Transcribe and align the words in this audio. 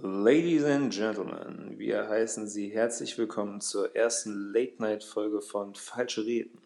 Ladies 0.00 0.64
and 0.64 0.92
Gentlemen, 0.92 1.76
wir 1.76 2.08
heißen 2.08 2.46
Sie 2.46 2.68
herzlich 2.68 3.18
willkommen 3.18 3.60
zur 3.60 3.96
ersten 3.96 4.52
Late-Night-Folge 4.52 5.40
von 5.40 5.74
Falsche 5.74 6.24
Reden. 6.24 6.60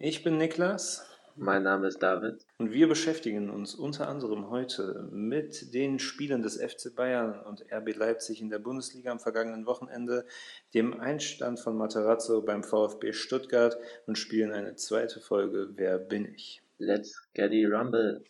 Ich 0.00 0.24
bin 0.24 0.36
Niklas. 0.36 1.06
Mein 1.36 1.62
Name 1.62 1.86
ist 1.86 2.02
David. 2.02 2.44
Und 2.58 2.72
wir 2.72 2.88
beschäftigen 2.88 3.50
uns 3.50 3.76
unter 3.76 4.08
anderem 4.08 4.50
heute 4.50 5.08
mit 5.12 5.72
den 5.74 6.00
Spielen 6.00 6.42
des 6.42 6.56
FC 6.56 6.92
Bayern 6.92 7.40
und 7.40 7.64
RB 7.72 7.94
Leipzig 7.94 8.40
in 8.40 8.50
der 8.50 8.58
Bundesliga 8.58 9.12
am 9.12 9.20
vergangenen 9.20 9.64
Wochenende, 9.64 10.26
dem 10.74 10.98
Einstand 10.98 11.60
von 11.60 11.76
Materazzo 11.76 12.42
beim 12.42 12.64
VfB 12.64 13.12
Stuttgart 13.12 13.76
und 14.06 14.18
spielen 14.18 14.50
eine 14.50 14.74
zweite 14.74 15.20
Folge 15.20 15.68
Wer 15.76 15.98
bin 15.98 16.34
ich? 16.34 16.62
Let's 16.78 17.28
get 17.34 17.52
it 17.52 17.70
rumble. 17.70 18.24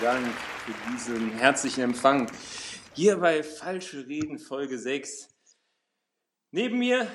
Dank 0.00 0.26
für 0.64 0.90
diesen 0.90 1.30
herzlichen 1.32 1.82
Empfang. 1.82 2.30
Hier 2.94 3.18
bei 3.18 3.42
Falsche 3.42 4.06
Reden 4.06 4.38
Folge 4.38 4.78
6. 4.78 5.28
Neben 6.52 6.78
mir 6.78 7.06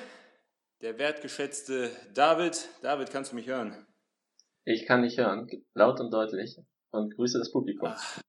der 0.82 0.96
wertgeschätzte 0.96 1.90
David. 2.14 2.68
David, 2.82 3.10
kannst 3.10 3.32
du 3.32 3.36
mich 3.36 3.48
hören? 3.48 3.86
Ich 4.64 4.86
kann 4.86 5.02
dich 5.02 5.18
hören, 5.18 5.50
laut 5.74 5.98
und 5.98 6.12
deutlich. 6.12 6.60
Und 6.90 7.16
grüße 7.16 7.40
das 7.40 7.50
Publikum. 7.50 7.88
Ach, 7.92 8.20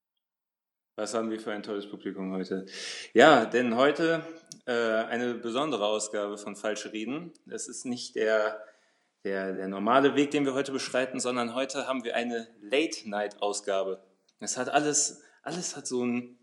was 0.95 1.13
haben 1.13 1.29
wir 1.29 1.39
für 1.39 1.51
ein 1.51 1.61
tolles 1.61 1.87
Publikum 1.87 2.31
heute? 2.31 2.65
Ja, 3.13 3.45
denn 3.45 3.75
heute 3.75 4.23
äh, 4.65 4.71
eine 4.71 5.35
besondere 5.35 5.85
Ausgabe 5.85 6.35
von 6.39 6.55
Falsche 6.55 6.91
Reden. 6.93 7.31
Es 7.45 7.67
ist 7.67 7.85
nicht 7.85 8.15
der, 8.15 8.59
der, 9.23 9.53
der 9.53 9.67
normale 9.67 10.15
Weg, 10.15 10.31
den 10.31 10.45
wir 10.45 10.55
heute 10.55 10.71
beschreiten, 10.71 11.19
sondern 11.19 11.53
heute 11.53 11.85
haben 11.85 12.03
wir 12.03 12.15
eine 12.15 12.47
Late-Night-Ausgabe. 12.61 14.01
Es 14.39 14.57
hat 14.57 14.69
alles, 14.69 15.21
alles 15.43 15.75
hat 15.75 15.87
so 15.87 16.01
einen, 16.01 16.37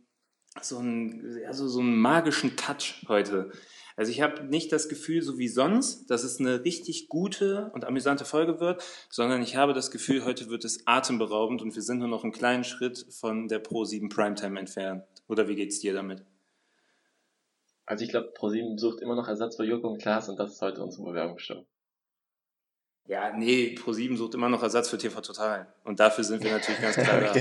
so 0.61 0.79
einen, 0.79 1.45
also 1.47 1.69
so 1.69 1.81
einen 1.81 1.97
magischen 1.97 2.57
Touch 2.57 3.05
heute. 3.09 3.51
Also 3.97 4.11
ich 4.11 4.21
habe 4.21 4.45
nicht 4.45 4.73
das 4.73 4.89
Gefühl, 4.89 5.23
so 5.23 5.39
wie 5.39 5.47
sonst, 5.47 6.11
dass 6.11 6.25
es 6.25 6.41
eine 6.41 6.65
richtig 6.65 7.09
gute 7.09 7.71
und 7.75 7.85
amüsante 7.85 8.25
Folge 8.25 8.59
wird, 8.59 8.83
sondern 9.09 9.41
ich 9.43 9.55
habe 9.55 9.73
das 9.73 9.93
Gefühl, 9.93 10.25
heute 10.25 10.49
wird 10.51 10.65
es 10.65 10.85
atemberaubend 10.87 11.63
und 11.63 11.75
wir 11.77 11.83
sind 11.83 11.99
nur 11.99 12.09
noch 12.09 12.25
einen 12.25 12.33
kleinen 12.33 12.65
Schritt 12.65 13.07
von 13.11 13.47
der 13.47 13.61
Pro 13.61 13.85
7 13.85 14.09
Primetime 14.09 14.59
entfernt. 14.59 15.05
Oder 15.29 15.47
wie 15.47 15.55
geht's 15.55 15.79
dir 15.79 15.95
damit? 15.95 16.25
Also 17.87 18.05
ich 18.05 18.11
glaube, 18.11 18.33
ProSieben 18.35 18.79
sucht 18.79 19.01
immer 19.01 19.15
noch 19.15 19.29
Ersatz 19.29 19.57
für 19.57 19.65
Joko 19.65 19.89
und 19.89 19.99
Klaas 19.99 20.29
und 20.29 20.39
das 20.39 20.53
ist 20.53 20.63
heute 20.63 20.83
unsere 20.83 21.05
Bewerbungsshow. 21.05 21.67
Ja, 23.07 23.37
nee, 23.37 23.75
Pro7 23.79 24.17
sucht 24.17 24.35
immer 24.35 24.49
noch 24.49 24.63
Ersatz 24.63 24.89
für 24.89 24.97
TV 24.97 25.21
Total. 25.21 25.73
Und 25.85 26.01
dafür 26.01 26.25
sind 26.25 26.43
wir 26.43 26.53
natürlich 26.53 26.81
ganz 26.81 26.97
klar 26.97 27.21
da. 27.21 27.35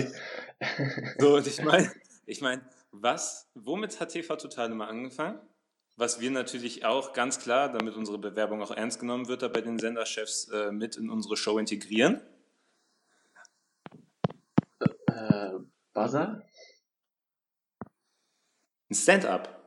Okay. 0.60 1.16
So, 1.20 1.36
und 1.36 1.48
ich 1.48 1.62
meine, 1.62 1.92
ich 2.26 2.40
mein, 2.40 2.62
was, 2.92 3.50
womit 3.54 4.00
hat 4.00 4.10
TV 4.10 4.36
Total 4.38 4.72
immer 4.72 4.88
angefangen? 4.88 5.40
Was 5.98 6.20
wir 6.22 6.32
natürlich 6.32 6.86
auch 6.86 7.14
ganz 7.14 7.40
klar, 7.40 7.72
damit 7.72 7.96
unsere 7.96 8.18
Bewerbung 8.18 8.62
auch 8.62 8.72
ernst 8.72 9.00
genommen 9.00 9.28
wird, 9.28 9.42
da 9.42 9.48
bei 9.48 9.62
den 9.62 9.78
Senderchefs 9.78 10.48
äh, 10.50 10.72
mit 10.72 10.96
in 10.96 11.10
unsere 11.10 11.38
Show 11.38 11.58
integrieren. 11.58 12.22
äh, 15.08 15.52
Buzzer? 15.94 16.44
Ein 18.90 18.96
Stand-up. 18.96 19.60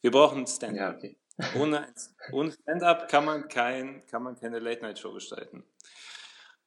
Wir 0.00 0.10
brauchen 0.10 0.40
ein 0.40 0.46
Stand-up. 0.46 0.76
Ja, 0.78 0.96
okay. 0.96 1.19
Ohne, 1.54 1.86
ohne 2.32 2.52
Stand-up 2.52 3.08
kann 3.08 3.24
man, 3.24 3.48
kein, 3.48 4.06
kann 4.06 4.22
man 4.22 4.38
keine 4.38 4.58
Late-Night-Show 4.58 5.12
gestalten. 5.12 5.64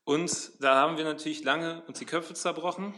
Und 0.03 0.51
da 0.61 0.75
haben 0.75 0.97
wir 0.97 1.05
natürlich 1.05 1.43
lange 1.43 1.83
uns 1.87 1.99
die 1.99 2.05
Köpfe 2.05 2.33
zerbrochen. 2.33 2.93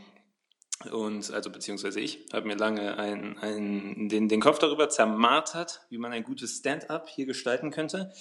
Und, 0.91 1.31
also 1.31 1.49
beziehungsweise 1.51 1.99
ich, 1.99 2.25
habe 2.33 2.47
mir 2.47 2.55
lange 2.55 2.97
ein, 2.97 3.37
ein, 3.39 4.09
den, 4.09 4.27
den 4.27 4.41
Kopf 4.41 4.59
darüber 4.59 4.89
zermartert, 4.89 5.85
wie 5.89 5.97
man 5.97 6.11
ein 6.11 6.23
gutes 6.23 6.57
Stand-up 6.57 7.07
hier 7.09 7.25
gestalten 7.25 7.71
könnte. 7.71 8.11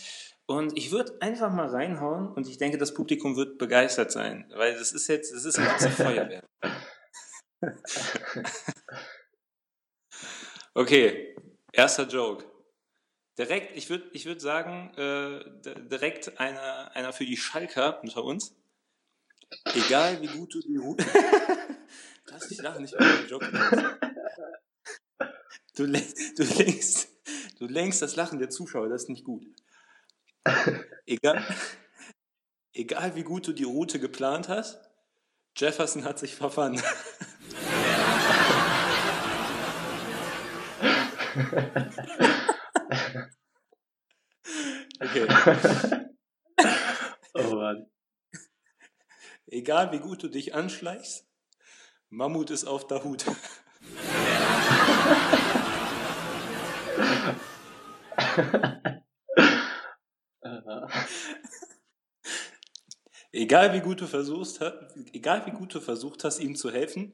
Und 0.47 0.77
ich 0.77 0.93
würde 0.93 1.17
einfach 1.21 1.51
mal 1.53 1.69
reinhauen 1.69 2.29
und 2.29 2.47
ich 2.47 2.59
denke, 2.59 2.77
das 2.77 2.93
Publikum 2.93 3.35
wird 3.37 3.59
begeistert 3.59 4.13
sein, 4.13 4.53
weil 4.55 4.75
das 4.75 4.93
ist 4.93 5.09
jetzt, 5.09 5.33
das 5.33 5.45
ist 5.47 5.59
ein 5.59 5.73
bisschen 5.73 5.93
Feuerwehr. 5.93 6.43
okay, 10.75 11.35
erster 11.73 12.07
Joke. 12.07 12.54
Direkt, 13.39 13.77
ich 13.77 13.91
würde 13.91 14.09
ich 14.13 14.27
würd 14.27 14.41
sagen, 14.41 14.93
äh, 14.97 15.45
direkt 15.91 16.39
einer, 16.39 16.93
einer 16.95 17.13
für 17.13 17.27
die 17.27 17.37
Schalker 17.37 18.01
unter 18.03 18.23
uns. 18.25 18.55
Egal 19.75 20.21
wie 20.23 20.29
gut 20.29 20.55
du 20.55 20.61
die 20.61 20.77
Ru 20.77 20.97
Lass 22.27 22.49
dich 22.49 22.61
lachen, 22.63 22.83
nicht 22.83 22.95
über 22.95 23.05
den 23.05 23.29
Joke. 23.29 23.99
Du, 25.77 25.85
len- 25.85 26.15
du, 26.37 26.43
lenkst, 26.45 27.09
du 27.59 27.67
lenkst 27.67 28.01
das 28.03 28.17
Lachen 28.17 28.39
der 28.39 28.51
Zuschauer, 28.51 28.89
das 28.89 29.03
ist 29.05 29.09
nicht 29.09 29.25
gut. 29.25 29.45
Egal, 31.07 31.43
egal 32.75 33.15
wie 33.17 33.23
gut 33.23 33.47
du 33.47 33.53
die 33.53 33.65
Route 33.65 33.99
geplant 34.01 34.49
hast, 34.49 34.79
Jefferson 35.57 36.05
hat 36.05 36.19
sich 36.19 36.35
verfahren. 36.35 36.81
Okay. 45.01 45.27
oh 47.35 47.55
Mann. 47.55 47.87
Egal 49.47 49.93
wie 49.93 49.99
gut 49.99 50.23
du 50.23 50.29
dich 50.29 50.55
anschleichst, 50.55 51.27
Mammut 52.09 52.51
ist 52.51 52.65
auf 52.65 52.87
der 52.87 53.05
Hut. 53.05 53.25
Egal 63.33 63.73
wie 63.75 63.81
gut 63.81 64.01
du 64.01 64.07
versuchst, 64.07 64.61
egal 65.13 65.45
wie 65.47 65.51
gut 65.51 65.75
du 65.75 65.81
versucht 65.81 66.25
hast, 66.25 66.39
ihm 66.39 66.57
zu 66.57 66.71
helfen, 66.71 67.13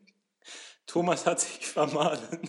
Thomas 0.86 1.26
hat 1.26 1.40
sich 1.40 1.66
vermahlen. 1.66 2.40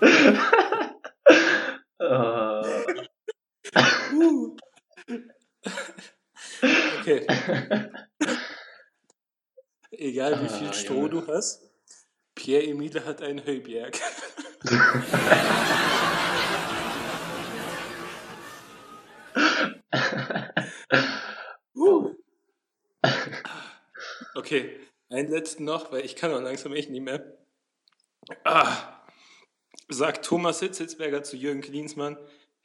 äh, 1.98 2.58
Uh. 4.18 4.56
Okay. 7.00 7.16
Egal 9.90 10.42
wie 10.42 10.48
viel 10.48 10.68
Ah, 10.68 10.72
Stroh 10.72 11.06
Junge. 11.06 11.10
du 11.10 11.26
hast, 11.26 11.62
Pierre 12.34 12.64
Emile 12.64 13.04
hat 13.04 13.22
einen 13.22 13.44
Heuberg. 13.44 13.98
Uh. 21.74 22.14
Okay, 24.34 24.78
einen 25.10 25.28
letzten 25.28 25.64
noch, 25.64 25.92
weil 25.92 26.04
ich 26.04 26.16
kann 26.16 26.32
auch 26.32 26.40
langsam 26.40 26.72
echt 26.72 26.90
nicht 26.90 27.02
mehr. 27.02 27.38
Ah. 28.44 28.94
Sagt 29.88 30.24
Thomas 30.24 30.60
Hitzelsberger 30.60 31.22
zu 31.22 31.36
Jürgen 31.36 31.62
Klinsmann, 31.62 32.18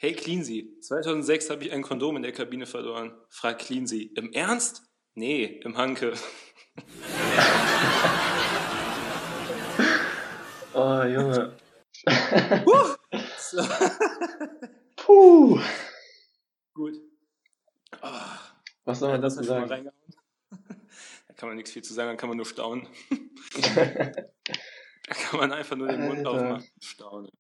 hey 0.04 0.14
Klinsi, 0.14 0.78
2006 0.82 1.50
habe 1.50 1.64
ich 1.64 1.72
ein 1.72 1.82
Kondom 1.82 2.18
in 2.18 2.24
der 2.24 2.34
Kabine 2.34 2.66
verloren. 2.66 3.16
Fragt 3.30 3.62
Klinsi, 3.62 4.12
im 4.18 4.34
Ernst? 4.34 4.84
Nee, 5.14 5.62
im 5.64 5.78
Hanke. 5.78 6.12
oh, 10.74 11.04
Junge. 11.04 11.56
Uh. 12.66 12.96
Puh. 14.98 15.08
Uh. 15.08 15.58
Gut. 16.74 16.96
Oh. 18.02 18.10
Was 18.84 19.00
soll 19.00 19.08
man 19.08 19.22
ja, 19.22 19.30
dazu 19.30 19.42
sagen? 19.42 19.70
da 20.50 20.58
kann 21.38 21.48
man 21.48 21.56
nichts 21.56 21.72
viel 21.72 21.82
zu 21.82 21.94
sagen, 21.94 22.10
dann 22.10 22.18
kann 22.18 22.28
man 22.28 22.36
nur 22.36 22.46
staunen. 22.46 22.90
da 23.72 25.14
kann 25.14 25.40
man 25.40 25.54
einfach 25.54 25.78
nur 25.78 25.88
den 25.88 26.02
Alter. 26.02 26.14
Mund 26.14 26.28
aufmachen 26.28 26.68
und 26.76 26.84
staunen. 26.84 27.32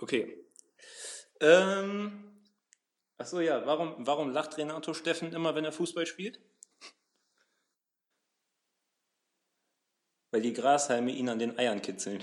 Okay. 0.00 0.44
Ähm, 1.40 2.42
achso, 3.18 3.40
ja, 3.40 3.66
warum, 3.66 4.06
warum 4.06 4.30
lacht 4.30 4.56
Renato 4.58 4.94
Steffen 4.94 5.32
immer, 5.32 5.54
wenn 5.54 5.64
er 5.64 5.72
Fußball 5.72 6.06
spielt? 6.06 6.40
Weil 10.32 10.42
die 10.42 10.52
Grashalme 10.52 11.12
ihn 11.12 11.28
an 11.28 11.38
den 11.38 11.58
Eiern 11.58 11.80
kitzeln. 11.82 12.22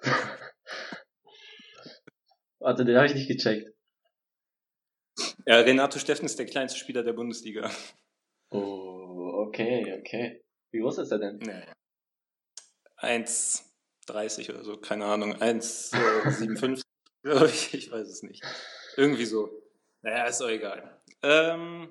Warte, 2.58 2.84
den 2.84 2.96
habe 2.96 3.06
ich 3.06 3.14
nicht 3.14 3.28
gecheckt. 3.28 3.72
Ja, 5.46 5.60
Renato 5.60 5.98
Steffen 5.98 6.26
ist 6.26 6.38
der 6.38 6.46
kleinste 6.46 6.78
Spieler 6.78 7.02
der 7.02 7.12
Bundesliga. 7.12 7.70
Oh, 8.50 9.46
okay, 9.46 9.98
okay. 9.98 10.44
Wie 10.70 10.78
groß 10.78 10.98
ist 10.98 11.10
er 11.10 11.18
denn? 11.18 11.38
Nee. 11.38 11.64
1,30 14.12 14.50
oder 14.50 14.64
so, 14.64 14.76
keine 14.76 15.06
Ahnung. 15.06 15.34
1,57, 15.36 16.82
glaube 17.22 17.46
ich. 17.46 17.74
Ich 17.74 17.90
weiß 17.90 18.08
es 18.08 18.22
nicht. 18.22 18.42
Irgendwie 18.96 19.24
so. 19.24 19.50
Naja, 20.02 20.26
ist 20.26 20.40
doch 20.40 20.48
egal. 20.48 21.00
Ähm, 21.22 21.88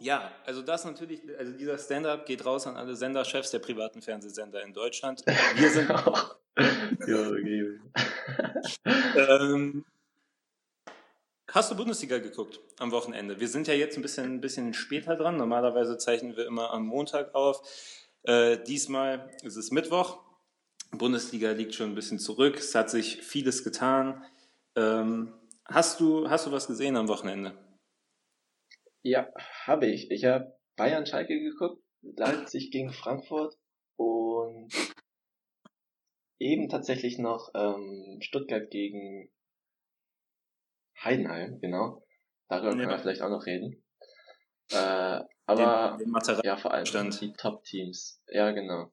ja, 0.00 0.32
also 0.44 0.62
das 0.62 0.84
natürlich, 0.84 1.22
also 1.38 1.52
dieser 1.52 1.78
Stand-up 1.78 2.26
geht 2.26 2.44
raus 2.44 2.66
an 2.66 2.76
alle 2.76 2.94
Senderchefs 2.94 3.50
der 3.50 3.58
privaten 3.58 4.00
Fernsehsender 4.02 4.62
in 4.62 4.72
Deutschland. 4.72 5.24
Wir 5.26 5.70
sind. 5.70 5.88
ja, 7.06 7.28
okay. 7.28 7.80
ähm, 9.16 9.84
hast 11.50 11.70
du 11.70 11.76
Bundesliga 11.76 12.18
geguckt 12.18 12.60
am 12.78 12.92
Wochenende? 12.92 13.40
Wir 13.40 13.48
sind 13.48 13.66
ja 13.66 13.74
jetzt 13.74 13.96
ein 13.96 14.02
bisschen, 14.02 14.34
ein 14.34 14.40
bisschen 14.40 14.72
später 14.74 15.16
dran. 15.16 15.36
Normalerweise 15.36 15.98
zeichnen 15.98 16.36
wir 16.36 16.46
immer 16.46 16.70
am 16.72 16.86
Montag 16.86 17.34
auf. 17.34 17.62
Äh, 18.22 18.58
diesmal 18.64 19.30
ist 19.42 19.56
es 19.56 19.70
Mittwoch. 19.72 20.27
Bundesliga 20.90 21.52
liegt 21.52 21.74
schon 21.74 21.90
ein 21.90 21.94
bisschen 21.94 22.18
zurück. 22.18 22.56
Es 22.56 22.74
hat 22.74 22.90
sich 22.90 23.22
vieles 23.22 23.64
getan. 23.64 24.24
Ähm, 24.76 25.34
hast, 25.66 26.00
du, 26.00 26.28
hast 26.28 26.46
du 26.46 26.52
was 26.52 26.66
gesehen 26.66 26.96
am 26.96 27.08
Wochenende? 27.08 27.56
Ja, 29.02 29.28
habe 29.64 29.86
ich. 29.86 30.10
Ich 30.10 30.24
habe 30.24 30.56
Bayern 30.76 31.06
Schalke 31.06 31.38
geguckt, 31.38 31.82
Leipzig 32.02 32.70
gegen 32.70 32.92
Frankfurt 32.92 33.54
und 33.96 34.72
eben 36.38 36.68
tatsächlich 36.68 37.18
noch 37.18 37.50
ähm, 37.54 38.18
Stuttgart 38.20 38.70
gegen 38.70 39.30
Heidenheim, 41.02 41.60
genau. 41.60 42.04
Darüber 42.48 42.70
ja. 42.70 42.76
können 42.76 42.90
wir 42.90 42.98
vielleicht 42.98 43.22
auch 43.22 43.30
noch 43.30 43.46
reden. 43.46 43.84
Äh, 44.70 45.20
aber 45.46 45.96
den, 45.98 46.08
den 46.08 46.40
ja, 46.44 46.56
vor 46.56 46.72
allem 46.72 46.86
stand. 46.86 47.20
die 47.20 47.32
Top-Teams. 47.32 48.22
Ja, 48.28 48.50
genau. 48.50 48.92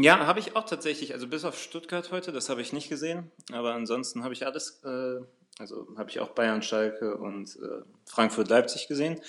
Ja, 0.00 0.26
habe 0.26 0.40
ich 0.40 0.56
auch 0.56 0.64
tatsächlich. 0.64 1.12
Also 1.12 1.28
bis 1.28 1.44
auf 1.44 1.58
Stuttgart 1.58 2.10
heute, 2.10 2.32
das 2.32 2.48
habe 2.48 2.62
ich 2.62 2.72
nicht 2.72 2.88
gesehen. 2.88 3.30
Aber 3.52 3.74
ansonsten 3.74 4.24
habe 4.24 4.34
ich 4.34 4.46
alles 4.46 4.82
äh, 4.84 5.20
also 5.58 5.86
habe 5.96 6.10
ich 6.10 6.20
auch 6.20 6.30
Bayern, 6.30 6.62
Schalke 6.62 7.16
und 7.16 7.56
äh, 7.56 7.82
Frankfurt, 8.06 8.48
Leipzig 8.48 8.88
gesehen. 8.88 9.20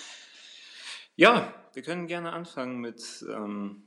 Ja, 1.14 1.54
wir 1.72 1.82
können 1.82 2.06
gerne 2.08 2.32
anfangen 2.32 2.78
mit 2.78 3.24
ähm, 3.28 3.84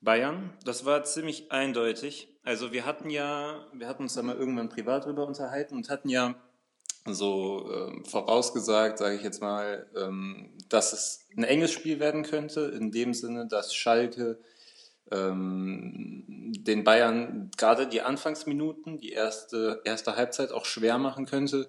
Bayern. 0.00 0.56
Das 0.64 0.84
war 0.84 1.04
ziemlich 1.04 1.52
eindeutig. 1.52 2.28
Also 2.42 2.72
wir 2.72 2.86
hatten 2.86 3.10
ja, 3.10 3.66
wir 3.72 3.88
hatten 3.88 4.04
uns 4.04 4.14
da 4.14 4.22
mal 4.22 4.36
irgendwann 4.36 4.68
privat 4.68 5.04
drüber 5.04 5.26
unterhalten 5.26 5.76
und 5.76 5.90
hatten 5.90 6.08
ja 6.08 6.34
so 7.04 7.70
äh, 7.70 8.08
vorausgesagt, 8.08 8.98
sage 8.98 9.16
ich 9.16 9.22
jetzt 9.22 9.40
mal, 9.40 9.86
ähm, 9.96 10.56
dass 10.68 10.92
es 10.92 11.26
ein 11.36 11.44
enges 11.44 11.72
Spiel 11.72 12.00
werden 12.00 12.22
könnte, 12.22 12.62
in 12.62 12.90
dem 12.90 13.12
Sinne, 13.12 13.46
dass 13.46 13.74
Schalke 13.74 14.38
ähm, 15.10 16.52
den 16.58 16.84
Bayern 16.84 17.50
gerade 17.56 17.86
die 17.86 18.02
Anfangsminuten, 18.02 18.98
die 18.98 19.10
erste, 19.10 19.80
erste 19.84 20.16
Halbzeit 20.16 20.52
auch 20.52 20.64
schwer 20.64 20.98
machen 20.98 21.26
könnte, 21.26 21.68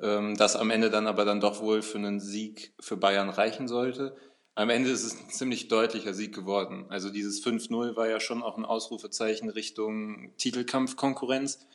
ähm, 0.00 0.36
das 0.36 0.56
am 0.56 0.70
Ende 0.70 0.90
dann 0.90 1.06
aber 1.06 1.24
dann 1.24 1.40
doch 1.40 1.60
wohl 1.60 1.82
für 1.82 1.98
einen 1.98 2.20
Sieg 2.20 2.74
für 2.80 2.96
Bayern 2.96 3.30
reichen 3.30 3.68
sollte. 3.68 4.16
Am 4.54 4.70
Ende 4.70 4.90
ist 4.90 5.04
es 5.04 5.20
ein 5.20 5.30
ziemlich 5.30 5.68
deutlicher 5.68 6.14
Sieg 6.14 6.34
geworden. 6.34 6.86
Also 6.88 7.10
dieses 7.10 7.44
5-0 7.44 7.94
war 7.94 8.08
ja 8.08 8.20
schon 8.20 8.42
auch 8.42 8.56
ein 8.56 8.64
Ausrufezeichen 8.64 9.50
Richtung 9.50 10.32
Titelkampfkonkurrenz. 10.38 11.66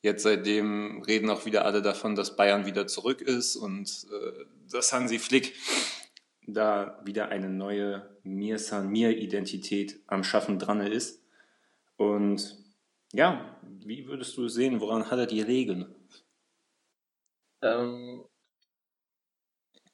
Jetzt 0.00 0.22
seitdem 0.22 1.02
reden 1.02 1.30
auch 1.30 1.44
wieder 1.44 1.64
alle 1.64 1.82
davon, 1.82 2.16
dass 2.16 2.34
Bayern 2.34 2.66
wieder 2.66 2.86
zurück 2.86 3.20
ist 3.20 3.54
und 3.54 4.06
äh, 4.10 4.44
dass 4.70 4.92
Hansi 4.92 5.18
Flick 5.18 5.54
da 6.46 7.00
wieder 7.04 7.28
eine 7.28 7.48
neue 7.48 8.18
Mir 8.22 8.58
San 8.58 8.88
Mir 8.88 9.16
Identität 9.16 10.00
am 10.06 10.24
Schaffen 10.24 10.58
dran 10.58 10.80
ist. 10.80 11.22
Und 11.96 12.58
ja, 13.12 13.60
wie 13.62 14.06
würdest 14.06 14.36
du 14.36 14.48
sehen, 14.48 14.80
woran 14.80 15.10
hat 15.10 15.18
er 15.18 15.26
die 15.26 15.42
Regeln? 15.42 15.94
Ähm, 17.62 18.24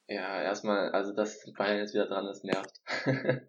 ja, 0.07 0.41
erstmal, 0.41 0.89
also 0.91 1.13
dass 1.13 1.51
Bayern 1.53 1.79
jetzt 1.79 1.93
wieder 1.93 2.07
dran 2.07 2.27
ist, 2.27 2.43
nervt. 2.43 2.81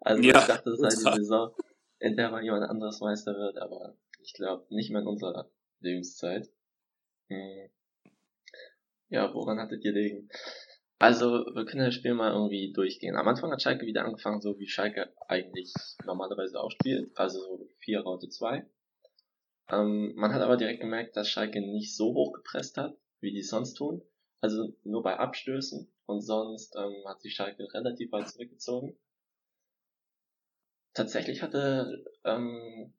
also 0.00 0.22
ja, 0.22 0.38
ich 0.38 0.46
dachte, 0.46 0.70
das 0.70 0.78
ist 0.78 1.04
halt 1.06 1.16
die 1.16 1.20
Saison, 1.22 1.54
in 2.00 2.16
der 2.16 2.30
mal 2.30 2.42
jemand 2.42 2.64
anderes 2.64 3.00
Meister 3.00 3.34
wird, 3.34 3.56
aber 3.56 3.96
ich 4.22 4.34
glaube 4.34 4.66
nicht 4.68 4.90
mehr 4.90 5.00
in 5.00 5.06
unserer 5.06 5.50
Lebenszeit. 5.80 6.50
Hm. 7.28 7.70
Ja, 9.08 9.32
woran 9.32 9.58
hattet 9.58 9.84
ihr 9.84 9.92
liegen? 9.92 10.28
Also, 11.00 11.46
wir 11.54 11.64
können 11.64 11.86
das 11.86 11.94
Spiel 11.94 12.12
mal 12.12 12.30
irgendwie 12.30 12.74
durchgehen. 12.74 13.16
Am 13.16 13.26
Anfang 13.26 13.50
hat 13.50 13.62
Schalke 13.62 13.86
wieder 13.86 14.04
angefangen, 14.04 14.42
so 14.42 14.58
wie 14.58 14.68
Schalke 14.68 15.10
eigentlich 15.28 15.72
normalerweise 16.04 16.60
auch 16.60 16.70
spielt, 16.70 17.16
also 17.16 17.66
4 17.78 18.00
Raute 18.02 18.28
2. 18.28 18.66
Ähm, 19.70 20.12
man 20.16 20.34
hat 20.34 20.42
aber 20.42 20.58
direkt 20.58 20.82
gemerkt, 20.82 21.16
dass 21.16 21.30
Schalke 21.30 21.62
nicht 21.62 21.96
so 21.96 22.12
hoch 22.12 22.34
gepresst 22.34 22.76
hat, 22.76 22.98
wie 23.20 23.32
die 23.32 23.40
sonst 23.40 23.74
tun. 23.74 24.02
Also 24.42 24.76
nur 24.84 25.02
bei 25.02 25.16
Abstößen 25.16 25.90
und 26.04 26.20
sonst 26.20 26.76
ähm, 26.76 27.02
hat 27.06 27.22
sich 27.22 27.34
Schalke 27.34 27.72
relativ 27.72 28.12
weit 28.12 28.28
zurückgezogen. 28.28 28.94
Tatsächlich 30.92 31.40
hatte 31.40 32.04
ähm, 32.24 32.92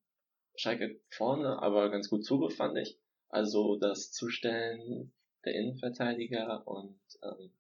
Schalke 0.56 1.00
vorne 1.12 1.62
aber 1.62 1.92
ganz 1.92 2.10
gut 2.10 2.26
Zugriff, 2.26 2.56
fand 2.56 2.80
ich. 2.80 3.00
Also 3.30 3.78
das 3.78 4.12
Zustellen 4.12 5.14
der 5.46 5.54
Innenverteidiger 5.54 6.68
und 6.68 7.00
ähm, 7.22 7.52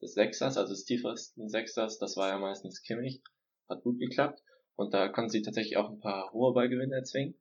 des 0.00 0.14
Sechsers, 0.14 0.56
also 0.56 0.72
des 0.72 0.84
tiefersten 0.84 1.48
Sechsers, 1.48 1.98
das 1.98 2.16
war 2.16 2.28
ja 2.28 2.38
meistens 2.38 2.82
Kimmich, 2.82 3.22
hat 3.68 3.82
gut 3.82 3.98
geklappt. 3.98 4.42
Und 4.76 4.92
da 4.92 5.08
konnten 5.08 5.30
sie 5.30 5.42
tatsächlich 5.42 5.76
auch 5.76 5.90
ein 5.90 6.00
paar 6.00 6.32
hohe 6.32 6.52
Ballgewinne 6.52 6.96
erzwingen. 6.96 7.38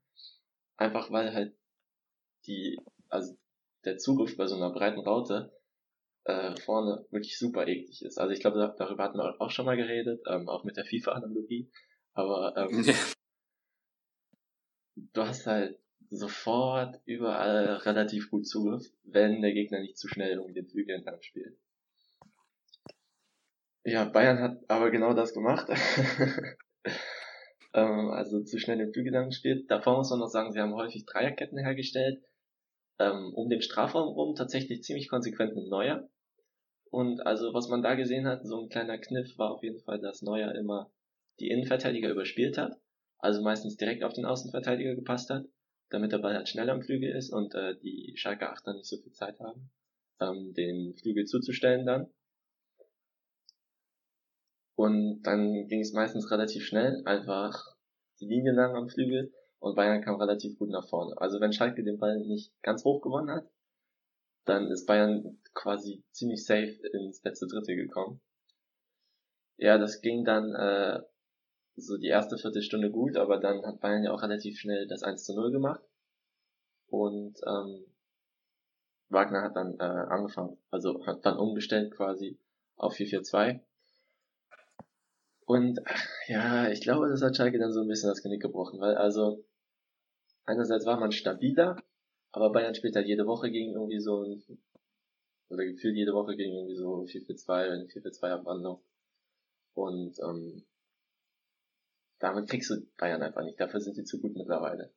Einfach 0.77 1.12
weil 1.12 1.33
halt 1.33 1.55
die, 2.45 2.79
also 3.10 3.36
der 3.86 3.98
Zugriff 3.98 4.38
bei 4.38 4.48
so 4.48 4.55
einer 4.55 4.72
breiten 4.72 5.00
Raute 5.00 5.51
äh, 6.25 6.55
vorne 6.62 7.05
wirklich 7.12 7.38
super 7.38 7.67
eklig 7.67 8.01
ist. 8.01 8.17
Also 8.17 8.31
ich 8.33 8.39
glaube, 8.39 8.57
da, 8.57 8.67
darüber 8.77 9.03
hatten 9.03 9.17
wir 9.17 9.41
auch 9.41 9.51
schon 9.51 9.65
mal 9.65 9.77
geredet, 9.77 10.22
ähm, 10.27 10.48
auch 10.48 10.63
mit 10.63 10.77
der 10.77 10.86
FIFA-Analogie. 10.86 11.69
Aber 12.13 12.55
ähm, 12.55 12.86
du 14.95 15.22
hast 15.22 15.48
halt 15.48 15.79
sofort 16.10 17.01
überall 17.05 17.77
relativ 17.77 18.29
gut 18.29 18.48
Zugriff, 18.48 18.86
wenn 19.03 19.41
der 19.41 19.53
Gegner 19.53 19.79
nicht 19.79 19.98
zu 19.98 20.07
schnell 20.07 20.39
um 20.39 20.53
den 20.53 20.67
Flügel 20.67 20.95
entlang 20.95 21.22
spielt. 21.22 21.57
Ja, 23.86 24.06
Bayern 24.06 24.40
hat 24.40 24.58
aber 24.70 24.92
genau 24.92 25.13
das 25.13 25.34
gemacht. 25.34 25.68
ähm, 27.74 28.10
also 28.12 28.42
zu 28.44 28.58
schnell 28.58 28.78
den 28.78 28.94
Flügel 28.94 29.25
gespielt. 29.25 29.70
Davor 29.70 29.98
muss 29.98 30.10
man 30.10 30.20
noch 30.20 30.30
sagen, 30.30 30.54
sie 30.54 30.60
haben 30.60 30.74
häufig 30.74 31.06
Dreierketten 31.06 31.58
hergestellt. 31.58 32.24
Ähm, 33.00 33.34
um 33.34 33.50
den 33.50 33.62
Strafraum 33.62 34.08
rum 34.08 34.36
tatsächlich 34.36 34.84
ziemlich 34.84 35.10
konsequent 35.10 35.56
mit 35.56 35.68
Neuer. 35.68 36.08
Und 36.92 37.25
also 37.25 37.54
was 37.54 37.68
man 37.68 37.82
da 37.82 37.96
gesehen 37.96 38.28
hat, 38.28 38.46
so 38.46 38.62
ein 38.62 38.70
kleiner 38.70 39.00
Kniff 39.00 39.38
war 39.38 39.52
auf 39.52 39.63
jeden 39.63 39.82
Fall, 39.82 40.00
dass 40.00 40.22
Neuer 40.22 40.54
immer 40.56 40.92
die 41.40 41.50
Innenverteidiger 41.50 42.10
überspielt 42.10 42.58
hat. 42.58 42.80
Also 43.18 43.42
meistens 43.42 43.78
direkt 43.78 44.04
auf 44.04 44.13
den 44.13 44.25
Außenverteidiger 44.25 44.96
gepasst 44.96 45.30
hat, 45.30 45.46
damit 45.90 46.12
der 46.12 46.20
Ball 46.20 46.36
halt 46.36 46.48
schnell 46.48 46.70
am 46.70 46.84
Flügel 46.84 47.10
ist 47.10 47.34
und 47.34 47.56
äh, 47.56 47.75
die 47.80 48.13
Schalke 48.16 48.50
Achter 48.50 48.74
nicht 48.74 48.86
so 48.86 48.98
viel 48.98 49.12
Zeit 49.12 49.40
haben, 49.40 49.72
ähm, 50.22 50.54
den 50.54 50.96
Flügel 50.96 51.25
zuzustellen 51.25 51.86
dann. 51.86 52.08
Und 54.75 55.22
dann 55.24 55.68
ging 55.68 55.82
es 55.82 55.94
meistens 55.94 56.32
relativ 56.32 56.65
schnell, 56.65 57.01
einfach 57.06 57.75
die 58.20 58.25
Linie 58.25 58.53
lang 58.53 58.75
am 58.75 58.89
Flügel 58.89 59.34
und 59.60 59.75
Bayern 59.75 60.01
kam 60.01 60.15
relativ 60.15 60.58
gut 60.58 60.70
nach 60.70 60.88
vorne. 60.88 61.15
Also 61.18 61.39
wenn 61.39 61.53
Schalke 61.53 61.84
den 61.84 62.00
Ball 62.00 62.20
nicht 62.20 62.51
ganz 62.63 62.84
hoch 62.84 63.01
gewonnen 63.01 63.30
hat, 63.30 63.50
dann 64.46 64.70
ist 64.70 64.86
Bayern 64.86 65.39
quasi 65.53 66.03
ziemlich 66.12 66.46
safe 66.46 66.75
ins 66.92 67.24
letzte 67.24 67.48
Drittel 67.48 67.75
gekommen. 67.75 68.20
Ja, 69.58 69.77
das 69.77 70.01
ging 70.01 70.25
dann 70.25 70.53
äh, 70.53 71.01
so 71.75 71.98
die 71.98 72.08
erste 72.08 72.38
Viertelstunde 72.38 72.92
gut, 72.92 73.15
aber 73.15 73.38
dann 73.38 73.65
hat 73.65 73.80
Bayern 73.80 74.03
ja 74.03 74.12
auch 74.12 74.22
relativ 74.22 74.60
schnell 74.60 74.88
das 74.88 75.03
1 75.03 75.24
zu 75.24 75.34
0 75.36 75.51
gemacht. 75.51 75.82
Und 76.88 77.39
ähm, 77.48 77.86
Wagner 79.10 79.44
hat 79.44 79.56
dann 79.56 79.80
äh, 79.80 79.84
angefangen, 79.84 80.58
also 80.72 81.06
hat 81.06 81.25
dann 81.25 81.38
umgestellt 81.38 81.96
quasi 81.96 82.38
auf 82.75 82.96
4-4-2. 82.96 83.62
Und 85.45 85.79
ja, 86.27 86.69
ich 86.69 86.81
glaube, 86.81 87.09
das 87.09 87.21
hat 87.21 87.35
Schalke 87.35 87.59
dann 87.59 87.71
so 87.71 87.81
ein 87.81 87.88
bisschen 87.88 88.09
das 88.09 88.21
Genick 88.21 88.41
gebrochen, 88.41 88.79
weil 88.79 88.95
also 88.95 89.43
einerseits 90.45 90.85
war 90.85 91.00
man 91.00 91.12
stabiler, 91.12 91.77
aber 92.31 92.51
Bayern 92.51 92.75
spielt 92.75 92.95
halt 92.95 93.07
jede 93.07 93.25
Woche 93.25 93.51
gegen 93.51 93.73
irgendwie 93.73 94.00
so 94.00 94.23
ein, 94.23 94.43
oder 95.50 95.65
gefühlt 95.65 95.95
jede 95.95 96.13
Woche 96.13 96.35
gegen 96.35 96.53
irgendwie 96.53 96.75
so 96.75 97.03
4-4-2, 97.03 97.51
eine 97.51 97.85
4-4-2-Abwandlung. 97.85 98.81
Und 99.75 100.19
ähm, 100.19 100.65
damit 102.19 102.50
kriegst 102.50 102.69
du 102.69 102.85
Bayern 102.97 103.21
einfach 103.21 103.43
nicht. 103.43 103.59
Dafür 103.59 103.81
sind 103.81 103.95
sie 103.95 104.03
zu 104.03 104.19
gut 104.19 104.35
mittlerweile. 104.35 104.91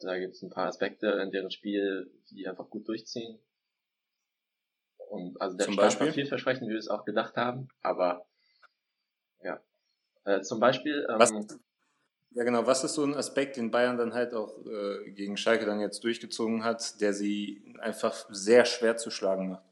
Da 0.00 0.18
gibt 0.18 0.34
es 0.34 0.42
ein 0.42 0.50
paar 0.50 0.66
Aspekte 0.66 1.06
in 1.22 1.30
deren 1.30 1.50
Spiel, 1.50 2.10
die 2.30 2.46
einfach 2.46 2.68
gut 2.70 2.86
durchziehen. 2.88 3.38
Und 5.08 5.40
also 5.40 5.56
der 5.56 5.66
zum 5.66 5.74
Start 5.74 5.86
Beispiel? 5.86 6.06
war 6.06 6.14
vielversprechend, 6.14 6.68
wie 6.68 6.72
wir 6.72 6.78
es 6.78 6.88
auch 6.88 7.04
gedacht 7.04 7.36
haben, 7.36 7.68
aber 7.82 8.26
ja. 9.44 9.60
Äh, 10.24 10.40
zum 10.42 10.58
Beispiel. 10.58 11.06
Ähm, 11.08 11.18
was, 11.18 11.32
ja 12.30 12.42
genau, 12.42 12.66
was 12.66 12.82
ist 12.82 12.94
so 12.94 13.04
ein 13.04 13.14
Aspekt, 13.14 13.56
den 13.56 13.70
Bayern 13.70 13.96
dann 13.96 14.14
halt 14.14 14.34
auch 14.34 14.66
äh, 14.66 15.10
gegen 15.12 15.36
Schalke 15.36 15.66
dann 15.66 15.80
jetzt 15.80 16.02
durchgezogen 16.02 16.64
hat, 16.64 17.00
der 17.00 17.12
sie 17.12 17.74
einfach 17.78 18.26
sehr 18.30 18.64
schwer 18.64 18.96
zu 18.96 19.10
schlagen 19.10 19.50
macht? 19.50 19.64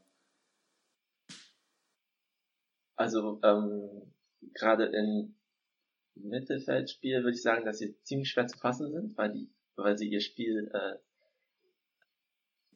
Also 2.94 3.40
ähm, 3.42 4.14
gerade 4.54 4.86
in 4.86 5.34
Mittelfeldspiel 6.14 7.24
würde 7.24 7.34
ich 7.34 7.42
sagen, 7.42 7.64
dass 7.64 7.78
sie 7.78 8.00
ziemlich 8.02 8.30
schwer 8.30 8.46
zu 8.46 8.58
fassen 8.58 8.92
sind, 8.92 9.16
weil 9.16 9.32
die 9.32 9.50
weil 9.76 9.96
sie 9.96 10.08
ihr 10.08 10.20
Spiel 10.20 10.70
äh, 10.72 10.98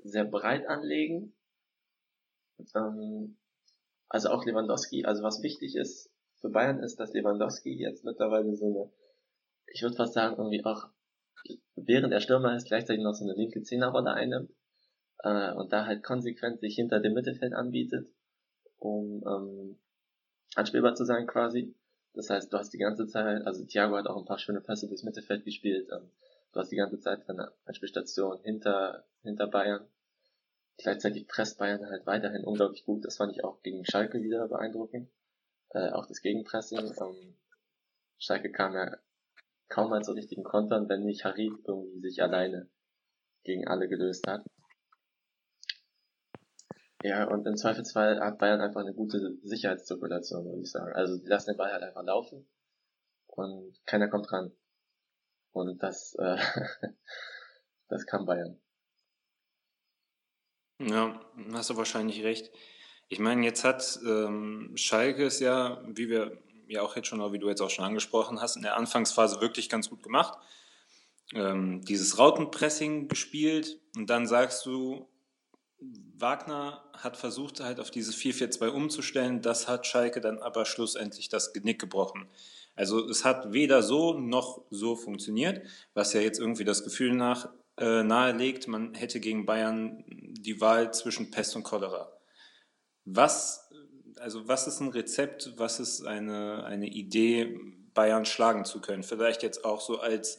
sehr 0.02 0.24
breit 0.24 0.66
anlegen. 0.66 1.34
Ähm, 2.74 3.36
also 4.08 4.30
auch 4.30 4.44
Lewandowski, 4.44 5.04
also 5.04 5.22
was 5.22 5.42
wichtig 5.42 5.76
ist 5.76 6.10
für 6.40 6.50
Bayern 6.50 6.80
ist, 6.80 6.98
dass 7.00 7.12
Lewandowski 7.12 7.74
jetzt 7.74 8.04
mittlerweile 8.04 8.54
so 8.56 8.66
eine, 8.66 8.92
ich 9.72 9.82
würde 9.82 9.96
fast 9.96 10.14
sagen, 10.14 10.36
irgendwie 10.36 10.64
auch 10.64 10.88
während 11.76 12.12
er 12.12 12.20
Stürmer 12.20 12.56
ist, 12.56 12.66
gleichzeitig 12.66 13.02
noch 13.02 13.14
so 13.14 13.24
eine 13.24 13.34
linke 13.34 13.62
Zehnerrolle 13.62 14.12
einnimmt 14.12 14.50
äh, 15.18 15.52
und 15.52 15.72
da 15.72 15.86
halt 15.86 16.02
konsequent 16.02 16.60
sich 16.60 16.74
hinter 16.74 17.00
dem 17.00 17.14
Mittelfeld 17.14 17.52
anbietet, 17.52 18.08
um 18.78 19.22
ähm, 19.26 19.78
anspielbar 20.54 20.94
zu 20.94 21.04
sein 21.04 21.26
quasi. 21.26 21.74
Das 22.14 22.30
heißt, 22.30 22.52
du 22.52 22.58
hast 22.58 22.70
die 22.70 22.78
ganze 22.78 23.06
Zeit, 23.06 23.46
also 23.46 23.64
Thiago 23.64 23.96
hat 23.96 24.06
auch 24.06 24.16
ein 24.16 24.24
paar 24.24 24.38
schöne 24.38 24.60
Pässe 24.60 24.88
durchs 24.88 25.04
Mittelfeld 25.04 25.44
gespielt, 25.44 25.88
ähm, 25.92 26.10
Du 26.56 26.60
hast 26.60 26.72
die 26.72 26.76
ganze 26.76 26.98
Zeit 26.98 27.28
eine 27.28 27.52
Anspielstation 27.66 28.40
hinter, 28.40 29.04
hinter 29.20 29.46
Bayern. 29.46 29.86
Gleichzeitig 30.78 31.28
presst 31.28 31.58
Bayern 31.58 31.84
halt 31.84 32.06
weiterhin 32.06 32.44
unglaublich 32.44 32.82
gut. 32.86 33.04
Das 33.04 33.18
fand 33.18 33.32
ich 33.32 33.44
auch 33.44 33.60
gegen 33.60 33.84
Schalke 33.84 34.22
wieder 34.22 34.48
beeindruckend. 34.48 35.10
Äh, 35.76 35.90
auch 35.90 36.06
das 36.06 36.22
Gegenpressing. 36.22 36.78
Ähm, 36.78 37.36
Schalke 38.18 38.50
kam 38.50 38.72
ja 38.72 38.96
kaum 39.68 39.90
mal 39.90 40.02
zu 40.02 40.12
richtigen 40.12 40.42
Kontern, 40.42 40.88
wenn 40.88 41.04
nicht 41.04 41.24
Harid 41.24 41.52
irgendwie 41.66 42.00
sich 42.00 42.22
alleine 42.22 42.70
gegen 43.44 43.68
alle 43.68 43.86
gelöst 43.86 44.26
hat. 44.26 44.42
Ja, 47.02 47.28
und 47.28 47.46
im 47.46 47.58
Zweifelsfall 47.58 48.20
hat 48.20 48.38
Bayern 48.38 48.62
einfach 48.62 48.80
eine 48.80 48.94
gute 48.94 49.36
Sicherheitszirkulation, 49.42 50.46
würde 50.46 50.62
ich 50.62 50.70
sagen. 50.70 50.94
Also 50.94 51.18
die 51.18 51.26
lassen 51.26 51.50
den 51.50 51.58
Ball 51.58 51.70
halt 51.70 51.82
einfach 51.82 52.04
laufen 52.04 52.48
und 53.26 53.78
keiner 53.84 54.08
kommt 54.08 54.32
ran. 54.32 54.52
Und 55.52 55.82
das, 55.82 56.14
äh, 56.14 56.38
das 57.88 58.06
kann 58.06 58.24
Bayern. 58.24 58.58
Ja, 60.78 61.20
hast 61.52 61.68
du 61.68 61.76
wahrscheinlich 61.76 62.24
recht. 62.24 62.50
Ich 63.08 63.18
meine, 63.18 63.44
jetzt 63.44 63.64
hat 63.64 64.00
ähm, 64.04 64.72
Schalke 64.74 65.26
es 65.26 65.40
ja, 65.40 65.80
wie 65.86 66.08
wir 66.08 66.38
ja 66.68 66.82
auch 66.82 66.96
jetzt 66.96 67.08
schon, 67.08 67.32
wie 67.32 67.38
du 67.38 67.48
jetzt 67.48 67.60
auch 67.60 67.70
schon 67.70 67.84
angesprochen 67.84 68.40
hast, 68.40 68.56
in 68.56 68.62
der 68.62 68.76
Anfangsphase 68.76 69.40
wirklich 69.40 69.68
ganz 69.68 69.88
gut 69.90 70.02
gemacht. 70.02 70.38
Ähm, 71.34 71.82
dieses 71.84 72.18
Rautenpressing 72.18 73.08
gespielt 73.08 73.80
und 73.96 74.10
dann 74.10 74.26
sagst 74.26 74.66
du, 74.66 75.08
Wagner 76.18 76.82
hat 76.94 77.16
versucht 77.16 77.60
halt 77.60 77.80
auf 77.80 77.90
dieses 77.90 78.16
4-4-2 78.16 78.68
umzustellen, 78.68 79.42
das 79.42 79.68
hat 79.68 79.86
Schalke 79.86 80.20
dann 80.20 80.38
aber 80.38 80.64
schlussendlich 80.64 81.28
das 81.28 81.52
Genick 81.52 81.80
gebrochen. 81.80 82.28
Also 82.74 83.08
es 83.08 83.24
hat 83.24 83.52
weder 83.52 83.82
so 83.82 84.18
noch 84.18 84.62
so 84.70 84.96
funktioniert, 84.96 85.66
was 85.94 86.12
ja 86.12 86.20
jetzt 86.20 86.38
irgendwie 86.38 86.64
das 86.64 86.84
Gefühl 86.84 87.14
nach, 87.14 87.48
äh, 87.78 88.02
nahelegt, 88.02 88.68
man 88.68 88.94
hätte 88.94 89.20
gegen 89.20 89.46
Bayern 89.46 90.04
die 90.06 90.60
Wahl 90.60 90.92
zwischen 90.92 91.30
Pest 91.30 91.56
und 91.56 91.62
Cholera. 91.62 92.15
Was, 93.06 93.70
also 94.18 94.46
was 94.48 94.66
ist 94.66 94.80
ein 94.80 94.88
Rezept, 94.88 95.54
was 95.56 95.80
ist 95.80 96.04
eine, 96.04 96.64
eine 96.64 96.88
Idee, 96.88 97.58
Bayern 97.94 98.26
schlagen 98.26 98.64
zu 98.64 98.80
können? 98.80 99.02
Vielleicht 99.02 99.42
jetzt 99.42 99.64
auch 99.64 99.80
so 99.80 100.00
als 100.00 100.38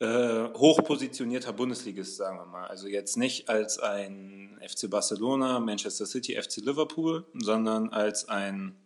äh, 0.00 0.48
hochpositionierter 0.54 1.52
Bundesligist, 1.52 2.16
sagen 2.16 2.38
wir 2.38 2.46
mal. 2.46 2.66
Also 2.66 2.88
jetzt 2.88 3.16
nicht 3.16 3.48
als 3.48 3.78
ein 3.78 4.58
FC 4.66 4.90
Barcelona, 4.90 5.60
Manchester 5.60 6.06
City, 6.06 6.34
FC 6.40 6.56
Liverpool, 6.56 7.26
sondern 7.34 7.90
als 7.90 8.28
ein 8.28 8.76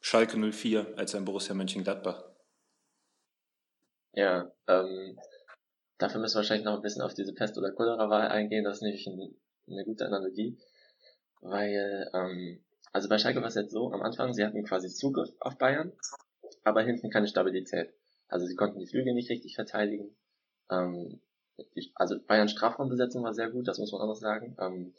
Schalke 0.00 0.36
04 0.36 0.94
als 0.96 1.14
ein 1.14 1.24
Borussia 1.24 1.54
Mönchengladbach. 1.54 2.24
Ja, 4.12 4.50
ähm, 4.66 5.18
dafür 5.98 6.20
müssen 6.20 6.34
wir 6.34 6.38
wahrscheinlich 6.38 6.64
noch 6.64 6.74
ein 6.74 6.82
bisschen 6.82 7.02
auf 7.02 7.14
diese 7.14 7.32
Pest- 7.32 7.56
oder 7.56 7.72
Cholera-Wahl 7.72 8.28
eingehen. 8.28 8.64
Das 8.64 8.76
ist 8.76 8.82
nämlich 8.82 9.06
ein, 9.06 9.36
eine 9.68 9.84
gute 9.84 10.06
Analogie, 10.06 10.58
weil, 11.40 12.10
ähm, 12.14 12.64
also 12.92 13.08
bei 13.08 13.18
Schalke 13.18 13.40
war 13.40 13.48
es 13.48 13.54
jetzt 13.54 13.72
so, 13.72 13.92
am 13.92 14.02
Anfang, 14.02 14.32
sie 14.32 14.44
hatten 14.44 14.64
quasi 14.64 14.88
Zugriff 14.88 15.30
auf 15.40 15.58
Bayern, 15.58 15.92
aber 16.64 16.82
hinten 16.82 17.10
keine 17.10 17.28
Stabilität. 17.28 17.92
Also 18.28 18.46
sie 18.46 18.56
konnten 18.56 18.78
die 18.78 18.86
Flügel 18.86 19.14
nicht 19.14 19.30
richtig 19.30 19.54
verteidigen. 19.54 20.16
Ähm, 20.70 21.20
die, 21.74 21.90
also 21.94 22.16
Bayerns 22.26 22.52
Strafraumbesetzung 22.52 23.24
war 23.24 23.34
sehr 23.34 23.50
gut, 23.50 23.66
das 23.68 23.78
muss 23.78 23.92
man 23.92 24.02
auch 24.02 24.06
noch 24.06 24.16
sagen. 24.16 24.56
Ähm, 24.60 24.94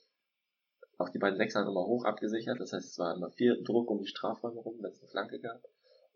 auch 0.98 1.10
die 1.10 1.20
beiden 1.20 1.38
Sechser 1.38 1.60
haben 1.60 1.70
immer 1.70 1.86
hoch 1.86 2.06
abgesichert, 2.06 2.60
das 2.60 2.74
heißt, 2.74 2.86
es 2.86 3.00
war 3.00 3.16
immer 3.16 3.32
viel 3.32 3.64
Druck 3.64 3.90
um 3.90 4.00
die 4.00 4.08
Strafräume 4.08 4.60
rum, 4.60 4.76
wenn 4.82 4.92
es 4.92 5.00
eine 5.00 5.10
Flanke 5.10 5.40
gab. 5.40 5.62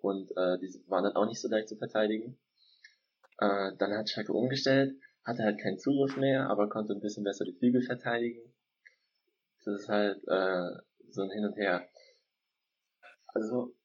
Und 0.01 0.31
äh, 0.35 0.57
die 0.59 0.83
waren 0.87 1.05
dann 1.05 1.15
auch 1.15 1.25
nicht 1.25 1.39
so 1.39 1.47
leicht 1.47 1.69
zu 1.69 1.77
verteidigen. 1.77 2.37
Äh, 3.37 3.71
dann 3.77 3.93
hat 3.93 4.09
Schalke 4.09 4.33
umgestellt, 4.33 4.95
hatte 5.23 5.43
halt 5.43 5.59
keinen 5.59 5.79
Zugriff 5.79 6.17
mehr, 6.17 6.49
aber 6.49 6.67
konnte 6.67 6.93
ein 6.93 6.99
bisschen 6.99 7.23
besser 7.23 7.45
die 7.45 7.53
Flügel 7.53 7.81
verteidigen. 7.81 8.52
Das 9.65 9.81
ist 9.81 9.89
halt 9.89 10.17
äh, 10.27 10.69
so 11.09 11.21
ein 11.21 11.31
Hin 11.31 11.45
und 11.45 11.57
Her. 11.57 11.87
Also 13.27 13.75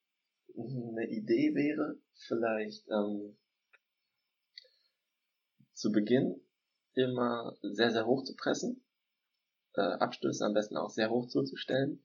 eine 0.57 1.07
Idee 1.09 1.55
wäre 1.55 1.97
vielleicht 2.27 2.89
ähm, 2.89 3.37
zu 5.75 5.93
Beginn 5.93 6.41
immer 6.95 7.57
sehr, 7.63 7.91
sehr 7.91 8.07
hoch 8.07 8.25
zu 8.25 8.35
pressen 8.35 8.85
äh, 9.79 9.81
Abstöße 9.81 10.45
am 10.45 10.55
besten 10.55 10.77
auch 10.77 10.91
sehr 10.91 11.11
hoch 11.11 11.29
zuzustellen. 11.29 12.03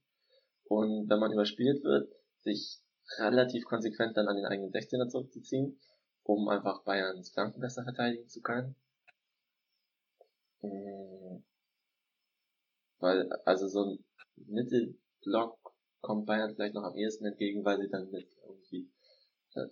Und 0.65 1.09
wenn 1.09 1.19
man 1.19 1.33
überspielt 1.33 1.83
wird, 1.83 2.09
sich 2.41 2.79
relativ 3.17 3.65
konsequent 3.65 4.15
dann 4.15 4.27
an 4.27 4.35
den 4.35 4.45
eigenen 4.45 4.71
16er 4.71 5.09
zurückzuziehen, 5.09 5.79
um 6.23 6.47
einfach 6.47 6.83
Bayerns 6.83 7.31
Flanken 7.31 7.59
besser 7.59 7.83
verteidigen 7.83 8.29
zu 8.29 8.41
können. 8.41 8.75
Mhm. 10.61 11.43
Weil, 13.03 13.29
also 13.43 13.67
so 13.67 13.83
ein 13.83 14.05
Mittelblock 14.37 15.59
kommt 15.99 16.25
Bayern 16.25 16.55
vielleicht 16.55 16.73
noch 16.73 16.83
am 16.83 16.95
ehesten 16.95 17.25
entgegen, 17.25 17.65
weil 17.65 17.77
sie 17.77 17.89
dann 17.89 18.09
mit 18.11 18.29
irgendwie, 18.47 18.89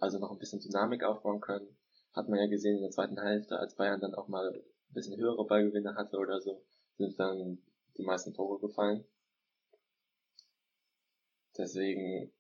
also 0.01 0.19
noch 0.19 0.31
ein 0.31 0.37
bisschen 0.37 0.59
Dynamik 0.59 1.05
aufbauen 1.05 1.39
können. 1.39 1.77
Hat 2.11 2.27
man 2.27 2.39
ja 2.39 2.47
gesehen 2.47 2.75
in 2.75 2.81
der 2.81 2.91
zweiten 2.91 3.17
Hälfte, 3.17 3.57
als 3.57 3.75
Bayern 3.75 4.01
dann 4.01 4.15
auch 4.15 4.27
mal 4.27 4.51
ein 4.53 4.93
bisschen 4.93 5.15
höhere 5.15 5.45
Ballgewinne 5.45 5.95
hatte 5.95 6.17
oder 6.17 6.41
so, 6.41 6.61
sind 6.97 7.17
dann 7.17 7.59
die 7.97 8.03
meisten 8.03 8.33
Tore 8.33 8.59
gefallen. 8.59 9.05
Deswegen 11.57 12.33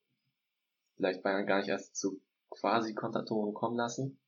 vielleicht 0.97 1.23
Bayern 1.23 1.47
gar 1.47 1.59
nicht 1.59 1.69
erst 1.69 1.95
zu 1.95 2.19
quasi 2.49 2.93
Kontertoren 2.93 3.53
kommen 3.53 3.77
lassen. 3.77 4.19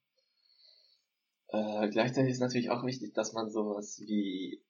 Äh, 1.50 1.90
gleichzeitig 1.90 2.32
ist 2.32 2.40
natürlich 2.40 2.70
auch 2.70 2.86
wichtig, 2.86 3.14
dass 3.14 3.34
man 3.34 3.52
sowas 3.52 4.00
wie 4.00 4.64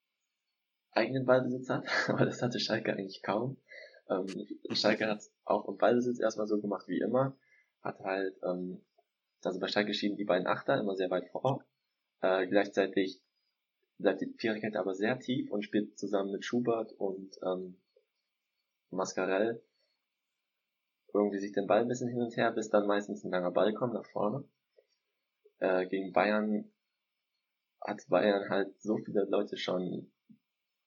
eigenen 0.95 1.25
Ballbesitz 1.25 1.69
hat, 1.69 1.85
aber 2.09 2.25
das 2.25 2.41
hatte 2.41 2.59
Schalke 2.59 2.93
eigentlich 2.93 3.21
kaum. 3.23 3.57
Ähm, 4.09 4.27
Schalke 4.71 5.07
hat 5.07 5.23
auch 5.45 5.67
im 5.67 5.77
Ballbesitz 5.77 6.19
erstmal 6.19 6.47
so 6.47 6.59
gemacht 6.59 6.87
wie 6.87 6.99
immer, 6.99 7.35
hat 7.81 7.99
halt, 7.99 8.35
ähm, 8.43 8.81
also 9.43 9.59
bei 9.59 9.67
Schalke 9.67 9.93
schieben 9.93 10.17
die 10.17 10.25
beiden 10.25 10.47
Achter 10.47 10.79
immer 10.79 10.95
sehr 10.95 11.09
weit 11.09 11.29
vor, 11.29 11.63
äh, 12.21 12.47
gleichzeitig 12.47 13.21
bleibt 13.97 14.21
die 14.21 14.33
Viererkette 14.37 14.79
aber 14.79 14.95
sehr 14.95 15.19
tief 15.19 15.51
und 15.51 15.63
spielt 15.63 15.97
zusammen 15.97 16.31
mit 16.31 16.45
Schubert 16.45 16.91
und 16.93 17.37
ähm, 17.43 17.77
Mascarell 18.89 19.61
irgendwie 21.13 21.39
sich 21.39 21.51
den 21.51 21.67
Ball 21.67 21.81
ein 21.81 21.87
bisschen 21.87 22.09
hin 22.09 22.21
und 22.21 22.35
her, 22.35 22.51
bis 22.51 22.69
dann 22.69 22.87
meistens 22.87 23.23
ein 23.23 23.31
langer 23.31 23.51
Ball 23.51 23.73
kommt 23.73 23.93
nach 23.93 24.05
vorne. 24.05 24.43
Äh, 25.59 25.85
gegen 25.87 26.11
Bayern 26.11 26.71
hat 27.81 28.01
Bayern 28.09 28.49
halt 28.49 28.81
so 28.81 28.97
viele 28.97 29.25
Leute 29.25 29.57
schon 29.57 30.11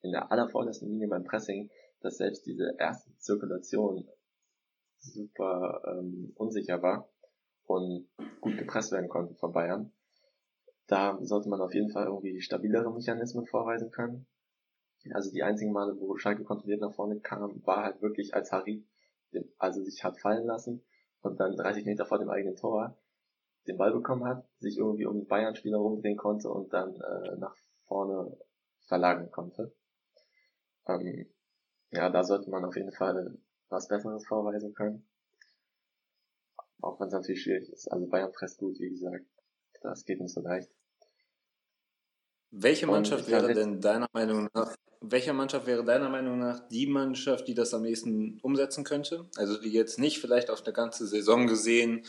in 0.07 0.13
der 0.13 0.31
allervordersten 0.31 0.89
Linie 0.89 1.09
beim 1.09 1.25
Pressing, 1.25 1.71
dass 2.01 2.19
selbst 2.19 2.47
diese 2.47 2.77
erste 2.79 3.11
Zirkulation 3.19 4.09
super 4.99 5.83
ähm, 5.87 6.33
unsicher 6.37 6.83
war 6.83 7.09
und 7.65 8.09
gut 8.41 8.57
gepresst 8.59 8.93
werden 8.93 9.09
konnte 9.09 9.35
von 9.35 9.53
Bayern. 9.53 9.93
Da 10.87 11.19
sollte 11.23 11.49
man 11.49 11.61
auf 11.61 11.75
jeden 11.75 11.91
Fall 11.91 12.07
irgendwie 12.07 12.41
stabilere 12.41 12.93
Mechanismen 12.93 13.47
vorweisen 13.47 13.91
können. 13.91 14.27
Also 15.13 15.31
die 15.31 15.43
einzigen 15.43 15.73
Male, 15.73 15.97
wo 16.01 16.17
Schalke 16.17 16.45
kontrolliert 16.45 16.81
nach 16.81 16.95
vorne 16.95 17.21
kam, 17.21 17.65
war 17.65 17.85
halt 17.85 18.03
wirklich 18.03 18.35
als 18.35 18.53
Harry, 18.53 18.85
also 19.59 19.83
sich 19.83 20.03
hat 20.05 20.19
fallen 20.19 20.47
lassen 20.47 20.85
und 21.23 21.39
dann 21.41 21.57
30 21.57 21.85
Meter 21.85 22.07
vor 22.07 22.19
dem 22.19 22.31
eigenen 22.31 22.57
Tor 22.57 22.97
den 23.67 23.77
Ball 23.77 23.93
bekommen 23.93 24.25
hat, 24.25 24.47
sich 24.61 24.79
irgendwie 24.79 25.07
um 25.07 25.27
Bayern-Spieler 25.27 25.79
rumdrehen 25.79 26.17
konnte 26.17 26.49
und 26.51 26.73
dann 26.73 26.95
äh, 27.01 27.37
nach 27.37 27.57
vorne 27.87 28.37
verlagern 28.87 29.31
konnte. 29.31 29.73
Ähm, 30.89 31.27
ja, 31.91 32.11
da 32.11 32.25
sollte 32.25 32.51
man 32.51 32.65
auf 32.65 32.77
jeden 32.77 32.93
Fall 32.93 33.39
was 33.69 33.89
Besseres 33.89 34.27
vorweisen 34.27 34.75
können. 34.75 35.07
Auch 36.81 37.01
wenn 37.01 37.09
es 37.09 37.13
natürlich 37.13 37.43
schwierig 37.43 37.69
ist. 37.71 37.91
Also 37.91 38.07
Bayern 38.07 38.33
presst 38.33 38.59
gut, 38.59 38.79
wie 38.79 38.91
gesagt. 38.91 39.25
Das 39.83 40.05
geht 40.05 40.21
nicht 40.21 40.33
so 40.33 40.41
leicht. 40.41 40.71
Welche 42.51 42.87
Mannschaft 42.87 43.29
wäre 43.29 43.53
denn 43.53 43.81
deiner 43.81 44.09
Meinung 44.13 44.49
nach, 44.55 44.75
welcher 45.01 45.33
Mannschaft 45.33 45.67
wäre 45.67 45.85
deiner 45.85 46.09
Meinung 46.09 46.39
nach 46.39 46.67
die 46.69 46.87
Mannschaft, 46.87 47.49
die 47.49 47.55
das 47.55 47.75
am 47.75 47.85
ehesten 47.85 48.39
umsetzen 48.43 48.85
könnte? 48.85 49.29
Also 49.37 49.61
die 49.61 49.73
jetzt 49.73 49.99
nicht 49.99 50.21
vielleicht 50.21 50.51
auf 50.51 50.65
eine 50.65 50.73
ganze 50.73 51.07
Saison 51.07 51.47
gesehen 51.47 52.05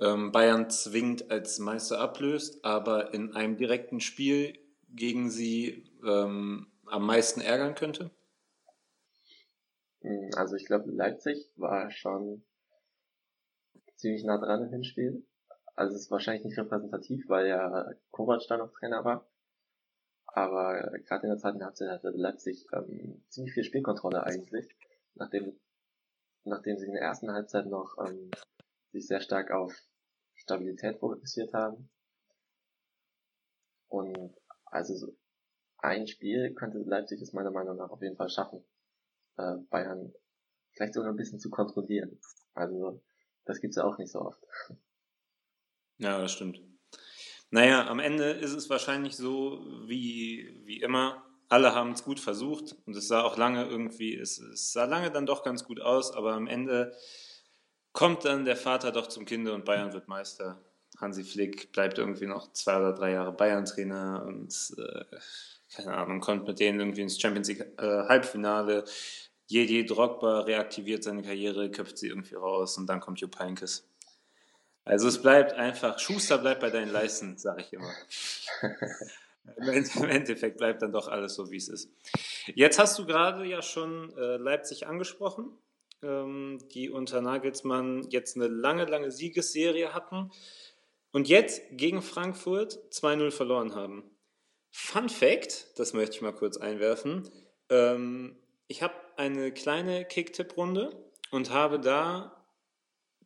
ähm, 0.00 0.32
Bayern 0.32 0.70
zwingend 0.70 1.30
als 1.30 1.58
Meister 1.58 2.00
ablöst, 2.00 2.64
aber 2.64 3.14
in 3.14 3.34
einem 3.34 3.56
direkten 3.56 4.00
Spiel 4.00 4.58
gegen 4.88 5.30
sie 5.30 5.84
ähm, 6.04 6.71
am 6.92 7.06
meisten 7.06 7.40
ärgern 7.40 7.74
könnte? 7.74 8.10
Hm, 10.02 10.30
also 10.36 10.56
ich 10.56 10.66
glaube, 10.66 10.90
Leipzig 10.90 11.50
war 11.56 11.90
schon 11.90 12.44
ziemlich 13.96 14.24
nah 14.24 14.38
dran 14.38 14.64
im 14.64 14.70
Hinspiel. 14.70 15.24
Also 15.74 15.94
es 15.94 16.02
ist 16.02 16.10
wahrscheinlich 16.10 16.44
nicht 16.44 16.58
repräsentativ, 16.58 17.28
weil 17.28 17.46
ja 17.46 17.90
Kovac 18.10 18.42
da 18.48 18.56
noch 18.56 18.72
Trainer 18.72 19.04
war. 19.04 19.26
Aber 20.26 20.90
gerade 21.06 21.24
in 21.24 21.30
der 21.30 21.38
zweiten 21.38 21.64
Halbzeit 21.64 21.88
hatte 21.88 22.10
Leipzig 22.10 22.66
ähm, 22.72 23.22
ziemlich 23.28 23.54
viel 23.54 23.64
Spielkontrolle 23.64 24.24
eigentlich, 24.24 24.68
nachdem 25.14 25.58
nachdem 26.44 26.78
sie 26.78 26.86
in 26.86 26.94
der 26.94 27.02
ersten 27.02 27.30
Halbzeit 27.30 27.66
noch 27.66 27.96
ähm, 28.04 28.30
sich 28.92 29.06
sehr 29.06 29.20
stark 29.20 29.50
auf 29.50 29.74
Stabilität 30.34 30.98
fokussiert 30.98 31.52
haben. 31.54 31.88
Und 33.88 34.34
also 34.64 34.94
so 34.96 35.14
ein 35.82 36.06
Spiel 36.06 36.54
könnte 36.54 36.78
Leipzig 36.78 37.20
es 37.20 37.32
meiner 37.32 37.50
Meinung 37.50 37.76
nach 37.76 37.90
auf 37.90 38.02
jeden 38.02 38.16
Fall 38.16 38.28
schaffen, 38.28 38.64
äh, 39.36 39.56
Bayern 39.70 40.12
vielleicht 40.72 40.94
sogar 40.94 41.10
ein 41.10 41.16
bisschen 41.16 41.40
zu 41.40 41.50
kontrollieren. 41.50 42.18
Also 42.54 43.02
das 43.44 43.60
gibt's 43.60 43.76
ja 43.76 43.84
auch 43.84 43.98
nicht 43.98 44.10
so 44.10 44.20
oft. 44.20 44.40
Ja, 45.98 46.18
das 46.18 46.32
stimmt. 46.32 46.60
Naja, 47.50 47.86
am 47.86 47.98
Ende 47.98 48.30
ist 48.30 48.54
es 48.54 48.70
wahrscheinlich 48.70 49.16
so 49.16 49.64
wie, 49.86 50.62
wie 50.64 50.80
immer. 50.80 51.22
Alle 51.48 51.74
haben 51.74 51.92
es 51.92 52.02
gut 52.02 52.18
versucht 52.18 52.74
und 52.86 52.96
es 52.96 53.08
sah 53.08 53.22
auch 53.22 53.36
lange 53.36 53.66
irgendwie, 53.66 54.16
es, 54.16 54.38
es 54.38 54.72
sah 54.72 54.86
lange 54.86 55.10
dann 55.10 55.26
doch 55.26 55.42
ganz 55.42 55.64
gut 55.64 55.80
aus, 55.80 56.14
aber 56.14 56.32
am 56.32 56.46
Ende 56.46 56.96
kommt 57.92 58.24
dann 58.24 58.46
der 58.46 58.56
Vater 58.56 58.90
doch 58.90 59.06
zum 59.06 59.26
Kinder 59.26 59.52
und 59.52 59.66
Bayern 59.66 59.92
wird 59.92 60.08
Meister. 60.08 60.64
Hansi 60.98 61.24
Flick 61.24 61.72
bleibt 61.72 61.98
irgendwie 61.98 62.26
noch 62.26 62.52
zwei 62.52 62.78
oder 62.78 62.94
drei 62.94 63.12
Jahre 63.12 63.32
Bayern-Trainer 63.32 64.24
und 64.26 64.54
äh, 64.78 65.04
keine 65.74 65.94
Ahnung, 65.94 66.20
kommt 66.20 66.46
mit 66.46 66.60
denen 66.60 66.80
irgendwie 66.80 67.02
ins 67.02 67.20
Champions 67.20 67.48
League 67.48 67.66
äh, 67.78 67.82
Halbfinale. 68.08 68.84
Jedi 69.46 69.84
Drogba 69.84 70.40
reaktiviert 70.40 71.04
seine 71.04 71.22
Karriere, 71.22 71.70
köpft 71.70 71.98
sie 71.98 72.08
irgendwie 72.08 72.34
raus 72.34 72.78
und 72.78 72.86
dann 72.86 73.00
kommt 73.00 73.20
Jupp 73.20 73.38
Heynckes. 73.38 73.88
Also 74.84 75.08
es 75.08 75.20
bleibt 75.20 75.52
einfach, 75.52 75.98
Schuster 75.98 76.38
bleibt 76.38 76.60
bei 76.60 76.70
deinen 76.70 76.90
Leisten, 76.90 77.38
sage 77.38 77.62
ich 77.62 77.72
immer. 77.72 77.92
Im 79.56 80.08
Endeffekt 80.08 80.58
bleibt 80.58 80.82
dann 80.82 80.92
doch 80.92 81.08
alles 81.08 81.34
so, 81.34 81.50
wie 81.50 81.56
es 81.56 81.68
ist. 81.68 81.90
Jetzt 82.54 82.78
hast 82.78 82.98
du 82.98 83.06
gerade 83.06 83.44
ja 83.44 83.60
schon 83.60 84.16
äh, 84.16 84.36
Leipzig 84.36 84.86
angesprochen 84.86 85.58
ähm, 86.02 86.58
die 86.72 86.90
unter 86.90 87.20
Nagelsmann 87.20 88.06
jetzt 88.10 88.36
eine 88.36 88.48
lange, 88.48 88.84
lange 88.84 89.10
Siegesserie 89.10 89.94
hatten 89.94 90.30
und 91.12 91.28
jetzt 91.28 91.62
gegen 91.72 92.02
Frankfurt 92.02 92.78
2-0 92.90 93.30
verloren 93.30 93.74
haben. 93.74 94.04
Fun 94.72 95.08
Fact, 95.08 95.78
das 95.78 95.92
möchte 95.92 96.16
ich 96.16 96.22
mal 96.22 96.34
kurz 96.34 96.56
einwerfen. 96.56 97.30
Ähm, 97.68 98.36
ich 98.68 98.82
habe 98.82 98.94
eine 99.16 99.52
kleine 99.52 100.04
Kick-Tipp-Runde 100.04 101.12
und 101.30 101.50
habe 101.50 101.78
da 101.78 102.44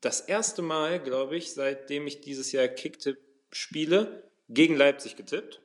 das 0.00 0.20
erste 0.20 0.60
Mal, 0.60 1.00
glaube 1.00 1.36
ich, 1.36 1.54
seitdem 1.54 2.06
ich 2.06 2.20
dieses 2.20 2.52
Jahr 2.52 2.68
Kick-Tipp 2.68 3.18
spiele, 3.52 4.28
gegen 4.48 4.76
Leipzig 4.76 5.16
getippt. 5.16 5.62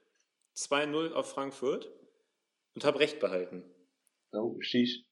2-0 0.55 1.13
auf 1.13 1.31
Frankfurt 1.31 1.91
und 2.75 2.83
habe 2.83 2.99
recht 2.99 3.19
behalten. 3.19 3.63
Oh, 4.31 4.59
sheesh. 4.59 5.03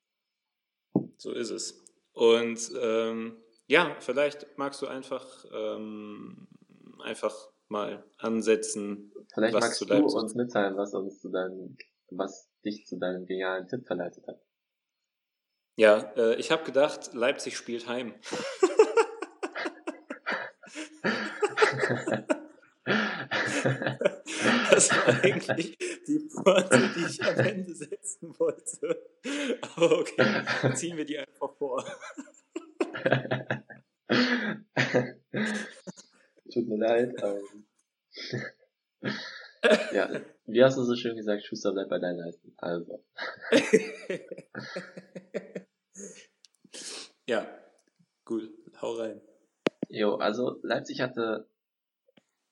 So 1.17 1.31
ist 1.31 1.49
es. 1.49 1.83
Und 2.13 2.71
ähm, 2.79 3.37
ja, 3.67 3.95
vielleicht 3.99 4.57
magst 4.57 4.81
du 4.81 4.87
einfach, 4.87 5.45
ähm, 5.51 6.47
einfach 6.99 7.35
mal 7.69 8.03
ansetzen. 8.17 9.13
Vielleicht 9.33 9.53
was 9.53 9.63
magst 9.63 9.81
du, 9.81 9.85
du 9.85 10.05
uns 10.05 10.35
mitteilen, 10.35 10.75
was 10.77 10.93
uns 10.93 11.21
zu 11.21 11.29
deinem, 11.29 11.77
was 12.09 12.49
dich 12.65 12.85
zu 12.85 12.97
deinem 12.97 13.25
genialen 13.25 13.67
Tipp 13.67 13.85
verleitet 13.85 14.27
hat. 14.27 14.41
Ja, 15.77 16.11
äh, 16.17 16.35
ich 16.35 16.51
habe 16.51 16.63
gedacht, 16.63 17.13
Leipzig 17.13 17.55
spielt 17.55 17.87
heim. 17.87 18.13
das 24.71 24.91
war 24.91 25.23
eigentlich 25.23 25.77
die 26.07 26.19
Worte, 26.33 26.91
die 26.95 27.05
ich 27.05 27.23
am 27.23 27.39
Ende 27.39 27.73
setzen 27.73 28.37
wollte. 28.39 29.09
Aber 29.75 29.99
okay, 29.99 30.43
ziehen 30.73 30.97
wir 30.97 31.05
die 31.05 31.19
einfach 31.19 31.55
vor. 31.55 31.85
Tut 36.59 36.67
mir 36.67 36.77
leid. 36.77 37.15
Ähm. 37.23 37.65
ja, 39.93 40.21
wie 40.45 40.61
hast 40.61 40.77
du 40.77 40.83
so 40.83 40.93
schön 40.95 41.15
gesagt, 41.15 41.45
Schuster 41.45 41.71
bleibt 41.71 41.89
bei 41.89 41.99
deinen 41.99 42.19
Leisten. 42.19 42.53
Also. 42.57 43.01
ja, 47.27 47.47
gut, 48.25 48.51
hau 48.81 48.91
rein. 48.91 49.21
Jo, 49.87 50.15
also 50.15 50.59
Leipzig 50.61 50.99
hatte, 50.99 51.47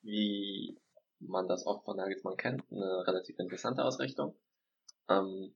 wie 0.04 0.80
man 1.20 1.50
das 1.50 1.65
oft 1.65 1.84
von 1.84 1.98
Nagelsmann 1.98 2.38
kennt, 2.38 2.63
eine 2.72 3.06
relativ 3.06 3.38
interessante 3.39 3.84
Ausrichtung. 3.84 4.38
Ähm, 5.10 5.54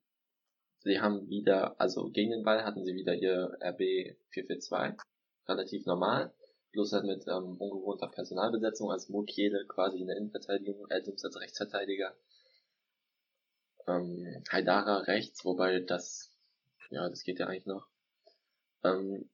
sie 0.79 0.99
haben 0.99 1.29
wieder, 1.29 1.79
also 1.79 2.09
gegen 2.09 2.31
den 2.31 2.43
Ball 2.43 2.65
hatten 2.65 2.83
sie 2.83 2.95
wieder 2.95 3.13
ihr 3.15 3.57
RB 3.61 4.17
442, 4.31 4.99
relativ 5.47 5.85
normal, 5.85 6.33
bloß 6.71 6.93
halt 6.93 7.05
mit 7.05 7.27
ähm, 7.27 7.57
ungewohnter 7.57 8.07
Personalbesetzung, 8.07 8.91
als 8.91 9.09
Mokiele 9.09 9.65
quasi 9.67 9.99
in 9.99 10.07
der 10.07 10.17
Innenverteidigung, 10.17 10.89
Elsims 10.89 11.25
als 11.25 11.39
Rechtsverteidiger, 11.39 12.15
ähm, 13.87 14.43
Haidara 14.49 14.99
rechts, 14.99 15.43
wobei 15.45 15.79
das, 15.79 16.33
ja, 16.89 17.07
das 17.09 17.23
geht 17.23 17.39
ja 17.39 17.47
eigentlich 17.47 17.65
noch. 17.65 17.87
Ähm, 18.83 19.29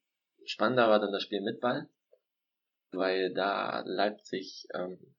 spannender 0.46 0.90
war 0.90 1.00
dann 1.00 1.12
das 1.12 1.24
Spiel 1.24 1.42
mit 1.42 1.60
Ball, 1.62 1.90
weil 2.92 3.34
da 3.34 3.82
Leipzig 3.86 4.68
ähm, 4.74 5.16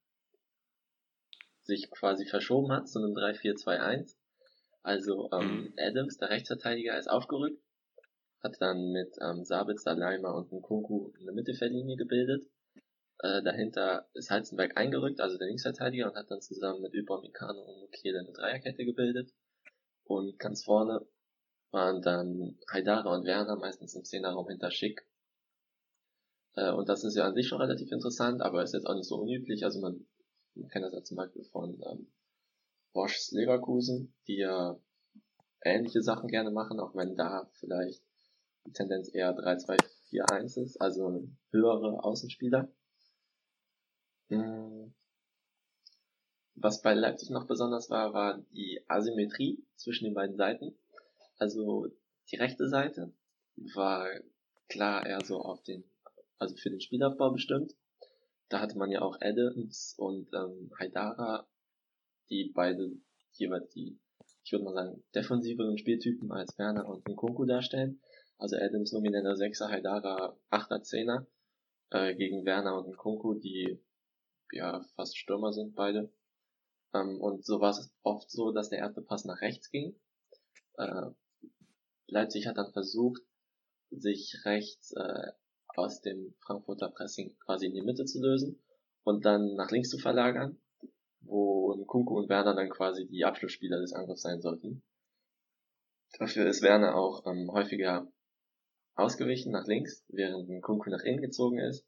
sich 1.63 1.91
quasi 1.91 2.27
verschoben 2.27 2.73
hat 2.73 2.89
zu 2.89 2.99
einem 2.99 3.15
3-4-2-1. 3.15 4.17
Also 4.83 5.31
ähm, 5.33 5.63
mhm. 5.63 5.75
Adams, 5.77 6.17
der 6.17 6.31
Rechtsverteidiger, 6.31 6.99
ist 6.99 7.09
aufgerückt, 7.09 7.63
hat 8.42 8.57
dann 8.61 8.92
mit 8.92 9.16
ähm, 9.20 9.44
Sabitzer, 9.44 9.94
Leimer 9.94 10.35
und 10.35 10.53
Nkunku 10.53 11.12
eine 11.20 11.33
Mittelfeldlinie 11.33 11.96
gebildet. 11.96 12.48
Äh, 13.20 13.42
dahinter 13.42 14.09
ist 14.14 14.31
Heizenberg 14.31 14.77
eingerückt, 14.77 15.20
also 15.20 15.38
der 15.38 15.48
Linksverteidiger, 15.48 16.09
und 16.09 16.16
hat 16.16 16.31
dann 16.31 16.40
zusammen 16.40 16.83
mit 16.83 16.94
Upamecano 16.94 17.61
und 17.61 17.81
Mukele 17.81 18.20
eine 18.20 18.33
Dreierkette 18.33 18.85
gebildet. 18.85 19.33
Und 20.05 20.38
ganz 20.38 20.64
vorne 20.64 21.07
waren 21.70 22.01
dann 22.01 22.59
Haidara 22.70 23.14
und 23.14 23.27
Werner, 23.27 23.57
meistens 23.57 23.94
im 23.94 24.05
Zehnerraum 24.05 24.48
hinter 24.48 24.70
Schick. 24.70 25.07
Äh, 26.55 26.70
und 26.72 26.88
das 26.88 27.05
ist 27.05 27.16
ja 27.16 27.24
an 27.24 27.35
sich 27.35 27.48
schon 27.48 27.61
relativ 27.61 27.90
interessant, 27.90 28.40
aber 28.40 28.62
ist 28.62 28.74
jetzt 28.74 28.87
auch 28.87 28.94
nicht 28.94 29.09
so 29.09 29.16
unüblich. 29.16 29.64
Also 29.64 29.81
man 29.81 30.07
man 30.59 30.68
kennt 30.70 30.85
das 30.85 30.92
ja 30.92 31.03
zum 31.03 31.16
Beispiel 31.16 31.44
von 31.44 31.81
ähm, 31.88 32.12
Bosch's 32.92 33.31
Leverkusen, 33.31 34.14
die 34.27 34.38
ja 34.38 34.79
ähnliche 35.62 36.03
Sachen 36.03 36.29
gerne 36.29 36.51
machen, 36.51 36.81
auch 36.81 36.94
wenn 36.94 37.16
da 37.16 37.48
vielleicht 37.61 38.03
Tendenz 38.73 39.13
eher 39.13 39.37
3-2-4-1 39.37 40.63
ist, 40.63 40.81
also 40.81 41.29
höhere 41.51 42.05
Außenspieler. 42.05 42.69
Hm. 44.31 44.93
was 46.55 46.83
bei 46.83 46.93
Leipzig 46.93 47.31
noch 47.31 47.47
besonders 47.47 47.89
war, 47.89 48.13
war 48.13 48.39
die 48.53 48.85
Asymmetrie 48.87 49.65
zwischen 49.77 50.05
den 50.05 50.13
beiden 50.13 50.37
Seiten. 50.37 50.77
Also 51.39 51.87
die 52.31 52.37
rechte 52.37 52.69
Seite 52.69 53.13
war 53.75 54.07
klar 54.69 55.07
eher 55.07 55.25
so 55.25 55.41
auf 55.41 55.63
den, 55.63 55.85
also 56.39 56.57
für 56.57 56.71
den 56.71 56.81
Spielaufbau 56.81 57.31
bestimmt. 57.31 57.75
Da 58.49 58.61
hatte 58.61 58.79
man 58.79 58.91
ja 58.91 59.03
auch 59.03 59.19
Adams 59.21 59.95
und 59.99 60.33
ähm, 60.35 60.71
Haidara, 60.79 61.47
die 62.31 62.51
beide 62.55 62.93
jeweils 63.33 63.71
die, 63.71 63.99
ich 64.45 64.53
würde 64.53 64.65
mal 64.65 64.75
sagen, 64.75 65.05
defensiveren 65.15 65.79
Spieltypen 65.79 66.33
als 66.33 66.59
Werner 66.59 66.87
und 66.87 67.07
Nkunku 67.07 67.45
darstellen. 67.45 68.01
Also 68.38 68.57
Adams 68.57 68.92
nomineller 68.92 69.37
Sechser, 69.37 69.68
Haidara 69.68 70.38
Achter, 70.48 70.83
Zehner 70.83 71.27
äh, 71.90 72.14
gegen 72.14 72.44
Werner 72.44 72.77
und 72.77 72.88
Nkunku, 72.88 73.35
die 73.35 73.81
ja 74.53 74.81
fast 74.94 75.18
Stürmer 75.18 75.53
sind 75.53 75.74
beide. 75.74 76.12
Ähm, 76.94 77.20
und 77.20 77.44
so 77.44 77.61
war 77.61 77.70
es 77.70 77.92
oft 78.03 78.31
so, 78.31 78.53
dass 78.53 78.70
der 78.70 78.79
erste 78.79 79.03
Pass 79.03 79.24
nach 79.24 79.40
rechts 79.40 79.70
ging. 79.70 79.94
Äh, 80.77 81.11
Leipzig 82.07 82.46
hat 82.46 82.57
dann 82.57 82.72
versucht, 82.72 83.22
sich 83.90 84.37
rechts 84.44 84.92
äh, 84.92 85.33
aus 85.74 86.01
dem 86.01 86.35
Frankfurter 86.38 86.88
Pressing 86.90 87.37
quasi 87.40 87.66
in 87.66 87.74
die 87.74 87.83
Mitte 87.83 88.05
zu 88.05 88.20
lösen 88.20 88.61
und 89.03 89.24
dann 89.24 89.55
nach 89.55 89.70
links 89.70 89.90
zu 89.90 89.98
verlagern, 89.98 90.61
wo 91.20 91.85
Kunku 91.87 92.16
und 92.16 92.29
Werner 92.29 92.55
dann 92.55 92.70
quasi 92.70 93.07
die 93.07 93.24
Abschlussspieler 93.24 93.81
des 93.81 93.92
Angriffs 93.92 94.22
sein 94.22 94.40
sollten. 94.40 94.83
Dafür 96.18 96.46
ist 96.46 96.62
Werner 96.62 96.94
auch 96.94 97.27
ähm, 97.27 97.51
häufiger 97.51 98.11
ausgewichen 98.99 99.53
nach 99.53 99.67
links, 99.67 100.05
während 100.09 100.63
Kunku 100.63 100.91
nach 100.91 101.03
innen 101.05 101.23
gezogen 101.23 101.59
ist. 101.59 101.85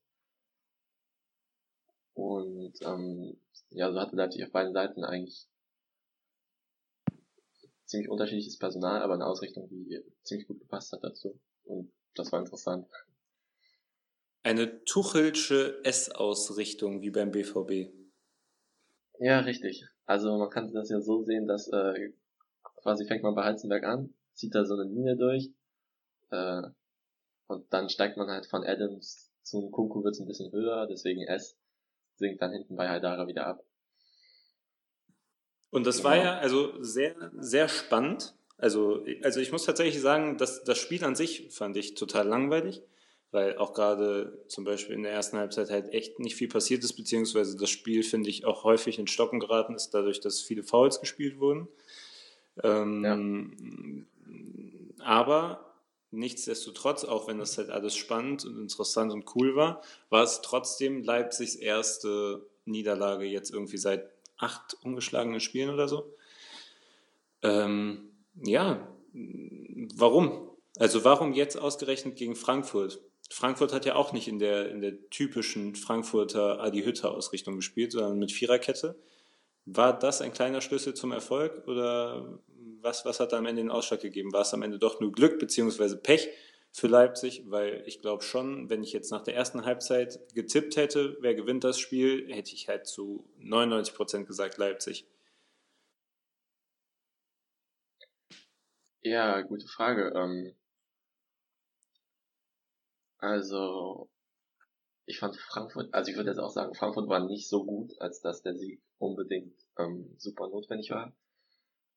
Und 2.14 2.74
ähm, 2.82 3.36
ja, 3.70 3.92
so 3.92 4.00
hatte 4.00 4.16
Leipzig 4.16 4.44
auf 4.44 4.52
beiden 4.52 4.72
Seiten 4.72 5.04
eigentlich 5.04 5.46
ziemlich 7.86 8.08
unterschiedliches 8.08 8.58
Personal, 8.58 9.02
aber 9.02 9.14
eine 9.14 9.26
Ausrichtung, 9.26 9.68
die 9.68 10.00
ziemlich 10.22 10.46
gut 10.46 10.60
gepasst 10.60 10.92
hat 10.92 11.02
dazu. 11.02 11.38
Und 11.64 11.90
das 12.14 12.30
war 12.30 12.38
interessant. 12.38 12.86
Eine 14.42 14.84
Tuchelsche 14.84 15.84
S-Ausrichtung 15.84 17.02
wie 17.02 17.10
beim 17.10 17.32
BVB. 17.32 17.92
Ja, 19.18 19.40
richtig. 19.40 19.84
Also 20.06 20.38
man 20.38 20.48
kann 20.48 20.72
das 20.72 20.88
ja 20.88 21.00
so 21.00 21.24
sehen, 21.24 21.46
dass 21.46 21.68
äh, 21.68 22.12
quasi 22.76 23.04
fängt 23.04 23.22
man 23.22 23.34
bei 23.34 23.44
Heizenberg 23.44 23.84
an, 23.84 24.14
zieht 24.34 24.54
da 24.54 24.64
so 24.64 24.74
eine 24.74 24.84
Linie 24.84 25.16
durch 25.16 25.50
äh, 26.30 26.62
und 27.50 27.72
dann 27.72 27.88
steigt 27.88 28.16
man 28.16 28.28
halt 28.28 28.46
von 28.46 28.64
Adams 28.64 29.30
zum 29.42 29.70
Kunku 29.70 30.04
wird's 30.04 30.20
ein 30.20 30.26
bisschen 30.26 30.52
höher, 30.52 30.86
deswegen 30.86 31.22
S 31.22 31.56
sinkt 32.16 32.40
dann 32.40 32.52
hinten 32.52 32.76
bei 32.76 32.88
Haidara 32.88 33.26
wieder 33.26 33.46
ab. 33.46 33.64
Und 35.70 35.86
das 35.86 35.98
genau. 35.98 36.10
war 36.10 36.16
ja 36.16 36.38
also 36.38 36.82
sehr, 36.82 37.14
sehr 37.38 37.68
spannend. 37.68 38.34
Also, 38.58 39.04
also 39.22 39.40
ich 39.40 39.52
muss 39.52 39.64
tatsächlich 39.64 40.00
sagen, 40.00 40.36
dass 40.36 40.64
das 40.64 40.78
Spiel 40.78 41.04
an 41.04 41.16
sich 41.16 41.48
fand 41.50 41.76
ich 41.76 41.94
total 41.94 42.28
langweilig, 42.28 42.82
weil 43.30 43.56
auch 43.56 43.72
gerade 43.72 44.44
zum 44.48 44.64
Beispiel 44.64 44.94
in 44.94 45.02
der 45.02 45.12
ersten 45.12 45.38
Halbzeit 45.38 45.70
halt 45.70 45.92
echt 45.92 46.18
nicht 46.18 46.36
viel 46.36 46.48
passiert 46.48 46.84
ist, 46.84 46.92
beziehungsweise 46.92 47.56
das 47.56 47.70
Spiel, 47.70 48.02
finde 48.02 48.28
ich, 48.28 48.44
auch 48.44 48.64
häufig 48.64 48.98
in 48.98 49.06
Stocken 49.06 49.40
geraten 49.40 49.74
ist, 49.74 49.90
dadurch, 49.90 50.20
dass 50.20 50.40
viele 50.40 50.62
Fouls 50.62 51.00
gespielt 51.00 51.40
wurden. 51.40 51.68
Ähm, 52.62 54.06
ja. 54.98 55.04
Aber 55.04 55.69
nichtsdestotrotz, 56.10 57.04
auch 57.04 57.28
wenn 57.28 57.38
das 57.38 57.58
halt 57.58 57.70
alles 57.70 57.96
spannend 57.96 58.44
und 58.44 58.58
interessant 58.58 59.12
und 59.12 59.24
cool 59.34 59.56
war, 59.56 59.82
war 60.08 60.22
es 60.22 60.40
trotzdem 60.42 61.02
Leipzigs 61.02 61.54
erste 61.54 62.46
Niederlage 62.64 63.24
jetzt 63.24 63.50
irgendwie 63.52 63.78
seit 63.78 64.10
acht 64.36 64.76
ungeschlagenen 64.82 65.40
Spielen 65.40 65.70
oder 65.70 65.88
so. 65.88 66.14
Ähm, 67.42 68.10
ja, 68.34 68.88
warum? 69.94 70.50
Also 70.78 71.04
warum 71.04 71.32
jetzt 71.32 71.56
ausgerechnet 71.56 72.16
gegen 72.16 72.36
Frankfurt? 72.36 73.00
Frankfurt 73.30 73.72
hat 73.72 73.86
ja 73.86 73.94
auch 73.94 74.12
nicht 74.12 74.28
in 74.28 74.38
der, 74.38 74.70
in 74.70 74.80
der 74.80 75.08
typischen 75.10 75.76
Frankfurter 75.76 76.60
Adi 76.60 76.82
Hütter 76.82 77.12
Ausrichtung 77.12 77.56
gespielt, 77.56 77.92
sondern 77.92 78.18
mit 78.18 78.32
Viererkette. 78.32 78.96
War 79.66 79.96
das 79.96 80.20
ein 80.20 80.32
kleiner 80.32 80.60
Schlüssel 80.60 80.94
zum 80.94 81.12
Erfolg 81.12 81.68
oder 81.68 82.40
was, 82.82 83.04
was 83.04 83.20
hat 83.20 83.32
da 83.32 83.38
am 83.38 83.46
Ende 83.46 83.62
den 83.62 83.70
Ausschlag 83.70 84.00
gegeben? 84.00 84.32
War 84.32 84.42
es 84.42 84.54
am 84.54 84.62
Ende 84.62 84.78
doch 84.78 85.00
nur 85.00 85.12
Glück 85.12 85.38
bzw. 85.38 85.96
Pech 85.96 86.28
für 86.72 86.86
Leipzig? 86.86 87.44
Weil 87.46 87.82
ich 87.86 88.00
glaube 88.00 88.22
schon, 88.22 88.70
wenn 88.70 88.82
ich 88.82 88.92
jetzt 88.92 89.10
nach 89.10 89.22
der 89.22 89.34
ersten 89.34 89.64
Halbzeit 89.64 90.18
getippt 90.34 90.76
hätte, 90.76 91.16
wer 91.20 91.34
gewinnt 91.34 91.64
das 91.64 91.78
Spiel, 91.78 92.32
hätte 92.32 92.54
ich 92.54 92.68
halt 92.68 92.86
zu 92.86 93.28
99 93.38 93.94
Prozent 93.94 94.26
gesagt 94.26 94.58
Leipzig. 94.58 95.06
Ja, 99.02 99.40
gute 99.42 99.66
Frage. 99.66 100.12
Ähm, 100.14 100.54
also, 103.18 104.08
ich 105.06 105.18
fand 105.18 105.36
Frankfurt, 105.36 105.92
also 105.92 106.10
ich 106.10 106.16
würde 106.16 106.30
jetzt 106.30 106.38
auch 106.38 106.50
sagen, 106.50 106.74
Frankfurt 106.74 107.08
war 107.08 107.20
nicht 107.26 107.48
so 107.48 107.64
gut, 107.64 107.92
als 108.00 108.20
dass 108.20 108.42
der 108.42 108.54
Sieg 108.56 108.80
unbedingt 108.98 109.54
ähm, 109.78 110.14
super 110.18 110.48
notwendig 110.48 110.90
war. 110.90 111.12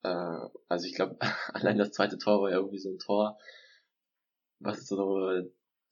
Äh, 0.04 0.40
also 0.68 0.86
ich 0.86 0.96
glaube, 0.96 1.18
allein 1.54 1.78
das 1.78 1.92
zweite 1.92 2.18
Tor 2.18 2.42
war 2.42 2.50
ja 2.50 2.58
irgendwie 2.58 2.80
so 2.80 2.90
ein 2.90 3.00
Tor, 3.00 3.38
was 4.60 4.88
so 4.88 5.30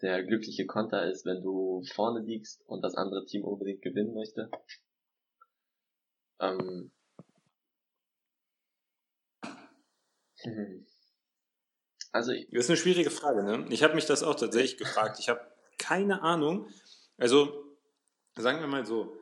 der 0.01 0.23
glückliche 0.23 0.65
Konter 0.65 1.09
ist, 1.09 1.25
wenn 1.25 1.41
du 1.41 1.83
vorne 1.93 2.21
liegst 2.21 2.63
und 2.67 2.81
das 2.83 2.95
andere 2.95 3.25
Team 3.25 3.43
unbedingt 3.43 3.81
gewinnen 3.81 4.13
möchte. 4.13 4.49
Ähm, 6.39 6.91
hm. 10.43 10.85
Also 12.11 12.33
das 12.33 12.65
ist 12.65 12.69
eine 12.69 12.77
schwierige 12.77 13.11
Frage. 13.11 13.43
Ne? 13.43 13.65
Ich 13.69 13.83
habe 13.83 13.95
mich 13.95 14.05
das 14.05 14.23
auch 14.23 14.35
tatsächlich 14.35 14.77
gefragt. 14.77 15.17
Ich 15.19 15.29
habe 15.29 15.39
keine 15.77 16.23
Ahnung. 16.23 16.67
Also 17.17 17.77
sagen 18.35 18.59
wir 18.59 18.67
mal 18.67 18.85
so, 18.85 19.15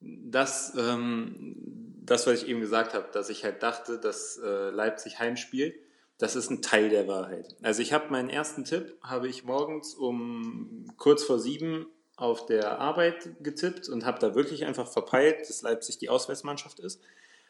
dass 0.00 0.74
ähm, 0.76 1.77
das, 2.10 2.26
was 2.26 2.42
ich 2.42 2.48
eben 2.48 2.60
gesagt 2.60 2.94
habe, 2.94 3.08
dass 3.12 3.28
ich 3.28 3.44
halt 3.44 3.62
dachte, 3.62 3.98
dass 3.98 4.38
äh, 4.38 4.70
Leipzig 4.70 5.18
heimspielt, 5.18 5.74
das 6.18 6.34
ist 6.34 6.50
ein 6.50 6.62
Teil 6.62 6.88
der 6.88 7.06
Wahrheit. 7.06 7.54
Also 7.62 7.80
ich 7.80 7.92
habe 7.92 8.10
meinen 8.10 8.28
ersten 8.28 8.64
Tipp, 8.64 8.96
habe 9.02 9.28
ich 9.28 9.44
morgens 9.44 9.94
um 9.94 10.86
kurz 10.96 11.22
vor 11.22 11.38
sieben 11.38 11.86
auf 12.16 12.46
der 12.46 12.80
Arbeit 12.80 13.30
getippt 13.40 13.88
und 13.88 14.04
habe 14.04 14.18
da 14.18 14.34
wirklich 14.34 14.64
einfach 14.64 14.88
verpeilt, 14.88 15.48
dass 15.48 15.62
Leipzig 15.62 15.98
die 15.98 16.08
Auswärtsmannschaft 16.08 16.80
ist. 16.80 17.00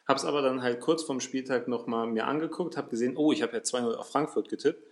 Habe 0.07 0.19
es 0.19 0.25
aber 0.25 0.43
dann 0.43 0.61
halt 0.61 0.79
kurz 0.81 1.03
vorm 1.03 1.19
Spieltag 1.19 1.67
nochmal 1.67 2.05
mir 2.07 2.27
angeguckt, 2.27 2.77
habe 2.77 2.89
gesehen, 2.89 3.17
oh, 3.17 3.31
ich 3.31 3.41
habe 3.41 3.53
ja 3.53 3.59
2-0 3.59 3.95
auf 3.95 4.11
Frankfurt 4.11 4.49
getippt. 4.49 4.83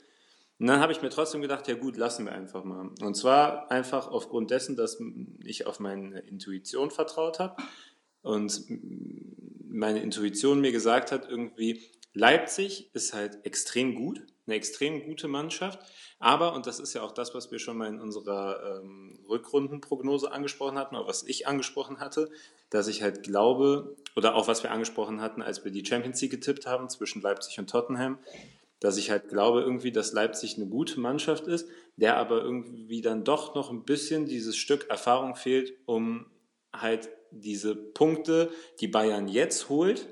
Und 0.60 0.66
dann 0.66 0.80
habe 0.80 0.92
ich 0.92 1.04
mir 1.04 1.10
trotzdem 1.10 1.42
gedacht, 1.42 1.68
ja 1.68 1.76
gut, 1.76 1.98
lassen 1.98 2.26
wir 2.26 2.32
einfach 2.32 2.64
mal. 2.64 2.90
Und 3.02 3.16
zwar 3.16 3.70
einfach 3.70 4.08
aufgrund 4.08 4.50
dessen, 4.50 4.76
dass 4.76 4.98
ich 5.44 5.68
auf 5.68 5.80
meine 5.80 6.20
Intuition 6.22 6.90
vertraut 6.90 7.38
habe 7.38 7.62
und 8.28 8.66
meine 9.70 10.02
Intuition 10.02 10.60
mir 10.60 10.72
gesagt 10.72 11.12
hat, 11.12 11.30
irgendwie, 11.30 11.82
Leipzig 12.14 12.90
ist 12.94 13.14
halt 13.14 13.46
extrem 13.46 13.96
gut, 13.96 14.22
eine 14.46 14.56
extrem 14.56 15.04
gute 15.06 15.28
Mannschaft, 15.28 15.80
aber, 16.20 16.54
und 16.54 16.68
das 16.68 16.80
ist 16.80 16.94
ja 16.94 17.04
auch 17.04 17.12
das, 17.12 17.34
was 17.34 17.52
wir 17.52 17.60
schon 17.60 17.78
mal 17.78 17.88
in 17.88 18.02
unserer 18.02 18.82
ähm, 18.82 19.20
Rückrundenprognose 19.30 20.32
angesprochen 20.32 20.78
hatten, 20.78 20.96
oder 20.96 21.08
was 21.08 21.24
ich 21.24 21.48
angesprochen 21.48 22.00
hatte, 22.00 22.30
dass 22.70 22.88
ich 22.88 23.02
halt 23.02 23.24
glaube, 23.24 23.96
oder 24.16 24.36
auch 24.36 24.48
was 24.48 24.64
wir 24.64 24.72
angesprochen 24.72 25.22
hatten, 25.22 25.42
als 25.42 25.64
wir 25.64 25.72
die 25.72 25.86
Champions 25.86 26.22
League 26.22 26.32
getippt 26.32 26.66
haben 26.66 26.90
zwischen 26.90 27.22
Leipzig 27.22 27.60
und 27.60 27.70
Tottenham, 27.70 28.18
dass 28.80 28.98
ich 28.98 29.10
halt 29.10 29.30
glaube 29.30 29.62
irgendwie, 29.62 29.92
dass 29.92 30.12
Leipzig 30.12 30.58
eine 30.58 30.68
gute 30.68 31.00
Mannschaft 31.00 31.48
ist, 31.48 31.70
der 31.96 32.18
aber 32.18 32.42
irgendwie 32.42 33.02
dann 33.02 33.24
doch 33.24 33.56
noch 33.56 33.72
ein 33.72 33.86
bisschen 33.86 34.26
dieses 34.26 34.58
Stück 34.58 34.90
Erfahrung 34.90 35.36
fehlt, 35.36 35.74
um 35.86 36.26
halt 36.74 37.10
diese 37.32 37.76
Punkte, 37.76 38.52
die 38.80 38.88
Bayern 38.88 39.28
jetzt 39.28 39.70
holt, 39.70 40.08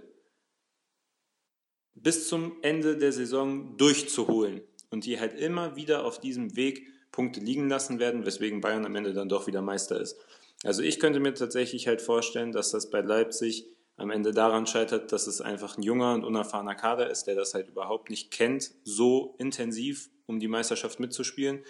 bis 1.94 2.28
zum 2.28 2.58
Ende 2.62 2.98
der 2.98 3.12
Saison 3.12 3.78
durchzuholen 3.78 4.62
und 4.90 5.06
die 5.06 5.20
halt 5.20 5.40
immer 5.40 5.76
wieder 5.76 6.06
auf 6.06 6.20
diesem 6.20 6.56
Weg 6.56 6.88
Punkte 7.12 7.40
liegen 7.40 7.70
lassen 7.70 8.00
werden, 8.00 8.26
weswegen 8.26 8.62
Bayern 8.62 8.86
am 8.86 8.96
Ende 8.96 9.14
dann 9.14 9.30
doch 9.30 9.48
wieder 9.48 9.62
Meister 9.62 10.00
ist. 10.00 10.18
Also 10.64 10.84
ich 10.84 11.00
könnte 11.00 11.20
mir 11.20 11.34
tatsächlich 11.34 11.88
halt 11.88 12.02
vorstellen, 12.02 12.52
dass 12.52 12.72
das 12.72 12.90
bei 12.90 13.02
Leipzig 13.02 13.66
am 13.98 14.10
Ende 14.10 14.32
daran 14.32 14.68
scheitert, 14.68 15.12
dass 15.12 15.28
es 15.28 15.40
einfach 15.40 15.78
ein 15.78 15.84
junger 15.84 16.14
und 16.14 16.26
unerfahrener 16.26 16.76
Kader 16.76 17.10
ist, 17.10 17.24
der 17.28 17.36
das 17.36 17.54
halt 17.54 17.70
überhaupt 17.70 18.10
nicht 18.10 18.32
kennt, 18.32 18.72
so 18.84 19.36
intensiv, 19.38 20.10
um 20.26 20.40
die 20.40 20.50
Meisterschaft 20.50 21.00
mitzuspielen. 21.00 21.64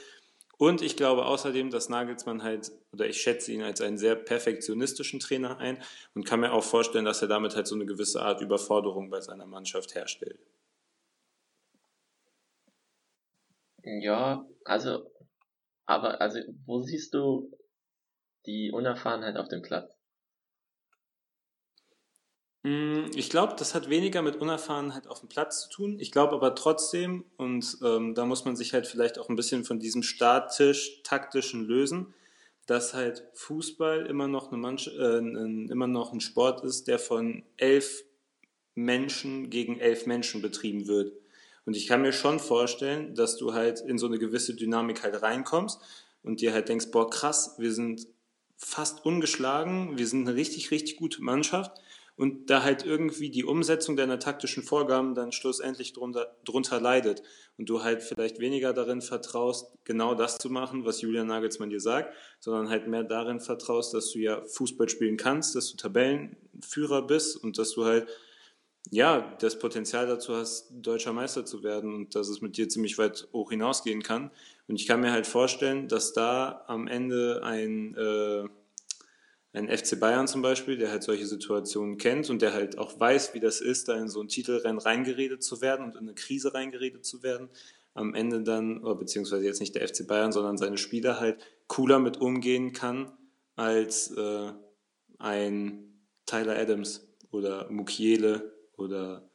Und 0.57 0.81
ich 0.81 0.95
glaube 0.95 1.25
außerdem, 1.25 1.69
dass 1.69 1.89
Nagelsmann 1.89 2.43
halt, 2.43 2.71
oder 2.93 3.07
ich 3.07 3.21
schätze 3.21 3.51
ihn 3.51 3.61
als 3.61 3.81
einen 3.81 3.97
sehr 3.97 4.15
perfektionistischen 4.15 5.19
Trainer 5.19 5.57
ein 5.57 5.81
und 6.13 6.25
kann 6.25 6.39
mir 6.39 6.53
auch 6.53 6.63
vorstellen, 6.63 7.05
dass 7.05 7.21
er 7.21 7.27
damit 7.27 7.55
halt 7.55 7.67
so 7.67 7.75
eine 7.75 7.85
gewisse 7.85 8.21
Art 8.21 8.41
Überforderung 8.41 9.09
bei 9.09 9.21
seiner 9.21 9.45
Mannschaft 9.45 9.95
herstellt. 9.95 10.39
Ja, 13.83 14.45
also, 14.63 15.11
aber, 15.85 16.19
also, 16.21 16.39
wo 16.65 16.81
siehst 16.81 17.13
du 17.13 17.51
die 18.45 18.71
Unerfahrenheit 18.71 19.37
auf 19.37 19.47
dem 19.47 19.61
Platz? 19.61 19.94
Mm, 22.65 23.11
ich 23.13 23.29
glaube, 23.29 23.53
das 23.59 23.75
hat 23.75 23.91
weniger 23.91 24.23
mit 24.23 24.37
Unerfahrenheit 24.37 25.05
auf 25.05 25.19
dem 25.19 25.29
Platz 25.29 25.61
zu 25.61 25.69
tun. 25.69 25.99
Ich 25.99 26.11
glaube 26.11 26.33
aber 26.33 26.55
trotzdem, 26.55 27.23
und 27.37 27.77
ähm, 27.83 28.15
da 28.15 28.25
muss 28.25 28.43
man 28.43 28.55
sich 28.55 28.73
halt 28.73 28.87
vielleicht 28.87 29.19
auch 29.19 29.29
ein 29.29 29.35
bisschen 29.35 29.63
von 29.63 29.77
diesem 29.77 30.01
statisch-taktischen 30.01 31.63
lösen, 31.63 32.15
dass 32.65 32.95
halt 32.95 33.23
Fußball 33.35 34.07
immer 34.07 34.27
noch, 34.27 34.51
eine 34.51 34.57
Mannschaft, 34.57 34.97
äh, 34.97 35.19
immer 35.19 35.85
noch 35.85 36.11
ein 36.11 36.21
Sport 36.21 36.63
ist, 36.63 36.87
der 36.87 36.97
von 36.97 37.43
elf 37.57 38.03
Menschen 38.73 39.51
gegen 39.51 39.79
elf 39.79 40.07
Menschen 40.07 40.41
betrieben 40.41 40.87
wird. 40.87 41.13
Und 41.67 41.77
ich 41.77 41.85
kann 41.85 42.01
mir 42.01 42.13
schon 42.13 42.39
vorstellen, 42.39 43.13
dass 43.13 43.37
du 43.37 43.53
halt 43.53 43.81
in 43.81 43.99
so 43.99 44.07
eine 44.07 44.17
gewisse 44.17 44.55
Dynamik 44.55 45.03
halt 45.03 45.21
reinkommst 45.21 45.79
und 46.23 46.41
dir 46.41 46.51
halt 46.51 46.67
denkst, 46.67 46.87
boah, 46.89 47.11
krass, 47.11 47.57
wir 47.59 47.71
sind 47.71 48.07
fast 48.57 49.05
ungeschlagen, 49.05 49.99
wir 49.99 50.07
sind 50.07 50.27
eine 50.27 50.35
richtig, 50.35 50.71
richtig 50.71 50.95
gute 50.95 51.21
Mannschaft 51.21 51.79
und 52.17 52.49
da 52.49 52.63
halt 52.63 52.85
irgendwie 52.85 53.29
die 53.29 53.43
Umsetzung 53.43 53.97
deiner 53.97 54.19
taktischen 54.19 54.63
Vorgaben 54.63 55.15
dann 55.15 55.31
schlussendlich 55.31 55.93
drunter, 55.93 56.35
drunter 56.45 56.79
leidet 56.79 57.21
und 57.57 57.69
du 57.69 57.83
halt 57.83 58.01
vielleicht 58.01 58.39
weniger 58.39 58.73
darin 58.73 59.01
vertraust, 59.01 59.67
genau 59.83 60.15
das 60.15 60.37
zu 60.37 60.49
machen, 60.49 60.85
was 60.85 61.01
Julian 61.01 61.27
Nagelsmann 61.27 61.69
dir 61.69 61.81
sagt, 61.81 62.13
sondern 62.39 62.69
halt 62.69 62.87
mehr 62.87 63.03
darin 63.03 63.39
vertraust, 63.39 63.93
dass 63.93 64.11
du 64.11 64.19
ja 64.19 64.43
Fußball 64.45 64.87
spielen 64.87 65.17
kannst, 65.17 65.55
dass 65.55 65.71
du 65.71 65.77
Tabellenführer 65.77 67.01
bist 67.01 67.35
und 67.43 67.57
dass 67.57 67.71
du 67.71 67.85
halt 67.85 68.07
ja, 68.91 69.35
das 69.39 69.57
Potenzial 69.57 70.07
dazu 70.07 70.35
hast, 70.35 70.69
deutscher 70.71 71.13
Meister 71.13 71.45
zu 71.45 71.63
werden 71.63 71.93
und 71.93 72.15
dass 72.15 72.29
es 72.29 72.41
mit 72.41 72.57
dir 72.57 72.69
ziemlich 72.69 72.97
weit 72.97 73.27
hoch 73.33 73.49
hinausgehen 73.49 74.03
kann. 74.03 74.31
Und 74.67 74.79
ich 74.79 74.87
kann 74.87 75.01
mir 75.01 75.11
halt 75.11 75.27
vorstellen, 75.27 75.87
dass 75.87 76.13
da 76.13 76.63
am 76.67 76.87
Ende 76.87 77.41
ein 77.43 77.95
äh, 77.95 78.47
ein 79.55 79.69
FC 79.69 79.99
Bayern 79.99 80.27
zum 80.27 80.41
Beispiel, 80.41 80.77
der 80.77 80.91
halt 80.91 81.03
solche 81.03 81.25
Situationen 81.25 81.97
kennt 81.97 82.29
und 82.29 82.41
der 82.41 82.53
halt 82.53 82.77
auch 82.77 82.99
weiß, 82.99 83.33
wie 83.33 83.39
das 83.39 83.61
ist, 83.61 83.87
da 83.87 83.95
in 83.95 84.09
so 84.09 84.21
ein 84.21 84.27
Titelrennen 84.27 84.79
reingeredet 84.79 85.43
zu 85.43 85.61
werden 85.61 85.85
und 85.85 85.95
in 85.95 86.01
eine 86.01 86.13
Krise 86.13 86.53
reingeredet 86.53 87.05
zu 87.05 87.23
werden, 87.23 87.49
am 87.93 88.13
Ende 88.13 88.43
dann, 88.43 88.83
oder 88.83 88.95
beziehungsweise 88.95 89.45
jetzt 89.45 89.61
nicht 89.61 89.75
der 89.75 89.87
FC 89.87 90.05
Bayern, 90.05 90.31
sondern 90.31 90.57
seine 90.57 90.77
Spieler 90.77 91.19
halt 91.19 91.39
cooler 91.67 91.99
mit 91.99 92.17
umgehen 92.17 92.73
kann 92.73 93.11
als 93.55 94.11
äh, 94.11 94.51
ein 95.19 96.01
Tyler 96.25 96.57
Adams 96.57 97.07
oder 97.31 97.69
Mukiele 97.71 98.53
oder 98.75 99.29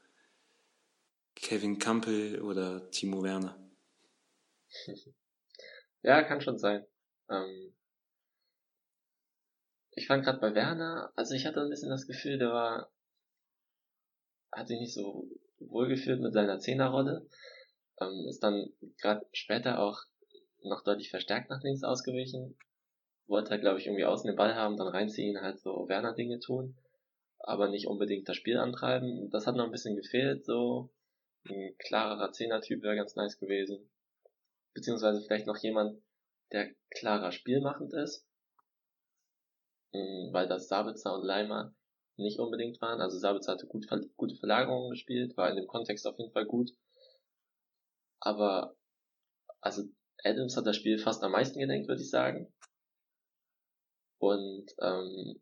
Kevin 1.35 1.79
Campbell 1.79 2.43
oder 2.43 2.91
Timo 2.91 3.23
Werner. 3.23 3.57
Ja, 6.03 6.23
kann 6.23 6.41
schon 6.41 6.59
sein. 6.59 6.87
Ähm, 7.29 7.75
ich 9.93 10.07
fand 10.07 10.25
gerade 10.25 10.41
bei 10.41 10.55
Werner, 10.55 11.13
also 11.17 11.35
ich 11.35 11.47
hatte 11.47 11.61
ein 11.61 11.71
bisschen 11.71 11.91
das 11.91 12.07
Gefühl, 12.07 12.39
der 12.39 12.51
war, 12.51 12.91
hat 14.53 14.69
sich 14.69 14.81
nicht 14.81 14.95
so 14.95 15.29
wohlgefühlt 15.59 16.21
mit 16.21 16.33
seiner 16.33 16.59
Zehnerrolle, 16.59 17.27
ähm, 18.01 18.27
ist 18.29 18.43
dann 18.43 18.73
gerade 19.01 19.27
später 19.33 19.81
auch 19.81 20.05
noch 20.63 20.83
deutlich 20.85 21.11
verstärkt 21.11 21.51
nach 21.51 21.63
links 21.63 21.83
ausgewichen, 21.83 22.57
wollte 23.27 23.51
halt, 23.51 23.63
glaube 23.63 23.79
ich, 23.79 23.87
irgendwie 23.87 24.05
außen 24.05 24.27
den 24.27 24.37
Ball 24.37 24.55
haben, 24.55 24.77
dann 24.77 24.89
reinziehen, 24.89 25.41
halt 25.41 25.61
so 25.61 25.89
Werner-Dinge 25.89 26.41
tun, 26.41 26.77
aber 27.39 27.69
nicht 27.69 27.87
unbedingt 27.87 28.29
das 28.29 28.37
Spiel 28.37 28.59
antreiben. 28.59 29.31
Das 29.31 29.47
hat 29.47 29.57
noch 29.57 29.65
ein 29.65 29.71
bisschen 29.71 29.97
gefehlt, 29.97 30.45
so. 30.45 30.91
Ein 31.49 31.75
klarerer 31.79 32.33
Zehner-Typ 32.33 32.83
wäre 32.83 32.97
ganz 32.97 33.17
nice 33.17 33.39
gewesen. 33.39 33.89
Beziehungsweise 34.75 35.23
vielleicht 35.23 35.47
noch 35.47 35.57
jemand, 35.57 36.03
der 36.53 36.69
klarer 36.91 37.33
spielmachend 37.33 37.95
ist, 37.95 38.27
weil 39.93 40.49
das 40.49 40.69
Sabitzer 40.69 41.15
und 41.15 41.25
Leimer 41.25 41.75
nicht 42.17 42.39
unbedingt 42.39 42.81
waren. 42.81 43.01
Also 43.01 43.19
Sabitzer 43.19 43.53
hatte 43.53 43.67
gut, 43.67 43.87
gute 44.17 44.37
Verlagerungen 44.37 44.91
gespielt, 44.91 45.37
war 45.37 45.51
in 45.51 45.57
dem 45.57 45.67
Kontext 45.67 46.07
auf 46.07 46.19
jeden 46.19 46.33
Fall 46.33 46.47
gut. 46.47 46.71
Aber 48.21 48.77
also 49.61 49.85
Adams 50.23 50.57
hat 50.57 50.67
das 50.67 50.77
Spiel 50.77 50.99
fast 50.99 51.23
am 51.23 51.33
meisten 51.33 51.59
gedenkt, 51.59 51.89
würde 51.89 52.03
ich 52.03 52.11
sagen. 52.11 52.53
Und 54.19 54.67
ähm, 54.81 55.41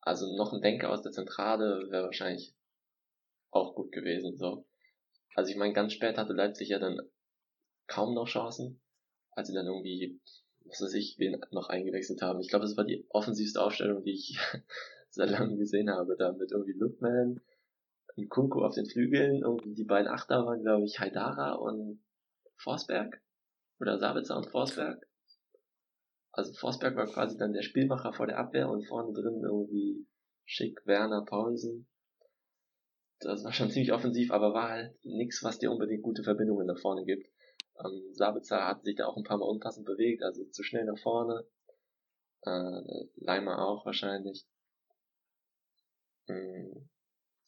also 0.00 0.36
noch 0.36 0.52
ein 0.52 0.60
Denker 0.60 0.90
aus 0.90 1.02
der 1.02 1.12
Zentrale 1.12 1.88
wäre 1.90 2.04
wahrscheinlich 2.06 2.54
auch 3.50 3.74
gut 3.74 3.92
gewesen. 3.92 4.36
So. 4.36 4.66
Also 5.34 5.50
ich 5.50 5.56
meine, 5.56 5.72
ganz 5.72 5.92
spät 5.92 6.18
hatte 6.18 6.32
Leipzig 6.32 6.68
ja 6.68 6.78
dann 6.78 7.00
kaum 7.86 8.14
noch 8.14 8.26
Chancen, 8.26 8.82
als 9.32 9.48
sie 9.48 9.54
dann 9.54 9.66
irgendwie 9.66 10.20
was 10.66 10.82
weiß 10.82 10.94
ich, 10.94 11.18
wen 11.18 11.40
noch 11.50 11.68
eingewechselt 11.68 12.22
haben. 12.22 12.40
Ich 12.40 12.48
glaube, 12.48 12.64
das 12.64 12.76
war 12.76 12.84
die 12.84 13.06
offensivste 13.10 13.62
Aufstellung, 13.62 14.02
die 14.02 14.12
ich 14.12 14.38
seit 15.10 15.30
langem 15.30 15.58
gesehen 15.58 15.90
habe. 15.90 16.16
Da 16.16 16.32
mit 16.32 16.52
irgendwie 16.52 16.72
Lookman, 16.72 17.40
ein 18.16 18.28
Kunku 18.28 18.62
auf 18.62 18.74
den 18.74 18.86
Flügeln, 18.86 19.42
irgendwie 19.42 19.74
die 19.74 19.84
beiden 19.84 20.08
Achter 20.08 20.44
waren, 20.46 20.62
glaube 20.62 20.84
ich, 20.84 21.00
Haidara 21.00 21.52
und 21.52 22.02
Forsberg. 22.56 23.20
Oder 23.80 23.98
Sabitzer 23.98 24.36
und 24.36 24.46
Forsberg. 24.46 25.06
Also 26.30 26.52
Forsberg 26.54 26.96
war 26.96 27.06
quasi 27.06 27.36
dann 27.36 27.52
der 27.52 27.62
Spielmacher 27.62 28.12
vor 28.12 28.26
der 28.26 28.38
Abwehr 28.38 28.70
und 28.70 28.86
vorne 28.86 29.12
drin 29.12 29.42
irgendwie 29.42 30.06
Schick, 30.44 30.86
Werner, 30.86 31.24
Paulsen. 31.24 31.88
Das 33.20 33.44
war 33.44 33.52
schon 33.52 33.70
ziemlich 33.70 33.92
offensiv, 33.92 34.32
aber 34.32 34.54
war 34.54 34.70
halt 34.70 35.04
nichts, 35.04 35.42
was 35.44 35.58
dir 35.58 35.70
unbedingt 35.70 36.02
gute 36.02 36.22
Verbindungen 36.22 36.66
nach 36.66 36.80
vorne 36.80 37.04
gibt. 37.04 37.31
Ähm, 37.78 38.12
Sabitzer 38.12 38.66
hat 38.66 38.84
sich 38.84 38.96
da 38.96 39.06
auch 39.06 39.16
ein 39.16 39.24
paar 39.24 39.38
Mal 39.38 39.46
unpassend 39.46 39.86
bewegt, 39.86 40.22
also 40.22 40.44
zu 40.44 40.62
schnell 40.62 40.84
nach 40.84 40.98
vorne. 40.98 41.46
Äh, 42.42 43.06
Leimer 43.16 43.66
auch 43.66 43.86
wahrscheinlich. 43.86 44.44
Mhm. 46.28 46.88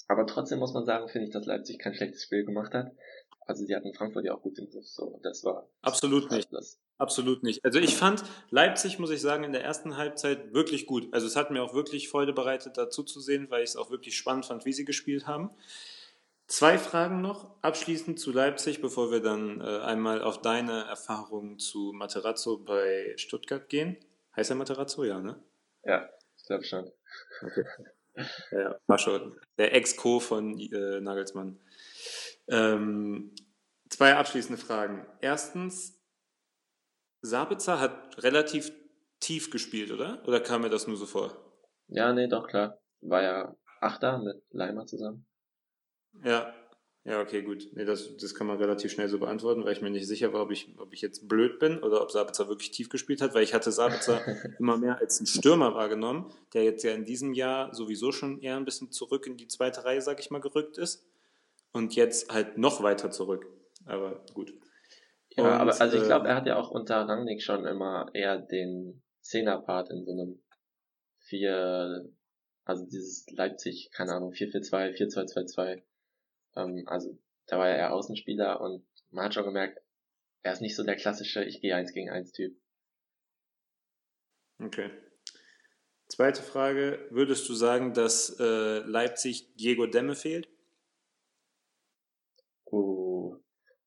Aber 0.06 0.26
trotzdem 0.26 0.58
muss 0.58 0.74
man 0.74 0.84
sagen, 0.84 1.08
finde 1.08 1.28
ich, 1.28 1.32
dass 1.32 1.46
Leipzig 1.46 1.78
kein 1.78 1.94
schlechtes 1.94 2.24
Spiel 2.24 2.44
gemacht 2.44 2.74
hat. 2.74 2.92
Also 3.46 3.64
sie 3.64 3.74
hatten 3.74 3.92
Frankfurt 3.92 4.24
ja 4.24 4.34
auch 4.34 4.42
gut 4.42 4.58
im 4.58 4.70
Griff, 4.70 4.86
so 4.86 5.20
das 5.22 5.44
war 5.44 5.68
absolut 5.82 6.30
nicht. 6.30 6.50
Das. 6.52 6.80
Absolut 6.96 7.42
nicht. 7.42 7.64
Also 7.64 7.78
ich 7.78 7.96
fand 7.96 8.22
Leipzig, 8.50 8.98
muss 8.98 9.10
ich 9.10 9.20
sagen, 9.20 9.44
in 9.44 9.52
der 9.52 9.64
ersten 9.64 9.96
Halbzeit 9.96 10.54
wirklich 10.54 10.86
gut. 10.86 11.12
Also 11.12 11.26
es 11.26 11.36
hat 11.36 11.50
mir 11.50 11.62
auch 11.62 11.74
wirklich 11.74 12.08
Freude 12.08 12.32
bereitet, 12.32 12.78
dazu 12.78 13.02
zu 13.02 13.20
sehen, 13.20 13.50
weil 13.50 13.64
ich 13.64 13.70
es 13.70 13.76
auch 13.76 13.90
wirklich 13.90 14.16
spannend 14.16 14.46
fand, 14.46 14.64
wie 14.64 14.72
sie 14.72 14.84
gespielt 14.84 15.26
haben. 15.26 15.50
Zwei 16.46 16.76
Fragen 16.76 17.22
noch 17.22 17.62
abschließend 17.62 18.20
zu 18.20 18.30
Leipzig, 18.30 18.82
bevor 18.82 19.10
wir 19.10 19.20
dann 19.20 19.60
äh, 19.60 19.80
einmal 19.80 20.22
auf 20.22 20.42
deine 20.42 20.84
Erfahrungen 20.84 21.58
zu 21.58 21.92
Materazzo 21.94 22.58
bei 22.58 23.14
Stuttgart 23.16 23.68
gehen. 23.68 23.96
Heißt 24.36 24.50
er 24.50 24.56
Materazzo, 24.56 25.04
ja, 25.04 25.20
ne? 25.20 25.42
Ja, 25.84 26.08
ich 26.36 26.44
glaube 26.44 26.64
schon. 26.64 26.90
Okay. 27.42 27.64
Ja, 28.52 28.78
war 28.86 28.98
schon. 28.98 29.40
Der 29.58 29.74
Ex-Co 29.74 30.20
von 30.20 30.58
äh, 30.60 31.00
Nagelsmann. 31.00 31.58
Ähm, 32.46 33.34
zwei 33.88 34.14
abschließende 34.14 34.60
Fragen. 34.60 35.06
Erstens, 35.20 36.00
Sabitzer 37.22 37.80
hat 37.80 38.22
relativ 38.22 38.72
tief 39.18 39.50
gespielt, 39.50 39.90
oder? 39.90 40.22
Oder 40.28 40.40
kam 40.40 40.62
mir 40.62 40.70
das 40.70 40.86
nur 40.86 40.96
so 40.96 41.06
vor? 41.06 41.34
Ja, 41.88 42.12
nee, 42.12 42.28
doch, 42.28 42.46
klar. 42.46 42.78
War 43.00 43.22
ja 43.22 43.56
Achter 43.80 44.18
mit 44.18 44.42
Leimer 44.50 44.86
zusammen. 44.86 45.26
Ja, 46.22 46.54
ja, 47.06 47.20
okay, 47.20 47.42
gut. 47.42 47.68
Nee, 47.74 47.84
das, 47.84 48.16
das 48.16 48.34
kann 48.34 48.46
man 48.46 48.56
relativ 48.56 48.90
schnell 48.90 49.08
so 49.08 49.18
beantworten, 49.18 49.62
weil 49.64 49.74
ich 49.74 49.82
mir 49.82 49.90
nicht 49.90 50.06
sicher 50.06 50.32
war, 50.32 50.40
ob 50.40 50.50
ich, 50.50 50.74
ob 50.78 50.94
ich 50.94 51.02
jetzt 51.02 51.28
blöd 51.28 51.58
bin 51.58 51.82
oder 51.82 52.00
ob 52.00 52.10
Sabitzer 52.10 52.48
wirklich 52.48 52.70
tief 52.70 52.88
gespielt 52.88 53.20
hat, 53.20 53.34
weil 53.34 53.42
ich 53.42 53.52
hatte 53.52 53.70
Sabitzer 53.72 54.22
immer 54.58 54.78
mehr 54.78 54.98
als 54.98 55.18
einen 55.18 55.26
Stürmer 55.26 55.74
wahrgenommen, 55.74 56.32
der 56.54 56.64
jetzt 56.64 56.82
ja 56.82 56.92
in 56.92 57.04
diesem 57.04 57.34
Jahr 57.34 57.74
sowieso 57.74 58.10
schon 58.10 58.40
eher 58.40 58.56
ein 58.56 58.64
bisschen 58.64 58.90
zurück 58.90 59.26
in 59.26 59.36
die 59.36 59.48
zweite 59.48 59.84
Reihe, 59.84 60.00
sag 60.00 60.18
ich 60.18 60.30
mal, 60.30 60.40
gerückt 60.40 60.78
ist. 60.78 61.06
Und 61.72 61.94
jetzt 61.94 62.32
halt 62.32 62.56
noch 62.56 62.82
weiter 62.82 63.10
zurück. 63.10 63.46
Aber 63.84 64.24
gut. 64.32 64.54
Ja, 65.36 65.44
und, 65.44 65.50
aber 65.50 65.80
also 65.80 65.98
ich 65.98 66.04
glaube, 66.04 66.26
äh, 66.26 66.30
er 66.30 66.36
hat 66.36 66.46
ja 66.46 66.56
auch 66.56 66.70
unter 66.70 67.06
Rangnick 67.06 67.42
schon 67.42 67.66
immer 67.66 68.06
eher 68.14 68.38
den 68.38 69.02
Zehner-Part 69.20 69.90
in 69.90 70.04
so 70.06 70.12
einem 70.12 70.42
vier, 71.18 72.08
also 72.64 72.86
dieses 72.86 73.26
Leipzig, 73.30 73.90
keine 73.92 74.12
Ahnung, 74.12 74.32
4-4-2, 74.32 74.96
4-2-2-2 74.96 75.82
ähm, 76.56 76.84
also 76.86 77.18
da 77.46 77.58
war 77.58 77.68
er 77.68 77.76
eher 77.76 77.92
Außenspieler 77.92 78.60
und 78.60 78.86
man 79.10 79.26
hat 79.26 79.34
schon 79.34 79.44
gemerkt, 79.44 79.80
er 80.42 80.52
ist 80.52 80.60
nicht 80.60 80.76
so 80.76 80.84
der 80.84 80.96
klassische 80.96 81.44
Ich 81.44 81.60
gehe 81.60 81.74
eins 81.74 81.92
gegen 81.92 82.10
eins 82.10 82.32
Typ. 82.32 82.56
Okay. 84.58 84.90
Zweite 86.08 86.42
Frage, 86.42 87.06
würdest 87.10 87.48
du 87.48 87.54
sagen, 87.54 87.94
dass 87.94 88.38
äh, 88.38 88.78
Leipzig 88.80 89.54
Diego 89.56 89.86
Demme 89.86 90.14
fehlt? 90.14 90.48
Uh, 92.70 93.36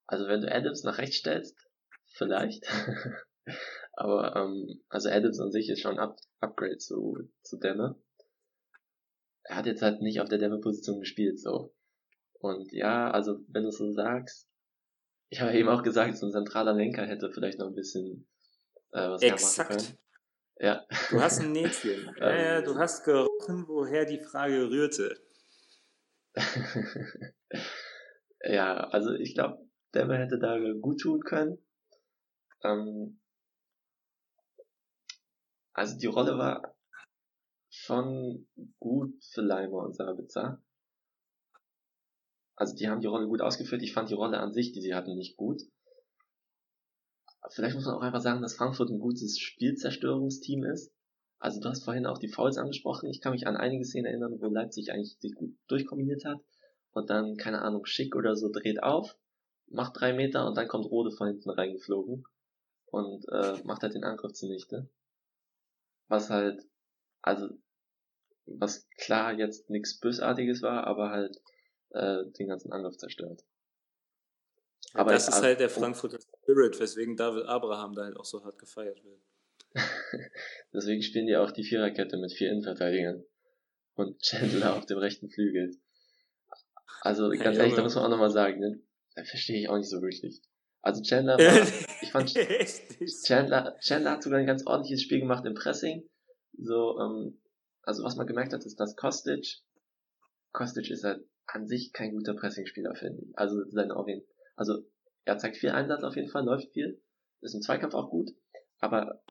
also 0.07 0.27
wenn 0.27 0.41
du 0.41 0.51
Adams 0.51 0.83
nach 0.83 0.97
rechts 0.97 1.17
stellst, 1.17 1.69
vielleicht. 2.05 2.65
Aber 3.93 4.35
ähm, 4.35 4.83
also 4.89 5.09
Adams 5.09 5.39
an 5.39 5.51
sich 5.51 5.69
ist 5.69 5.81
schon 5.81 5.99
Up 5.99 6.17
Upgrade 6.39 6.77
zu, 6.77 7.29
zu 7.41 7.57
Demme. 7.57 7.95
Er 9.43 9.55
hat 9.55 9.65
jetzt 9.65 9.81
halt 9.81 10.01
nicht 10.01 10.19
auf 10.19 10.29
der 10.29 10.37
Demme-Position 10.37 10.99
gespielt, 10.99 11.39
so. 11.39 11.73
Und 12.39 12.71
ja, 12.71 13.11
also 13.11 13.39
wenn 13.47 13.63
du 13.63 13.71
so 13.71 13.91
sagst, 13.91 14.47
ich 15.29 15.41
habe 15.41 15.53
eben 15.53 15.69
auch 15.69 15.83
gesagt, 15.83 16.17
so 16.17 16.25
ein 16.25 16.31
zentraler 16.31 16.73
Lenker 16.73 17.05
hätte 17.05 17.31
vielleicht 17.31 17.59
noch 17.59 17.67
ein 17.67 17.75
bisschen 17.75 18.27
äh, 18.91 19.09
was 19.09 19.21
Exakt. 19.21 19.69
machen 19.69 19.85
können. 19.85 19.97
Ja. 20.59 20.85
Du 21.09 21.21
hast 21.21 21.39
ein 21.39 21.51
Näschen. 21.51 22.15
ja, 22.19 22.35
ja, 22.35 22.61
du 22.61 22.75
hast 22.77 23.03
gerochen, 23.03 23.67
woher 23.67 24.05
die 24.05 24.19
Frage 24.19 24.69
rührte. 24.69 25.19
ja, 28.43 28.75
also 28.89 29.13
ich 29.13 29.35
glaube, 29.35 29.67
Denver 29.93 30.17
hätte 30.17 30.39
da 30.39 30.57
gut 30.79 31.01
tun 31.01 31.21
können. 31.21 31.57
Ähm, 32.63 33.19
also 35.73 35.97
die 35.97 36.07
Rolle 36.07 36.37
war 36.37 36.75
schon 37.69 38.47
gut 38.79 39.23
für 39.23 39.41
Leimer 39.41 39.83
und 39.83 39.95
Sabitzer. 39.95 40.61
Also 42.57 42.75
die 42.75 42.89
haben 42.89 43.01
die 43.01 43.07
Rolle 43.07 43.27
gut 43.27 43.41
ausgeführt. 43.41 43.83
Ich 43.83 43.93
fand 43.93 44.09
die 44.09 44.15
Rolle 44.15 44.39
an 44.39 44.51
sich, 44.51 44.71
die 44.71 44.81
sie 44.81 44.95
hatten, 44.95 45.15
nicht 45.15 45.37
gut. 45.37 45.61
Vielleicht 47.51 47.75
muss 47.75 47.85
man 47.85 47.95
auch 47.95 48.01
einfach 48.01 48.19
sagen, 48.19 48.41
dass 48.41 48.55
Frankfurt 48.55 48.89
ein 48.89 48.99
gutes 48.99 49.39
Spielzerstörungsteam 49.39 50.63
ist. 50.65 50.91
Also 51.39 51.61
du 51.61 51.69
hast 51.69 51.85
vorhin 51.85 52.07
auch 52.07 52.17
die 52.17 52.27
Fouls 52.27 52.57
angesprochen. 52.57 53.09
Ich 53.09 53.21
kann 53.21 53.31
mich 53.31 53.45
an 53.45 53.55
einige 53.55 53.85
Szenen 53.85 54.07
erinnern, 54.07 54.41
wo 54.41 54.47
Leipzig 54.47 54.91
eigentlich 54.91 55.17
sich 55.19 55.35
gut 55.35 55.55
durchkombiniert 55.67 56.25
hat. 56.25 56.39
Und 56.91 57.11
dann, 57.11 57.37
keine 57.37 57.61
Ahnung, 57.61 57.85
Schick 57.85 58.15
oder 58.15 58.35
so 58.35 58.51
dreht 58.51 58.81
auf, 58.81 59.15
macht 59.67 59.99
drei 59.99 60.13
Meter 60.13 60.47
und 60.47 60.57
dann 60.57 60.67
kommt 60.67 60.85
Rode 60.85 61.11
von 61.11 61.27
hinten 61.27 61.51
reingeflogen 61.51 62.25
und 62.87 63.25
äh, 63.29 63.61
macht 63.65 63.83
halt 63.83 63.93
den 63.93 64.03
Angriff 64.03 64.33
zunichte. 64.33 64.89
Was 66.07 66.31
halt, 66.31 66.63
also, 67.21 67.49
was 68.47 68.87
klar 68.97 69.33
jetzt 69.33 69.69
nichts 69.69 69.99
Bösartiges 69.99 70.63
war, 70.63 70.87
aber 70.87 71.11
halt 71.11 71.39
äh, 71.91 72.25
den 72.37 72.47
ganzen 72.47 72.71
Angriff 72.71 72.97
zerstört. 72.97 73.43
Aber 74.93 75.11
das 75.11 75.27
ist 75.27 75.41
halt 75.41 75.59
der 75.59 75.69
Frankfurter 75.69 76.19
Spirit, 76.19 76.79
weswegen 76.79 77.15
David 77.15 77.45
Abraham 77.45 77.93
da 77.93 78.03
halt 78.03 78.17
auch 78.17 78.25
so 78.25 78.43
hart 78.43 78.57
gefeiert 78.57 79.03
wird. 79.03 79.21
Deswegen 80.73 81.01
spielen 81.01 81.27
die 81.27 81.35
auch 81.35 81.51
die 81.51 81.63
Viererkette 81.63 82.17
mit 82.17 82.31
vier 82.31 82.51
Innenverteidigern 82.51 83.23
und 83.95 84.19
Chandler 84.21 84.75
auf 84.75 84.85
dem 84.85 84.97
rechten 84.97 85.29
Flügel. 85.29 85.75
Also 87.01 87.29
ganz 87.29 87.57
ja, 87.57 87.63
ehrlich, 87.63 87.75
da 87.75 87.83
muss 87.83 87.95
man 87.95 88.05
auch 88.05 88.09
nochmal 88.09 88.31
sagen, 88.31 88.59
ne? 88.59 88.81
da 89.15 89.23
verstehe 89.23 89.59
ich 89.59 89.69
auch 89.69 89.77
nicht 89.77 89.89
so 89.89 90.01
wirklich. 90.01 90.41
Also 90.81 91.01
Chandler 91.01 91.37
war, 91.37 91.67
ich 92.01 92.11
fand 92.11 92.33
Chandler, 93.25 93.77
Chandler 93.81 94.11
hat 94.11 94.23
sogar 94.23 94.39
ein 94.39 94.45
ganz 94.45 94.65
ordentliches 94.65 95.03
Spiel 95.03 95.19
gemacht 95.19 95.45
im 95.45 95.53
Pressing. 95.53 96.07
So, 96.57 96.99
ähm, 96.99 97.41
also 97.81 98.03
was 98.03 98.15
man 98.15 98.27
gemerkt 98.27 98.53
hat, 98.53 98.63
ist, 98.65 98.79
dass 98.79 98.95
Kostic, 98.95 99.59
Kostic 100.53 100.89
ist 100.89 101.03
halt 101.03 101.25
an 101.47 101.67
sich 101.67 101.93
kein 101.93 102.11
guter 102.11 102.35
Pressingspieler, 102.35 102.95
finde 102.95 103.23
ich. 103.23 103.37
Also 103.37 103.63
seine 103.69 103.95
Orient, 103.95 104.23
also 104.55 104.83
er 105.25 105.37
zeigt 105.37 105.57
viel 105.57 105.71
Einsatz 105.71 106.03
auf 106.03 106.15
jeden 106.15 106.29
Fall, 106.29 106.45
läuft 106.45 106.71
viel, 106.73 107.01
ist 107.41 107.55
im 107.55 107.61
Zweikampf 107.61 107.93
auch 107.93 108.09
gut, 108.09 108.31
aber 108.79 109.23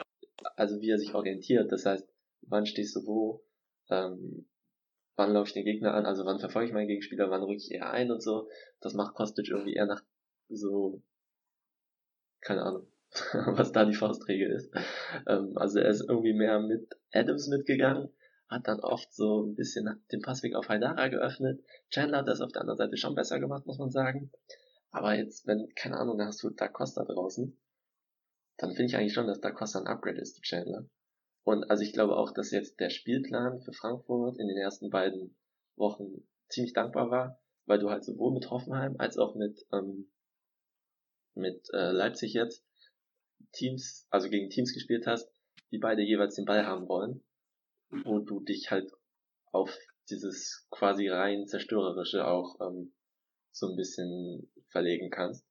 also 0.56 0.80
wie 0.80 0.90
er 0.90 0.98
sich 0.98 1.14
orientiert, 1.14 1.72
das 1.72 1.86
heißt, 1.86 2.08
wann 2.42 2.66
stehst 2.66 2.94
du 2.96 3.06
wo, 3.06 3.44
ähm, 3.90 4.48
wann 5.16 5.32
laufe 5.32 5.48
ich 5.48 5.54
den 5.54 5.64
Gegner 5.64 5.94
an, 5.94 6.06
also 6.06 6.24
wann 6.24 6.38
verfolge 6.38 6.68
ich 6.68 6.74
meinen 6.74 6.88
Gegenspieler, 6.88 7.30
wann 7.30 7.42
rücke 7.42 7.56
ich 7.56 7.70
eher 7.70 7.90
ein 7.90 8.10
und 8.10 8.22
so, 8.22 8.48
das 8.80 8.94
macht 8.94 9.14
Kostic 9.14 9.48
irgendwie 9.48 9.74
eher 9.74 9.86
nach 9.86 10.02
so, 10.48 11.02
keine 12.40 12.62
Ahnung, 12.62 12.86
was 13.46 13.72
da 13.72 13.84
die 13.84 13.94
Faustregel 13.94 14.52
ist. 14.52 14.72
Ähm, 15.26 15.56
also 15.56 15.78
er 15.78 15.88
ist 15.88 16.08
irgendwie 16.08 16.34
mehr 16.34 16.60
mit 16.60 16.94
Adams 17.12 17.48
mitgegangen, 17.48 18.12
hat 18.48 18.68
dann 18.68 18.80
oft 18.80 19.12
so 19.12 19.42
ein 19.42 19.56
bisschen 19.56 20.02
den 20.12 20.22
Passweg 20.22 20.54
auf 20.54 20.68
Haidara 20.68 21.08
geöffnet. 21.08 21.64
Chandler 21.90 22.18
hat 22.18 22.28
das 22.28 22.40
auf 22.40 22.52
der 22.52 22.62
anderen 22.62 22.78
Seite 22.78 22.96
schon 22.96 23.14
besser 23.14 23.40
gemacht, 23.40 23.66
muss 23.66 23.78
man 23.78 23.90
sagen. 23.90 24.30
Aber 24.90 25.14
jetzt, 25.14 25.46
wenn, 25.46 25.68
keine 25.74 25.98
Ahnung, 25.98 26.20
hast 26.22 26.42
du 26.42 26.50
Da 26.50 26.68
Costa 26.68 27.04
draußen, 27.04 27.58
dann 28.56 28.70
finde 28.72 28.86
ich 28.86 28.96
eigentlich 28.96 29.14
schon, 29.14 29.26
dass 29.26 29.40
Da 29.40 29.50
Costa 29.50 29.80
ein 29.80 29.86
Upgrade 29.86 30.20
ist 30.20 30.36
zu 30.36 30.42
Chandler. 30.42 30.88
Und 31.42 31.70
also 31.70 31.82
ich 31.82 31.92
glaube 31.92 32.16
auch, 32.16 32.32
dass 32.32 32.50
jetzt 32.50 32.80
der 32.80 32.90
Spielplan 32.90 33.60
für 33.60 33.72
Frankfurt 33.72 34.38
in 34.38 34.48
den 34.48 34.56
ersten 34.56 34.90
beiden 34.90 35.36
Wochen 35.76 36.26
ziemlich 36.48 36.72
dankbar 36.72 37.10
war, 37.10 37.40
weil 37.66 37.78
du 37.78 37.90
halt 37.90 38.04
sowohl 38.04 38.32
mit 38.32 38.50
Hoffenheim 38.50 38.96
als 38.98 39.18
auch 39.18 39.34
mit, 39.34 39.66
ähm, 39.72 40.10
mit 41.34 41.68
äh, 41.72 41.90
Leipzig 41.90 42.32
jetzt 42.32 42.64
Teams, 43.52 44.06
also 44.10 44.28
gegen 44.28 44.50
Teams 44.50 44.72
gespielt 44.72 45.06
hast, 45.06 45.28
die 45.70 45.78
beide 45.78 46.02
jeweils 46.02 46.34
den 46.36 46.44
Ball 46.44 46.66
haben 46.66 46.88
wollen, 46.88 47.22
wo 48.04 48.18
du 48.18 48.40
dich 48.40 48.70
halt 48.70 48.90
auf 49.52 49.76
dieses 50.10 50.66
quasi 50.70 51.08
rein 51.08 51.46
zerstörerische 51.46 52.26
auch 52.26 52.60
ähm, 52.60 52.92
so 53.50 53.68
ein 53.68 53.76
bisschen 53.76 54.50
verlegen 54.68 55.10
kannst. 55.10 55.44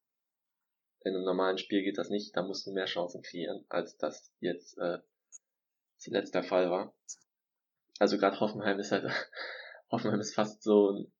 In 1.01 1.15
einem 1.15 1.25
normalen 1.25 1.58
Spiel 1.58 1.84
geht 1.84 1.97
das 1.97 2.10
nicht, 2.10 2.36
da 2.36 2.43
musst 2.43 2.65
du 2.65 2.71
mehr 2.71 2.86
Chancen 2.86 3.21
kreieren, 3.21 3.65
als 3.69 3.97
das 3.97 4.31
jetzt 4.39 4.77
äh, 4.77 4.99
zuletzt 5.97 6.34
der 6.34 6.43
Fall 6.43 6.69
war. 6.69 6.95
Also 7.99 8.17
gerade 8.17 8.39
Hoffenheim 8.39 8.79
ist 8.79 8.91
halt, 8.91 9.05
Hoffenheim 9.91 10.19
ist 10.19 10.36
fast 10.36 10.63
so 10.63 10.91
ein 10.91 11.12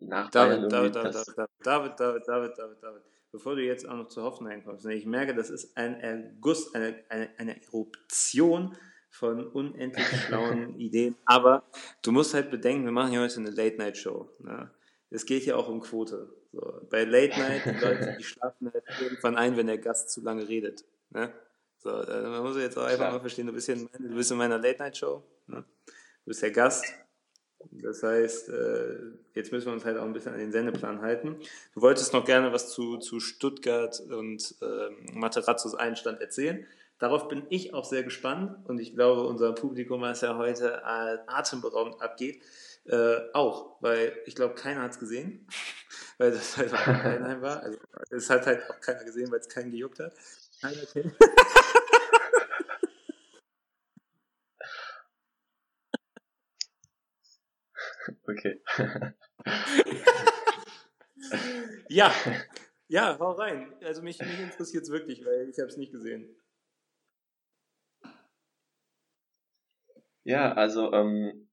nach 0.00 0.30
David, 0.30 0.72
David, 0.72 0.96
David, 0.96 1.14
David, 1.14 1.46
David, 1.62 1.98
David, 1.98 2.58
David, 2.58 2.82
David, 2.82 3.02
bevor 3.30 3.54
du 3.54 3.62
jetzt 3.62 3.86
auch 3.86 3.96
noch 3.96 4.08
zu 4.08 4.22
Hoffenheim 4.22 4.64
kommst, 4.64 4.86
ne, 4.86 4.94
ich 4.94 5.04
merke, 5.04 5.34
das 5.34 5.50
ist 5.50 5.76
ein 5.76 6.00
Erguss, 6.00 6.74
eine, 6.74 7.04
eine, 7.10 7.28
eine 7.38 7.62
Eruption 7.62 8.76
von 9.10 9.46
unendlich 9.46 10.06
schlauen 10.26 10.78
Ideen. 10.78 11.16
Aber 11.24 11.64
du 12.02 12.12
musst 12.12 12.32
halt 12.32 12.50
bedenken, 12.50 12.84
wir 12.84 12.92
machen 12.92 13.10
hier 13.10 13.20
heute 13.20 13.40
eine 13.40 13.50
Late-Night-Show. 13.50 14.30
Ne? 14.38 14.70
Es 15.10 15.26
geht 15.26 15.44
ja 15.44 15.56
auch 15.56 15.68
um 15.68 15.80
Quote. 15.80 16.32
So, 16.52 16.86
bei 16.90 17.04
Late 17.04 17.38
Night, 17.38 17.62
die 17.64 17.84
Leute, 17.84 18.16
die 18.18 18.24
schlafen 18.24 18.72
halt 18.72 18.84
irgendwann 19.00 19.36
ein, 19.36 19.56
wenn 19.56 19.66
der 19.66 19.78
Gast 19.78 20.10
zu 20.10 20.20
lange 20.20 20.48
redet. 20.48 20.84
Ne? 21.10 21.32
So, 21.78 21.90
man 21.90 22.42
muss 22.42 22.56
jetzt 22.56 22.76
auch 22.76 22.84
einfach 22.84 22.98
Klar. 22.98 23.12
mal 23.12 23.20
verstehen, 23.20 23.46
du 23.46 23.52
bist, 23.52 23.66
hier 23.66 23.76
in, 23.76 23.88
du 23.98 24.14
bist 24.14 24.30
in 24.30 24.38
meiner 24.38 24.58
Late-Night-Show, 24.58 25.22
ne? 25.46 25.64
du 25.86 25.92
bist 26.24 26.42
der 26.42 26.50
Gast. 26.50 26.84
Das 27.72 28.02
heißt, 28.02 28.48
äh, 28.48 28.98
jetzt 29.34 29.52
müssen 29.52 29.66
wir 29.66 29.72
uns 29.74 29.84
halt 29.84 29.98
auch 29.98 30.04
ein 30.04 30.12
bisschen 30.14 30.32
an 30.32 30.38
den 30.38 30.50
Sendeplan 30.50 31.02
halten. 31.02 31.36
Du 31.74 31.82
wolltest 31.82 32.12
noch 32.14 32.24
gerne 32.24 32.52
was 32.52 32.72
zu, 32.72 32.96
zu 32.96 33.20
Stuttgart 33.20 34.00
und 34.00 34.54
äh, 34.62 35.12
Materazzos 35.12 35.74
Einstand 35.74 36.20
erzählen. 36.20 36.66
Darauf 37.00 37.28
bin 37.28 37.46
ich 37.48 37.72
auch 37.74 37.84
sehr 37.84 38.02
gespannt 38.02 38.68
und 38.68 38.78
ich 38.78 38.94
glaube, 38.94 39.26
unser 39.26 39.52
Publikum, 39.54 40.02
was 40.02 40.20
ja 40.20 40.36
heute 40.36 40.82
äh, 40.84 41.18
atemberaubend 41.26 42.00
abgeht, 42.02 42.42
äh, 42.84 43.16
auch, 43.32 43.76
weil 43.80 44.16
ich 44.26 44.34
glaube, 44.34 44.54
keiner 44.54 44.82
hat 44.82 44.92
es 44.92 44.98
gesehen, 44.98 45.46
weil 46.18 46.30
das 46.30 46.56
halt 46.58 46.72
auch 46.74 46.86
Einheim 46.86 47.40
war. 47.40 47.62
Also, 47.62 47.78
es 48.10 48.28
hat 48.30 48.46
halt 48.46 48.62
auch 48.70 48.80
keiner 48.80 49.02
gesehen, 49.04 49.30
weil 49.32 49.40
es 49.40 49.48
keinen 49.48 49.70
gejuckt 49.70 49.98
hat. 49.98 50.12
Keiner 50.60 50.86
kennt. 50.92 51.14
Okay. 58.28 58.60
ja, 61.88 62.12
ja, 62.88 63.18
hau 63.18 63.32
rein. 63.32 63.72
Also 63.82 64.02
mich, 64.02 64.18
mich 64.18 64.40
interessiert 64.40 64.84
es 64.84 64.90
wirklich, 64.90 65.24
weil 65.24 65.48
ich 65.48 65.58
habe 65.58 65.68
es 65.68 65.76
nicht 65.76 65.92
gesehen. 65.92 66.28
Ja, 70.24 70.52
also 70.52 70.92
ähm, 70.92 71.48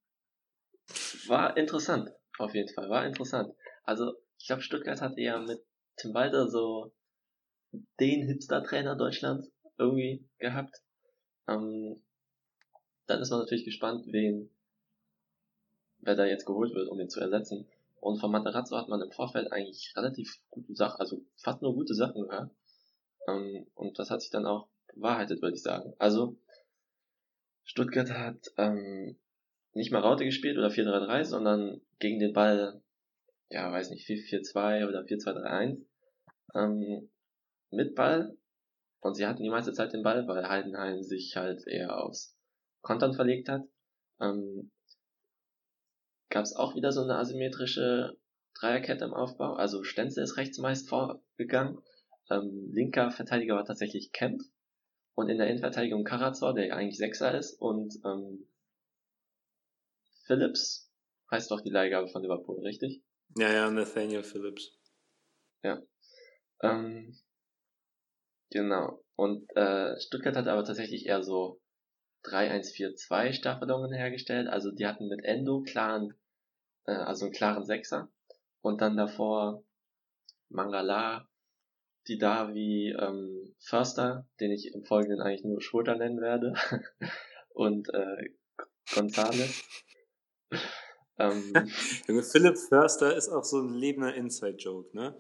war 1.28 1.58
interessant, 1.58 2.10
auf 2.38 2.54
jeden 2.54 2.74
Fall, 2.74 2.90
war 2.90 3.06
interessant. 3.06 3.54
Also 3.84 4.14
ich 4.40 4.48
glaube, 4.48 4.62
Stuttgart 4.62 5.02
hat 5.02 5.18
eher 5.18 5.40
mit 5.40 5.60
Tim 5.98 6.14
Walter 6.14 6.48
so 6.50 6.94
den 8.00 8.26
Hipster-Trainer 8.28 8.96
Deutschlands 8.96 9.52
irgendwie 9.78 10.28
gehabt. 10.40 10.76
Ähm, 11.48 12.02
dann 13.08 13.22
ist 13.22 13.30
man 13.30 13.40
natürlich 13.40 13.66
gespannt, 13.66 14.06
wen 14.08 14.50
wer 16.00 16.16
da 16.16 16.26
jetzt 16.26 16.46
geholt 16.46 16.74
wird, 16.74 16.90
um 16.90 17.00
ihn 17.00 17.10
zu 17.10 17.20
ersetzen. 17.20 17.68
Und 18.00 18.20
von 18.20 18.32
Materazzo 18.32 18.78
hat 18.78 18.90
man 18.90 19.02
im 19.02 19.12
Vorfeld 19.12 19.52
eigentlich 19.52 19.94
relativ 19.96 20.40
gute 20.50 20.74
Sachen, 20.76 21.00
also 21.00 21.22
fast 21.36 21.62
nur 21.62 21.74
gute 21.74 21.94
Sachen 21.96 22.22
gehört. 22.24 22.52
Ähm, 23.28 23.68
und 23.74 23.98
das 23.98 24.10
hat 24.10 24.22
sich 24.22 24.30
dann 24.30 24.46
auch 24.46 24.70
bewahrheitet, 24.94 25.42
würde 25.42 25.56
ich 25.56 25.64
sagen. 25.64 25.94
Also, 25.98 26.38
Stuttgart 27.68 28.10
hat 28.12 28.52
ähm, 28.58 29.20
nicht 29.74 29.92
mal 29.92 30.00
Raute 30.00 30.24
gespielt 30.24 30.58
oder 30.58 30.70
4-3-3, 30.70 31.26
sondern 31.26 31.82
gegen 32.00 32.18
den 32.20 32.34
Ball, 32.34 32.82
ja, 33.50 33.72
weiß 33.72 33.90
nicht, 33.92 34.08
4-4-2 34.08 34.88
oder 34.88 35.02
4-2-3-1 35.02 35.86
ähm, 36.56 37.10
mit 37.70 37.94
Ball. 37.94 38.36
Und 39.02 39.16
sie 39.16 39.28
hatten 39.28 39.44
die 39.44 39.50
meiste 39.50 39.74
Zeit 39.74 39.94
den 39.94 40.02
Ball, 40.02 40.28
weil 40.28 40.48
Heidenheim 40.48 41.04
sich 41.04 41.36
halt 41.36 41.68
eher 41.68 42.02
aufs 42.02 42.36
Kontern 42.82 43.14
verlegt 43.14 43.50
hat. 43.50 43.64
Ähm, 44.22 44.72
gab 46.30 46.44
es 46.44 46.56
auch 46.56 46.74
wieder 46.76 46.94
so 46.94 47.04
eine 47.04 47.18
asymmetrische 47.18 48.18
Dreierkette 48.60 49.04
im 49.06 49.14
Aufbau. 49.14 49.54
Also 49.54 49.84
Stenzel 49.84 50.24
ist 50.24 50.38
rechts 50.38 50.58
meist 50.58 50.90
vorgegangen. 50.90 51.80
Ähm, 52.30 52.70
linker 52.72 53.12
Verteidiger 53.12 53.56
war 53.56 53.66
tatsächlich 53.66 54.14
Kemp. 54.14 54.42
Und 55.18 55.30
in 55.30 55.40
der 55.40 55.48
Innenverteidigung 55.48 56.04
Karazor, 56.04 56.54
der 56.54 56.76
eigentlich 56.76 56.98
Sechser 56.98 57.36
ist. 57.36 57.60
Und 57.60 57.96
ähm, 58.06 58.48
Phillips 60.26 60.92
heißt 61.32 61.50
doch 61.50 61.62
die 61.62 61.72
Leihgabe 61.72 62.08
von 62.08 62.22
Liverpool, 62.22 62.60
richtig? 62.60 63.02
Ja, 63.36 63.52
ja, 63.52 63.72
Nathaniel 63.72 64.24
Phillips. 64.24 64.78
Ja. 65.64 65.82
Ähm, 66.62 67.18
genau. 68.52 69.04
Und 69.16 69.50
äh, 69.56 70.00
Stuttgart 70.00 70.36
hat 70.36 70.48
aber 70.48 70.64
tatsächlich 70.64 71.08
eher 71.08 71.24
so 71.24 71.60
3-1-4-2 72.26 73.34
Staffelungen 73.34 73.92
hergestellt. 73.92 74.48
Also 74.48 74.70
die 74.72 74.86
hatten 74.86 75.08
mit 75.08 75.26
Endo 75.26 75.64
klaren 75.64 76.14
äh, 76.86 76.92
also 76.92 77.26
einen 77.26 77.34
klaren 77.34 77.66
Sechser. 77.66 78.08
Und 78.62 78.82
dann 78.82 78.98
davor 78.98 79.64
Mangala, 80.50 81.28
Didavi, 82.08 82.96
ähm, 83.00 83.37
Förster, 83.60 84.28
den 84.40 84.52
ich 84.52 84.74
im 84.74 84.84
Folgenden 84.84 85.22
eigentlich 85.22 85.44
nur 85.44 85.62
Schulter 85.62 85.96
nennen 85.96 86.22
werde. 86.22 86.54
und 87.54 87.90
äh, 87.94 88.30
Gonzales. 88.94 89.64
ähm, 91.20 91.54
Junge, 92.08 92.24
Philipp 92.24 92.58
Förster 92.58 93.16
ist 93.16 93.30
auch 93.30 93.44
so 93.44 93.60
ein 93.62 93.74
lebender 93.74 94.14
Inside-Joke, 94.14 94.96
ne? 94.96 95.20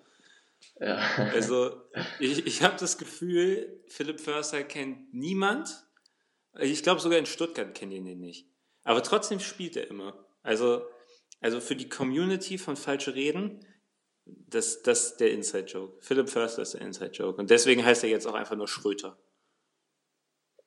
Ja. 0.80 0.96
Also, 1.34 1.82
ich, 2.20 2.46
ich 2.46 2.64
habe 2.64 2.76
das 2.80 2.98
Gefühl, 2.98 3.84
Philipp 3.88 4.20
Förster 4.20 4.64
kennt 4.64 5.14
niemand. 5.14 5.86
Ich 6.60 6.82
glaube, 6.84 7.02
sogar 7.02 7.20
in 7.20 7.26
Stuttgart 7.26 7.74
kennen 7.76 7.92
ihn 7.92 8.06
den 8.06 8.20
nicht. 8.20 8.48
Aber 8.84 9.04
trotzdem 9.04 9.40
spielt 9.40 9.76
er 9.76 9.88
immer. 9.90 10.26
Also, 10.42 10.86
also 11.42 11.60
für 11.60 11.76
die 11.76 11.90
Community 11.90 12.58
von 12.58 12.76
Falsche 12.76 13.16
Reden, 13.16 13.66
das, 14.48 14.82
das 14.82 15.18
der 15.18 15.32
Inside-Joke. 15.32 15.98
Philipp 16.02 16.30
Förster 16.30 16.62
ist 16.62 16.74
der 16.74 16.82
Inside-Joke. 16.82 17.40
Und 17.40 17.50
deswegen 17.50 17.86
heißt 17.86 18.04
er 18.04 18.10
jetzt 18.10 18.28
auch 18.28 18.34
einfach 18.34 18.56
nur 18.56 18.68
Schröter. 18.68 19.18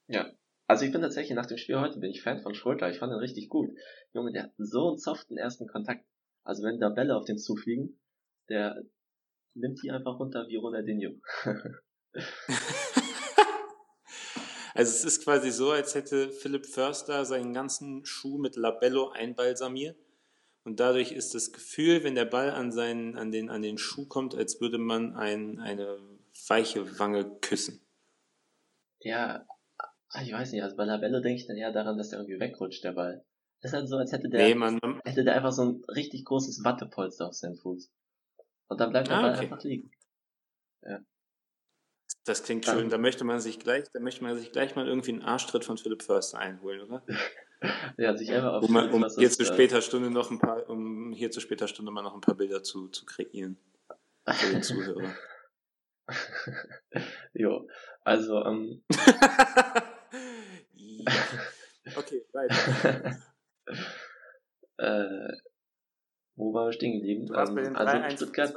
Ja. 0.06 0.30
Also 0.66 0.84
ich 0.84 0.92
bin 0.92 1.00
tatsächlich 1.00 1.34
nach 1.34 1.46
dem 1.46 1.58
Spiel 1.58 1.80
heute 1.80 1.98
bin 1.98 2.10
ich 2.10 2.22
Fan 2.22 2.42
von 2.42 2.54
Schröter. 2.54 2.88
Ich 2.90 2.98
fand 2.98 3.12
ihn 3.12 3.18
richtig 3.18 3.48
gut. 3.48 3.70
Junge, 4.12 4.32
der 4.32 4.44
hat 4.44 4.52
so 4.56 4.90
einen 4.90 4.98
soften 4.98 5.36
ersten 5.36 5.66
Kontakt. 5.66 6.04
Also 6.44 6.62
wenn 6.62 6.78
da 6.78 6.90
Bälle 6.90 7.16
auf 7.16 7.24
den 7.24 7.38
zufliegen, 7.38 8.00
der 8.48 8.80
nimmt 9.54 9.82
die 9.82 9.90
einfach 9.90 10.20
runter 10.20 10.46
wie 10.48 10.56
Ronaldinho. 10.56 11.20
also 14.74 14.92
es 14.92 15.04
ist 15.04 15.24
quasi 15.24 15.50
so, 15.50 15.72
als 15.72 15.94
hätte 15.96 16.30
Philipp 16.30 16.66
Förster 16.66 17.24
seinen 17.24 17.52
ganzen 17.52 18.04
Schuh 18.04 18.38
mit 18.38 18.54
Labello 18.56 19.10
einbalsamiert. 19.10 19.98
Und 20.64 20.78
dadurch 20.78 21.12
ist 21.12 21.34
das 21.34 21.52
Gefühl, 21.52 22.04
wenn 22.04 22.14
der 22.14 22.26
Ball 22.26 22.50
an, 22.50 22.70
seinen, 22.70 23.16
an, 23.16 23.32
den, 23.32 23.48
an 23.48 23.62
den 23.62 23.78
Schuh 23.78 24.06
kommt, 24.06 24.34
als 24.34 24.60
würde 24.60 24.78
man 24.78 25.16
ein, 25.16 25.58
eine 25.58 25.98
weiche 26.48 26.98
Wange 26.98 27.38
küssen. 27.40 27.80
Ja, 29.00 29.46
ich 30.22 30.32
weiß 30.32 30.52
nicht, 30.52 30.62
also 30.62 30.76
bei 30.76 30.84
Labello 30.84 31.20
denke 31.20 31.40
ich 31.40 31.46
dann 31.46 31.56
eher 31.56 31.72
daran, 31.72 31.96
dass 31.96 32.10
der 32.10 32.18
irgendwie 32.18 32.40
wegrutscht, 32.40 32.84
der 32.84 32.92
Ball. 32.92 33.24
Das 33.62 33.72
ist 33.72 33.76
halt 33.76 33.88
so, 33.88 33.96
als 33.96 34.12
hätte 34.12 34.28
der, 34.28 34.48
nee, 34.48 34.54
man, 34.54 34.78
hätte 35.04 35.24
der 35.24 35.34
einfach 35.36 35.52
so 35.52 35.64
ein 35.64 35.84
richtig 35.88 36.24
großes 36.24 36.64
Wattepolster 36.64 37.28
auf 37.28 37.34
seinem 37.34 37.56
Fuß. 37.56 37.90
Und 38.68 38.80
dann 38.80 38.90
bleibt 38.90 39.08
der 39.08 39.18
ah, 39.18 39.22
Ball 39.22 39.32
okay. 39.32 39.40
einfach 39.44 39.62
liegen. 39.62 39.90
Ja. 40.82 41.00
Das 42.24 42.42
klingt 42.42 42.66
dann, 42.66 42.78
schön. 42.78 42.90
Da 42.90 42.98
möchte 42.98 43.24
man 43.24 43.40
sich 43.40 43.58
gleich, 43.58 43.84
da 43.92 44.00
möchte 44.00 44.22
man 44.24 44.36
sich 44.38 44.52
gleich 44.52 44.76
mal 44.76 44.86
irgendwie 44.86 45.12
einen 45.12 45.22
Arschtritt 45.22 45.64
von 45.64 45.78
Philipp 45.78 46.02
Förster 46.02 46.38
einholen, 46.38 46.82
oder? 46.82 47.02
ja, 47.98 48.16
sich 48.16 48.32
einfach 48.32 48.54
auf 48.54 48.68
um, 48.68 48.76
um 48.76 49.06
hier 49.16 49.30
zu 49.30 49.44
später 49.44 49.82
Stunde 49.82 50.10
noch 50.10 50.30
ein 50.30 50.38
paar, 50.38 50.68
um 50.68 51.12
hier 51.12 51.30
zu 51.30 51.40
später 51.40 51.68
Stunde 51.68 51.92
mal 51.92 52.02
noch 52.02 52.14
ein 52.14 52.20
paar 52.20 52.34
Bilder 52.34 52.62
zu, 52.62 52.88
zu 52.88 53.04
kreieren. 53.04 53.58
Für 54.26 54.52
den 54.52 54.62
Zuhörer. 54.62 55.14
jo, 57.34 57.68
also, 58.02 58.44
ähm. 58.44 58.82
ja. 60.74 61.12
Okay, 61.96 62.24
weiter. 62.32 63.18
äh, 64.78 65.36
wo 66.36 66.54
waren 66.54 66.68
wir 66.68 66.72
stehen 66.72 66.94
geblieben? 66.94 67.26
Du 67.26 67.34
warst 67.34 67.50
ähm, 67.50 67.56
bei 67.56 67.62
den 67.62 67.76
also 67.76 68.16
Stuttgart. 68.16 68.54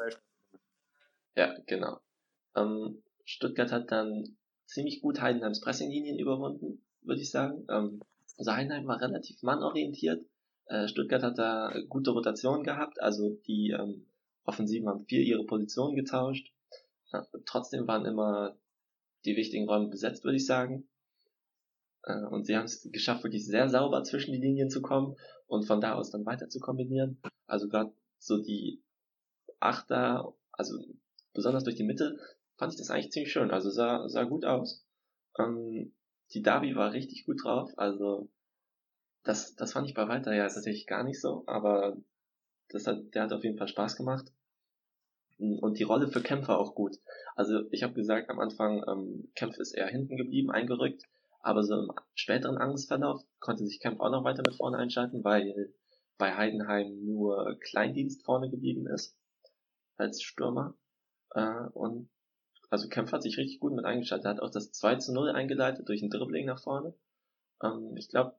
Ja, 1.36 1.56
genau. 1.66 2.00
Ähm, 2.56 3.04
Stuttgart 3.26 3.72
hat 3.72 3.92
dann 3.92 4.38
ziemlich 4.66 5.02
gut 5.02 5.20
Heidenheims 5.22 5.62
Pressinglinien 5.62 6.20
überwunden, 6.20 6.86
würde 7.02 7.22
ich 7.22 7.32
sagen. 7.32 7.66
Ähm, 7.70 8.02
also 8.44 8.58
Heidenheim 8.58 8.88
war 8.88 9.00
relativ 9.00 9.42
mannorientiert. 9.42 10.26
Äh, 10.66 10.90
Stuttgart 10.90 11.24
hat 11.24 11.38
da 11.38 11.74
gute 11.88 12.12
Rotation 12.12 12.64
gehabt, 12.64 13.02
also 13.02 13.30
die 13.48 13.72
ähm, 13.72 14.06
Offensiven 14.44 14.90
haben 14.90 15.06
viel 15.06 15.22
ihre 15.22 15.46
Positionen 15.46 15.96
getauscht. 15.96 16.52
Ja, 17.14 17.26
trotzdem 17.46 17.88
waren 17.88 18.06
immer 18.06 18.58
die 19.24 19.38
wichtigen 19.38 19.70
Räume 19.70 19.88
besetzt, 19.88 20.26
würde 20.26 20.36
ich 20.36 20.46
sagen. 20.46 20.90
Äh, 22.04 22.26
und 22.26 22.46
sie 22.46 22.58
haben 22.58 22.66
es 22.66 22.90
geschafft, 22.92 23.24
wirklich 23.24 23.46
sehr 23.46 23.70
sauber 23.70 24.04
zwischen 24.04 24.34
die 24.34 24.42
Linien 24.42 24.70
zu 24.70 24.82
kommen 24.82 25.16
und 25.48 25.66
von 25.66 25.80
da 25.80 25.94
aus 25.94 26.12
dann 26.12 26.26
weiter 26.26 26.50
zu 26.50 26.60
kombinieren. 26.60 27.22
Also 27.48 27.70
gerade 27.70 27.94
so 28.20 28.42
die 28.42 28.84
Achter, 29.62 30.34
also 30.52 30.78
besonders 31.34 31.64
durch 31.64 31.78
die 31.78 31.86
Mitte, 31.86 32.20
fand 32.58 32.74
ich 32.74 32.78
das 32.78 32.90
eigentlich 32.90 33.12
ziemlich 33.12 33.32
schön. 33.32 33.52
Also 33.52 33.70
sah, 33.70 34.10
sah 34.10 34.24
gut 34.26 34.44
aus. 34.44 34.86
Ähm, 35.40 35.94
die 36.34 36.42
Davi 36.42 36.76
war 36.76 36.94
richtig 36.94 37.26
gut 37.26 37.44
drauf. 37.44 37.72
Also 37.78 38.30
das, 39.24 39.56
das 39.56 39.74
fand 39.74 39.88
ich 39.88 39.94
bei 39.94 40.08
Walter 40.08 40.34
ja 40.34 40.44
tatsächlich 40.44 40.88
gar 40.88 41.04
nicht 41.04 41.22
so, 41.22 41.44
aber 41.48 41.98
das 42.70 42.88
hat, 42.88 43.14
der 43.14 43.24
hat 43.24 43.34
auf 43.34 43.44
jeden 43.44 43.58
Fall 43.58 43.68
Spaß 43.68 43.96
gemacht. 43.96 44.32
Und 45.38 45.80
die 45.80 45.84
Rolle 45.84 46.08
für 46.08 46.22
Kämpfer 46.22 46.58
auch 46.58 46.76
gut. 46.76 46.98
Also 47.36 47.64
ich 47.72 47.84
habe 47.84 47.94
gesagt 47.94 48.30
am 48.30 48.40
Anfang, 48.40 48.84
ähm, 48.88 49.32
Kempf 49.36 49.58
ist 49.58 49.74
eher 49.74 49.88
hinten 49.88 50.16
geblieben, 50.16 50.52
eingerückt. 50.52 51.04
Aber 51.42 51.64
so 51.64 51.78
im 51.78 51.92
späteren 52.16 52.58
Angstverlauf 52.58 53.22
konnte 53.40 53.66
sich 53.66 53.80
Kemp 53.80 54.00
auch 54.00 54.12
noch 54.12 54.24
weiter 54.24 54.44
mit 54.46 54.56
vorne 54.56 54.78
einschalten, 54.78 55.24
weil 55.24 55.74
bei 56.18 56.36
Heidenheim 56.36 57.04
nur 57.04 57.58
Kleindienst 57.60 58.24
vorne 58.24 58.50
geblieben 58.50 58.88
ist 58.88 59.18
als 59.98 60.22
Stürmer. 60.22 60.76
Äh, 61.32 61.66
und 61.74 62.10
also 62.74 62.90
Kempf 62.90 63.12
hat 63.12 63.22
sich 63.22 63.38
richtig 63.38 63.60
gut 63.60 63.74
mit 63.74 63.86
eingeschaltet. 63.86 64.26
Er 64.26 64.32
hat 64.32 64.40
auch 64.40 64.50
das 64.50 64.72
2 64.72 64.96
zu 64.96 65.14
0 65.14 65.30
eingeleitet 65.30 65.88
durch 65.88 66.02
ein 66.02 66.10
Dribbling 66.10 66.48
nach 66.48 66.60
vorne. 66.60 66.96
Ähm, 67.62 67.96
ich 67.98 68.10
glaube, 68.10 68.36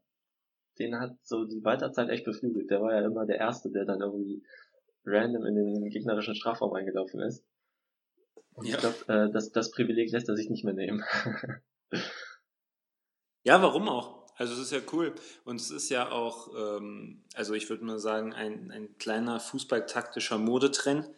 den 0.80 0.99
hat 0.99 1.16
so 1.22 1.45
die 1.45 1.64
Weiterzeit 1.64 2.09
echt 2.09 2.24
beflügelt. 2.24 2.68
Der 2.68 2.82
war 2.82 2.93
ja 2.93 3.07
immer 3.07 3.26
der 3.26 3.39
Erste, 3.39 3.70
der 3.70 3.85
dann 3.85 4.01
irgendwie 4.01 4.43
random 5.05 5.47
in 5.47 5.55
den 5.55 5.89
gegnerischen 5.89 6.35
Strafraum 6.35 6.72
eingelaufen 6.72 7.20
ist. 7.20 7.45
Und 8.55 8.66
ja. 8.66 8.74
ich 8.74 8.80
glaube, 8.80 8.97
äh, 9.07 9.32
das, 9.32 9.53
das 9.53 9.70
Privileg 9.70 10.11
lässt 10.11 10.28
er 10.28 10.35
sich 10.35 10.51
nicht 10.51 10.64
mehr 10.64 10.74
nehmen. 10.74 11.05
Ja, 13.47 13.61
warum 13.61 13.91
auch? 13.91 14.24
Also 14.37 14.55
es 14.55 14.59
ist 14.59 14.72
ja 14.72 14.80
cool 14.93 15.14
und 15.45 15.61
es 15.61 15.70
ist 15.70 15.91
ja 15.91 16.11
auch, 16.11 16.49
ähm, 16.57 17.22
also 17.35 17.53
ich 17.53 17.68
würde 17.68 17.85
mal 17.85 17.99
sagen, 17.99 18.32
ein, 18.32 18.70
ein 18.70 18.97
kleiner 18.97 19.39
fußballtaktischer 19.39 20.39
Modetrend, 20.39 21.11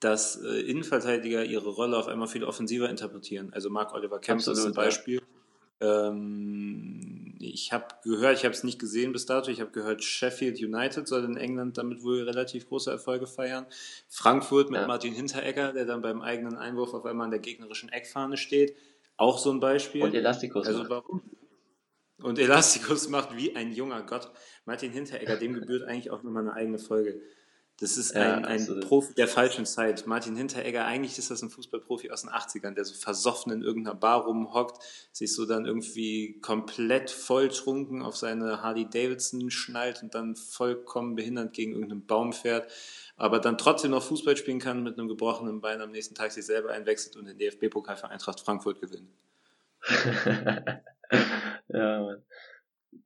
dass 0.00 0.36
äh, 0.42 0.60
Innenverteidiger 0.60 1.44
ihre 1.44 1.68
Rolle 1.68 1.96
auf 1.96 2.08
einmal 2.08 2.28
viel 2.28 2.44
offensiver 2.44 2.88
interpretieren. 2.88 3.52
Also 3.52 3.70
Marc 3.70 3.94
Oliver 3.94 4.18
Kempf 4.18 4.46
ist 4.46 4.64
ein 4.64 4.72
Beispiel. 4.72 5.20
Ähm, 5.80 7.36
ich 7.38 7.72
habe 7.72 7.86
gehört, 8.04 8.36
ich 8.38 8.44
habe 8.44 8.54
es 8.54 8.64
nicht 8.64 8.78
gesehen 8.78 9.12
bis 9.12 9.24
dato, 9.24 9.50
ich 9.50 9.60
habe 9.60 9.70
gehört, 9.70 10.04
Sheffield 10.04 10.58
United 10.58 11.08
soll 11.08 11.24
in 11.24 11.36
England 11.36 11.78
damit 11.78 12.02
wohl 12.02 12.22
relativ 12.22 12.68
große 12.68 12.90
Erfolge 12.90 13.26
feiern. 13.26 13.66
Frankfurt 14.08 14.70
mit 14.70 14.80
ja. 14.80 14.86
Martin 14.86 15.14
Hinteregger, 15.14 15.72
der 15.72 15.86
dann 15.86 16.02
beim 16.02 16.20
eigenen 16.20 16.56
Einwurf 16.56 16.92
auf 16.92 17.06
einmal 17.06 17.26
an 17.26 17.30
der 17.30 17.40
gegnerischen 17.40 17.88
Eckfahne 17.90 18.36
steht. 18.36 18.76
Auch 19.16 19.38
so 19.38 19.50
ein 19.50 19.60
Beispiel. 19.60 20.02
Und 20.02 20.14
Elastikus. 20.14 20.66
Also 20.66 20.88
warum? 20.88 21.22
Und 22.22 22.38
Elastikus 22.38 23.08
macht 23.10 23.36
wie 23.36 23.56
ein 23.56 23.72
junger 23.72 24.02
Gott. 24.02 24.30
Martin 24.66 24.92
Hinteregger, 24.92 25.36
dem 25.36 25.54
gebührt 25.54 25.84
eigentlich 25.84 26.10
auch 26.10 26.22
nochmal 26.22 26.42
eine 26.42 26.52
eigene 26.54 26.78
Folge. 26.78 27.20
Das 27.80 27.96
ist 27.96 28.14
ein, 28.14 28.42
ja, 28.42 28.46
ein 28.46 28.80
Profi 28.80 29.14
der 29.14 29.26
falschen 29.26 29.64
Zeit. 29.64 30.06
Martin 30.06 30.36
Hinteregger, 30.36 30.84
eigentlich 30.84 31.16
ist 31.16 31.30
das 31.30 31.40
ein 31.40 31.48
Fußballprofi 31.48 32.10
aus 32.10 32.20
den 32.22 32.30
80ern, 32.30 32.74
der 32.74 32.84
so 32.84 32.92
versoffen 32.92 33.52
in 33.52 33.62
irgendeiner 33.62 33.96
Bar 33.96 34.26
rumhockt, 34.26 34.84
sich 35.12 35.34
so 35.34 35.46
dann 35.46 35.64
irgendwie 35.64 36.38
komplett 36.42 37.10
volltrunken 37.10 38.02
auf 38.02 38.16
seine 38.16 38.62
Harley 38.62 38.84
Davidson 38.84 39.50
schnallt 39.50 40.02
und 40.02 40.14
dann 40.14 40.36
vollkommen 40.36 41.14
behindert 41.14 41.54
gegen 41.54 41.72
irgendeinen 41.72 42.04
Baum 42.04 42.34
fährt, 42.34 42.70
aber 43.16 43.38
dann 43.38 43.56
trotzdem 43.56 43.92
noch 43.92 44.02
Fußball 44.02 44.36
spielen 44.36 44.58
kann 44.58 44.82
mit 44.82 44.98
einem 44.98 45.08
gebrochenen 45.08 45.62
Bein, 45.62 45.80
am 45.80 45.90
nächsten 45.90 46.14
Tag 46.14 46.32
sich 46.32 46.44
selber 46.44 46.72
einwechselt 46.72 47.16
und 47.16 47.28
den 47.28 47.38
DFB-Pokal 47.38 47.96
für 47.96 48.10
Eintracht 48.10 48.40
Frankfurt 48.40 48.82
gewinnt. 48.82 49.08
ja, 51.68 52.02
Mann. 52.02 52.22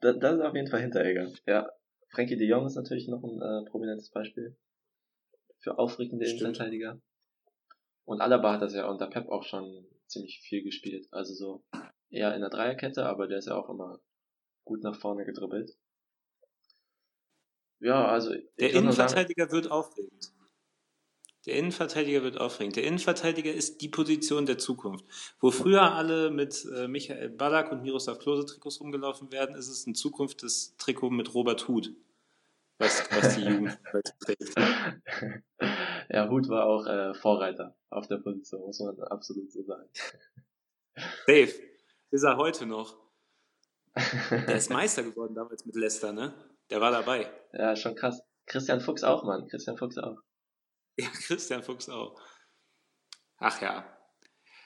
Das, 0.01 0.17
das 0.19 0.35
ist 0.35 0.41
auf 0.41 0.55
jeden 0.57 0.67
Fall 0.67 0.81
Hinteregger. 0.81 1.31
Ja. 1.47 1.71
Frankie 2.09 2.37
de 2.37 2.49
Jong 2.49 2.67
ist 2.67 2.75
natürlich 2.75 3.07
noch 3.07 3.23
ein 3.23 3.41
äh, 3.41 3.71
prominentes 3.71 4.11
Beispiel 4.11 4.57
für 5.65 5.79
aufregende 5.79 6.27
Innenverteidiger. 6.27 7.01
Und 8.05 8.21
Alaba 8.21 8.53
hat 8.53 8.63
das 8.63 8.75
ja 8.75 8.87
unter 8.87 9.07
Pep 9.07 9.29
auch 9.31 9.45
schon 9.45 9.87
ziemlich 10.07 10.41
viel 10.41 10.63
gespielt. 10.63 11.09
Also 11.11 11.33
so 11.35 11.65
eher 12.11 12.35
in 12.35 12.43
der 12.43 12.51
Dreierkette, 12.51 13.07
aber 13.07 13.27
der 13.27 13.39
ist 13.39 13.49
ja 13.49 13.57
auch 13.57 13.71
immer 13.71 13.99
gut 14.65 14.83
nach 14.83 14.95
vorne 14.95 15.25
gedribbelt. 15.25 15.77
Ja, 17.81 18.07
also. 18.07 18.35
Der 18.61 18.73
Innenverteidiger 18.73 19.45
sagen, 19.45 19.53
wird 19.53 19.71
aufregend. 19.71 20.33
Der 21.47 21.57
Innenverteidiger 21.57 22.23
wird 22.23 22.39
aufregend. 22.39 22.77
Der 22.77 22.85
Innenverteidiger 22.85 23.53
ist 23.53 23.81
die 23.81 23.89
Position 23.89 24.47
der 24.47 24.59
Zukunft. 24.59 25.05
Wo 25.41 25.51
früher 25.51 25.93
alle 25.93 26.31
mit 26.31 26.67
äh, 26.75 26.89
Michael 26.89 27.31
Ballack 27.31 27.73
und 27.73 27.83
Miroslav 27.83 28.19
Klose 28.19 28.47
Trikots 28.47 28.81
rumgelaufen 28.81 29.33
werden, 29.33 29.57
ist 29.57 29.69
es 29.69 29.87
in 29.87 29.95
Zukunft 29.95 30.43
das 30.43 30.75
Trikot 30.77 31.11
mit 31.11 31.35
Robert 31.35 31.69
Huth, 31.69 31.91
was, 32.79 33.11
was 33.11 33.37
die 33.37 33.45
Jugend 33.45 33.79
trägt. 34.21 34.55
Ja, 36.09 36.29
Huth 36.29 36.49
war 36.49 36.67
auch 36.67 36.87
äh, 36.87 37.15
Vorreiter 37.15 37.77
auf 37.91 38.07
der 38.09 38.19
Position, 38.19 38.63
muss 38.63 38.81
man 38.81 38.99
absolut 39.05 39.51
so 39.51 39.63
sagen. 39.65 39.89
Dave, 41.27 41.53
Ist 42.11 42.23
er 42.23 42.37
heute 42.37 42.67
noch. 42.67 42.97
Der 44.31 44.57
ist 44.57 44.71
Meister 44.71 45.03
geworden 45.03 45.35
damals 45.35 45.65
mit 45.67 45.77
Leicester, 45.77 46.13
ne? 46.13 46.35
Der 46.71 46.81
war 46.81 46.91
dabei. 46.91 47.31
Ja, 47.53 47.77
schon 47.77 47.95
krass. 47.95 48.23
Christian 48.47 48.81
Fuchs 48.81 49.05
auch, 49.05 49.25
Mann. 49.25 49.47
Christian 49.49 49.77
Fuchs 49.77 49.99
auch. 49.99 50.19
Ja, 50.97 51.09
Christian 51.09 51.63
Fuchs 51.63 51.89
auch. 51.89 52.21
Ach 53.39 53.61
ja. 53.61 53.85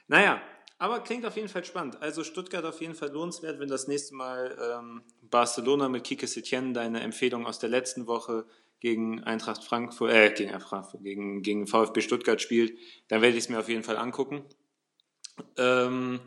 Naja, 0.07 0.43
aber 0.79 1.01
klingt 1.01 1.27
auf 1.27 1.37
jeden 1.37 1.49
Fall 1.49 1.65
spannend. 1.65 2.01
Also 2.01 2.23
Stuttgart 2.23 2.65
auf 2.65 2.81
jeden 2.81 2.95
Fall 2.95 3.11
lohnenswert, 3.11 3.59
wenn 3.59 3.69
das 3.69 3.89
nächste 3.89 4.15
Mal 4.15 4.57
ähm, 4.61 5.03
Barcelona 5.23 5.89
mit 5.89 6.05
Kike 6.05 6.27
Setien, 6.27 6.73
deine 6.73 7.01
Empfehlung 7.01 7.47
aus 7.47 7.59
der 7.59 7.69
letzten 7.69 8.07
Woche 8.07 8.47
gegen 8.81 9.25
Eintracht 9.25 9.65
Frankfurt, 9.65 10.13
äh, 10.13 10.31
gegen, 10.31 10.61
Frankfurt, 10.61 11.03
gegen, 11.03 11.43
gegen 11.43 11.67
VfB 11.67 12.01
Stuttgart 12.01 12.41
spielt, 12.41 12.79
dann 13.09 13.23
werde 13.23 13.37
ich 13.37 13.45
es 13.45 13.49
mir 13.49 13.59
auf 13.59 13.69
jeden 13.69 13.83
Fall 13.83 13.97
angucken. 13.97 14.45
Ähm, 15.57 16.21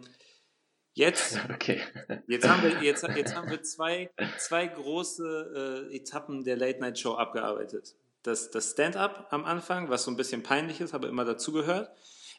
jetzt, 0.94 1.40
okay. 1.54 1.80
jetzt 2.28 2.48
haben 2.48 2.62
wir, 2.62 2.84
jetzt, 2.84 3.08
jetzt 3.16 3.34
haben 3.34 3.50
wir 3.50 3.64
zwei, 3.64 4.10
zwei 4.38 4.68
große 4.68 5.88
äh, 5.90 5.96
Etappen 5.96 6.44
der 6.44 6.58
Late 6.58 6.82
Night 6.82 7.00
Show 7.00 7.14
abgearbeitet. 7.14 7.96
Das, 8.24 8.52
das 8.52 8.72
Stand-up 8.72 9.28
am 9.32 9.46
Anfang, 9.46 9.90
was 9.90 10.04
so 10.04 10.12
ein 10.12 10.18
bisschen 10.18 10.44
peinlich 10.44 10.82
ist, 10.82 10.94
aber 10.94 11.08
immer 11.08 11.24
dazugehört 11.24 11.90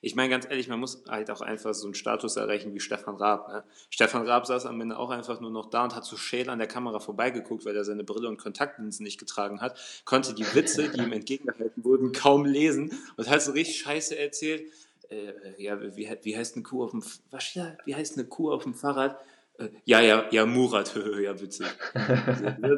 ich 0.03 0.17
meine 0.17 0.29
ganz 0.29 0.47
ehrlich, 0.51 0.67
man 0.69 0.81
muss 0.81 1.05
halt 1.09 1.31
auch 1.31 1.41
einfach 1.41 1.73
so 1.75 1.87
einen 1.87 1.95
Status 1.95 2.37
erreichen 2.37 2.75
wie 2.75 2.81
Stefan 2.81 3.15
Raab. 3.15 3.49
Ne? 3.49 3.65
Stefan 3.89 4.27
Raab 4.27 4.47
saß 4.47 4.67
am 4.67 4.81
Ende 4.81 4.99
auch 4.99 5.11
einfach 5.11 5.41
nur 5.41 5.53
noch 5.53 5.71
da 5.71 5.85
und 5.85 5.95
hat 5.95 6.05
so 6.05 6.17
schäl 6.17 6.51
an 6.51 6.59
der 6.59 6.67
Kamera 6.67 6.99
vorbeigeguckt, 6.99 7.65
weil 7.65 7.77
er 7.77 7.85
seine 7.85 8.03
Brille 8.03 8.29
und 8.29 8.37
Kontaktlinsen 8.37 9.05
nicht 9.05 9.21
getragen 9.21 9.61
hat, 9.61 9.79
konnte 10.05 10.35
die 10.35 10.45
Witze, 10.55 10.89
die 10.89 11.01
ihm 11.01 11.13
entgegengehalten 11.13 11.85
wurden, 11.85 12.11
kaum 12.11 12.45
lesen 12.45 12.99
und 13.17 13.31
hat 13.31 13.43
so 13.43 13.53
richtig 13.53 13.79
Scheiße 13.79 14.19
erzählt. 14.19 14.69
Äh, 15.09 15.63
ja, 15.63 15.81
wie, 15.81 16.09
wie 16.23 16.37
heißt 16.37 16.57
eine 16.57 16.65
Kuh 16.65 16.83
auf 16.83 16.91
dem, 16.91 17.05
was, 17.31 17.55
ja, 17.55 17.77
wie 17.85 17.95
heißt 17.95 18.19
eine 18.19 18.27
Kuh 18.27 18.51
auf 18.51 18.65
dem 18.65 18.75
Fahrrad? 18.75 19.17
Äh, 19.59 19.69
ja, 19.85 20.01
ja, 20.01 20.25
ja, 20.33 20.47
Murat, 20.47 20.95
ja, 21.23 21.41
witzig. 21.41 21.67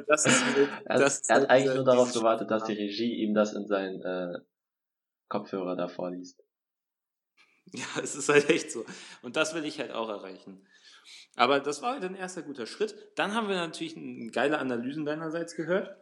das 0.06 0.26
ist, 0.26 0.44
das 0.84 1.20
er 1.30 1.36
hat 1.36 1.50
eigentlich 1.50 1.74
nur 1.74 1.84
darauf 1.84 2.12
gewartet, 2.12 2.50
dass 2.50 2.64
die 2.64 2.74
Regie 2.74 3.14
ihm 3.14 3.32
das 3.32 3.54
in 3.54 3.66
seinen 3.66 4.02
äh, 4.02 4.40
Kopfhörer 5.30 5.74
da 5.74 5.88
vorliest. 5.88 6.43
Ja, 7.72 8.02
es 8.02 8.14
ist 8.14 8.28
halt 8.28 8.50
echt 8.50 8.70
so. 8.70 8.84
Und 9.22 9.36
das 9.36 9.54
will 9.54 9.64
ich 9.64 9.80
halt 9.80 9.90
auch 9.90 10.08
erreichen. 10.08 10.64
Aber 11.36 11.60
das 11.60 11.82
war 11.82 11.94
halt 11.94 12.04
ein 12.04 12.14
erster 12.14 12.42
guter 12.42 12.66
Schritt. 12.66 12.94
Dann 13.16 13.34
haben 13.34 13.48
wir 13.48 13.56
natürlich 13.56 13.96
geile 14.32 14.58
Analysen 14.58 15.04
deinerseits 15.04 15.56
gehört. 15.56 15.96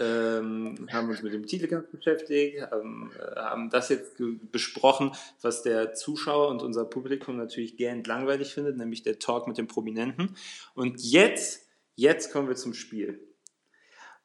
Ähm, 0.00 0.86
haben 0.92 1.08
uns 1.08 1.22
mit 1.22 1.32
dem 1.32 1.46
Titelkampf 1.46 1.90
beschäftigt, 1.90 2.60
haben, 2.70 3.10
äh, 3.18 3.36
haben 3.36 3.70
das 3.70 3.88
jetzt 3.88 4.16
besprochen, 4.52 5.12
was 5.40 5.62
der 5.62 5.94
Zuschauer 5.94 6.48
und 6.48 6.62
unser 6.62 6.84
Publikum 6.84 7.38
natürlich 7.38 7.78
gern 7.78 8.04
langweilig 8.04 8.52
findet, 8.52 8.76
nämlich 8.76 9.02
der 9.02 9.18
Talk 9.18 9.48
mit 9.48 9.56
den 9.56 9.66
Prominenten. 9.66 10.36
Und 10.74 11.00
jetzt, 11.00 11.66
jetzt 11.94 12.32
kommen 12.32 12.48
wir 12.48 12.56
zum 12.56 12.74
Spiel. 12.74 13.26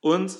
Und 0.01 0.36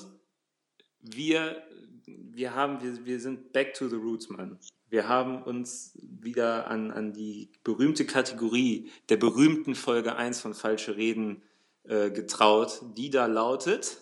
wir, 1.00 1.62
wir 2.06 2.54
haben, 2.54 2.82
wir, 2.82 3.06
wir 3.06 3.20
sind 3.20 3.52
back 3.52 3.72
to 3.72 3.88
the 3.88 3.96
roots, 3.96 4.28
Mann. 4.28 4.58
Wir 4.94 5.08
haben 5.08 5.42
uns 5.42 5.98
wieder 6.00 6.68
an, 6.68 6.92
an 6.92 7.12
die 7.12 7.50
berühmte 7.64 8.06
Kategorie 8.06 8.92
der 9.08 9.16
berühmten 9.16 9.74
Folge 9.74 10.14
1 10.14 10.40
von 10.40 10.54
Falsche 10.54 10.96
Reden 10.96 11.42
äh, 11.82 12.12
getraut, 12.12 12.80
die 12.96 13.10
da 13.10 13.26
lautet. 13.26 13.96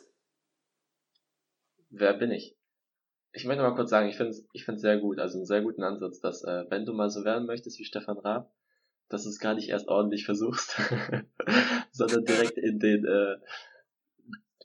Wer 1.89 2.13
bin 2.13 2.31
ich? 2.31 2.59
Ich 3.33 3.47
möchte 3.47 3.63
mal 3.63 3.75
kurz 3.75 3.89
sagen, 3.89 4.11
ich 4.11 4.19
finde 4.19 4.33
es 4.33 4.47
ich 4.53 4.67
sehr 4.67 4.99
gut, 4.99 5.19
also 5.19 5.39
einen 5.39 5.47
sehr 5.47 5.63
guten 5.63 5.83
Ansatz, 5.83 6.21
dass 6.21 6.45
äh, 6.45 6.67
wenn 6.69 6.85
du 6.85 6.93
mal 6.93 7.09
so 7.09 7.25
werden 7.25 7.47
möchtest 7.47 7.79
wie 7.79 7.87
Stefan 7.87 8.19
Raab, 8.19 8.53
dass 9.09 9.23
du 9.23 9.31
es 9.31 9.39
gar 9.39 9.55
nicht 9.55 9.71
erst 9.71 9.89
ordentlich 9.89 10.27
versuchst, 10.27 10.77
sondern 11.91 12.27
direkt 12.27 12.59
in 12.59 12.79
den 12.79 13.07
äh, 13.07 13.37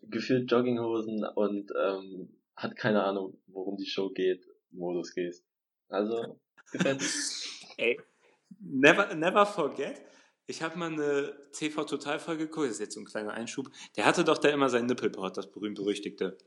gefühlt 0.03 0.51
Jogginghosen 0.51 1.23
und 1.23 1.71
ähm, 1.81 2.35
hat 2.53 2.75
keine 2.75 3.03
Ahnung, 3.05 3.39
worum 3.47 3.77
die 3.77 3.87
Show 3.87 4.09
geht, 4.09 4.45
Modus 4.71 5.13
gehst. 5.13 5.46
Also, 5.89 6.39
gefällt. 6.71 7.03
Ey, 7.77 7.99
never, 8.59 9.13
never 9.15 9.45
forget. 9.45 10.01
Ich 10.49 10.61
habe 10.61 10.77
mal 10.77 10.91
eine 10.91 11.35
TV-Total-Folge 11.51 12.47
geguckt, 12.47 12.67
das 12.67 12.75
ist 12.75 12.79
jetzt 12.79 12.93
so 12.95 13.01
ein 13.01 13.05
kleiner 13.05 13.33
Einschub. 13.33 13.69
Der 13.97 14.05
hatte 14.05 14.23
doch 14.23 14.37
da 14.37 14.49
immer 14.49 14.69
sein 14.69 14.85
Nippelboard, 14.85 15.35
das 15.35 15.51
berühmt-berüchtigte. 15.51 16.37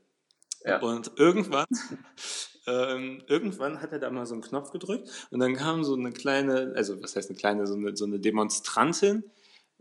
Ja. 0.65 0.79
Und 0.79 1.11
irgendwann, 1.17 1.67
ähm, 2.67 3.23
irgendwann 3.27 3.81
hat 3.81 3.91
er 3.91 3.99
da 3.99 4.09
mal 4.09 4.25
so 4.25 4.33
einen 4.33 4.43
Knopf 4.43 4.71
gedrückt 4.71 5.27
und 5.31 5.39
dann 5.39 5.55
kam 5.55 5.83
so 5.83 5.95
eine 5.95 6.11
kleine, 6.11 6.73
also 6.75 7.01
was 7.01 7.15
heißt 7.15 7.29
eine 7.29 7.37
kleine, 7.37 7.67
so 7.67 7.75
eine, 7.75 7.95
so 7.95 8.05
eine 8.05 8.19
Demonstrantin, 8.19 9.23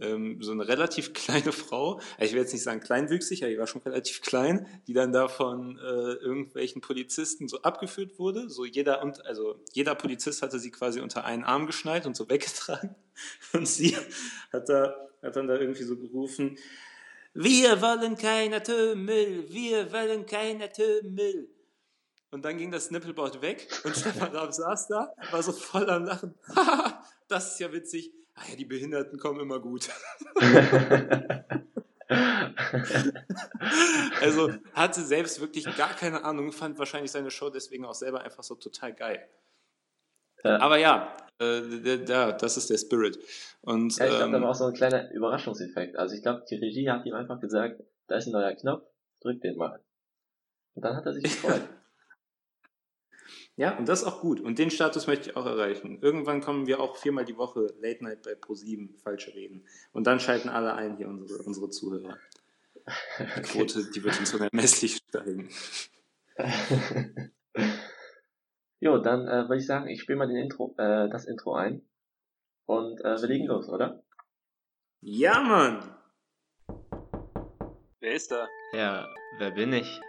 ähm, 0.00 0.42
so 0.42 0.52
eine 0.52 0.66
relativ 0.66 1.12
kleine 1.14 1.52
Frau, 1.52 1.94
also 1.94 2.04
ich 2.20 2.32
will 2.32 2.40
jetzt 2.40 2.52
nicht 2.52 2.62
sagen 2.62 2.80
kleinwüchsig, 2.80 3.42
aber 3.42 3.50
die 3.50 3.58
war 3.58 3.66
schon 3.66 3.82
relativ 3.82 4.22
klein, 4.22 4.66
die 4.86 4.92
dann 4.92 5.12
da 5.12 5.28
von 5.28 5.78
äh, 5.78 6.14
irgendwelchen 6.14 6.80
Polizisten 6.80 7.48
so 7.48 7.62
abgeführt 7.62 8.18
wurde. 8.18 8.48
So 8.48 8.64
jeder 8.64 9.02
und 9.02 9.24
also 9.26 9.60
jeder 9.72 9.94
Polizist 9.94 10.42
hatte 10.42 10.58
sie 10.58 10.70
quasi 10.70 11.00
unter 11.00 11.24
einen 11.24 11.44
Arm 11.44 11.66
geschnallt 11.66 12.06
und 12.06 12.16
so 12.16 12.28
weggetragen. 12.28 12.94
Und 13.52 13.68
sie 13.68 13.96
hat 14.52 14.68
da 14.68 14.94
hat 15.22 15.36
dann 15.36 15.48
da 15.48 15.56
irgendwie 15.56 15.84
so 15.84 15.96
gerufen: 15.96 16.58
Wir 17.34 17.80
wollen 17.82 18.16
kein 18.16 18.54
Atommüll, 18.54 19.44
wir 19.48 19.92
wollen 19.92 20.26
kein 20.26 20.62
Atommüll. 20.62 21.48
Und 22.32 22.44
dann 22.44 22.58
ging 22.58 22.70
das 22.70 22.92
Nippelboard 22.92 23.42
weg 23.42 23.68
und 23.84 23.96
Stefan 23.96 24.34
Raab 24.34 24.54
saß 24.54 24.86
da, 24.88 25.12
war 25.32 25.42
so 25.42 25.52
voll 25.52 25.90
am 25.90 26.04
Lachen. 26.04 26.34
das 27.28 27.52
ist 27.52 27.60
ja 27.60 27.72
witzig 27.72 28.12
ah 28.40 28.44
ja, 28.48 28.56
die 28.56 28.64
Behinderten 28.64 29.18
kommen 29.18 29.40
immer 29.40 29.60
gut. 29.60 29.90
also 34.20 34.52
hatte 34.72 35.02
selbst 35.02 35.40
wirklich 35.40 35.64
gar 35.76 35.94
keine 35.94 36.24
Ahnung, 36.24 36.50
fand 36.52 36.78
wahrscheinlich 36.78 37.10
seine 37.10 37.30
Show 37.30 37.50
deswegen 37.50 37.84
auch 37.84 37.94
selber 37.94 38.22
einfach 38.22 38.42
so 38.42 38.54
total 38.54 38.94
geil. 38.94 39.28
Ja. 40.42 40.58
Aber 40.60 40.78
ja, 40.78 41.14
äh, 41.38 41.98
da, 42.04 42.32
das 42.32 42.56
ist 42.56 42.70
der 42.70 42.78
Spirit. 42.78 43.18
Und, 43.60 43.96
ja, 43.98 44.06
ich 44.06 44.10
glaube, 44.10 44.24
ähm, 44.24 44.32
da 44.32 44.40
war 44.40 44.50
auch 44.50 44.54
so 44.54 44.64
ein 44.64 44.72
kleiner 44.72 45.10
Überraschungseffekt. 45.12 45.96
Also 45.96 46.14
ich 46.14 46.22
glaube, 46.22 46.44
die 46.48 46.56
Regie 46.56 46.88
hat 46.90 47.04
ihm 47.04 47.14
einfach 47.14 47.40
gesagt, 47.40 47.82
da 48.06 48.16
ist 48.16 48.26
ein 48.26 48.32
neuer 48.32 48.54
Knopf, 48.54 48.84
drück 49.20 49.40
den 49.42 49.56
mal. 49.56 49.80
Und 50.74 50.84
dann 50.84 50.96
hat 50.96 51.04
er 51.04 51.12
sich 51.12 51.24
gefreut. 51.24 51.60
Ja, 51.60 51.68
und 53.76 53.88
das 53.90 54.00
ist 54.00 54.08
auch 54.08 54.22
gut. 54.22 54.40
Und 54.40 54.58
den 54.58 54.70
Status 54.70 55.06
möchte 55.06 55.28
ich 55.28 55.36
auch 55.36 55.44
erreichen. 55.44 55.98
Irgendwann 56.00 56.40
kommen 56.40 56.66
wir 56.66 56.80
auch 56.80 56.96
viermal 56.96 57.26
die 57.26 57.36
Woche 57.36 57.66
Late 57.80 58.02
Night 58.02 58.22
bei 58.22 58.32
Pro7, 58.32 58.98
falsche 59.02 59.34
Reden. 59.34 59.66
Und 59.92 60.06
dann 60.06 60.18
schalten 60.18 60.48
alle 60.48 60.72
ein, 60.74 60.96
hier 60.96 61.08
unsere, 61.08 61.42
unsere 61.42 61.68
Zuhörer. 61.68 62.16
Die 63.36 63.42
Quote, 63.42 63.90
die 63.90 64.02
wird 64.02 64.18
uns 64.18 64.32
unermesslich 64.32 64.96
steigen. 64.96 65.50
jo, 68.80 68.96
dann 68.96 69.28
äh, 69.28 69.48
würde 69.48 69.58
ich 69.58 69.66
sagen, 69.66 69.88
ich 69.88 70.00
spiele 70.00 70.16
mal 70.16 70.26
den 70.26 70.38
Intro, 70.38 70.74
äh, 70.78 71.10
das 71.10 71.26
Intro 71.26 71.52
ein. 71.54 71.82
Und 72.64 73.00
äh, 73.00 73.20
wir 73.20 73.28
legen 73.28 73.46
los, 73.46 73.68
oder? 73.68 74.02
Ja, 75.02 75.38
Mann! 75.42 75.94
Wer 78.00 78.14
ist 78.14 78.30
da? 78.30 78.48
Ja, 78.72 79.06
wer 79.36 79.50
bin 79.50 79.74
ich? 79.74 80.00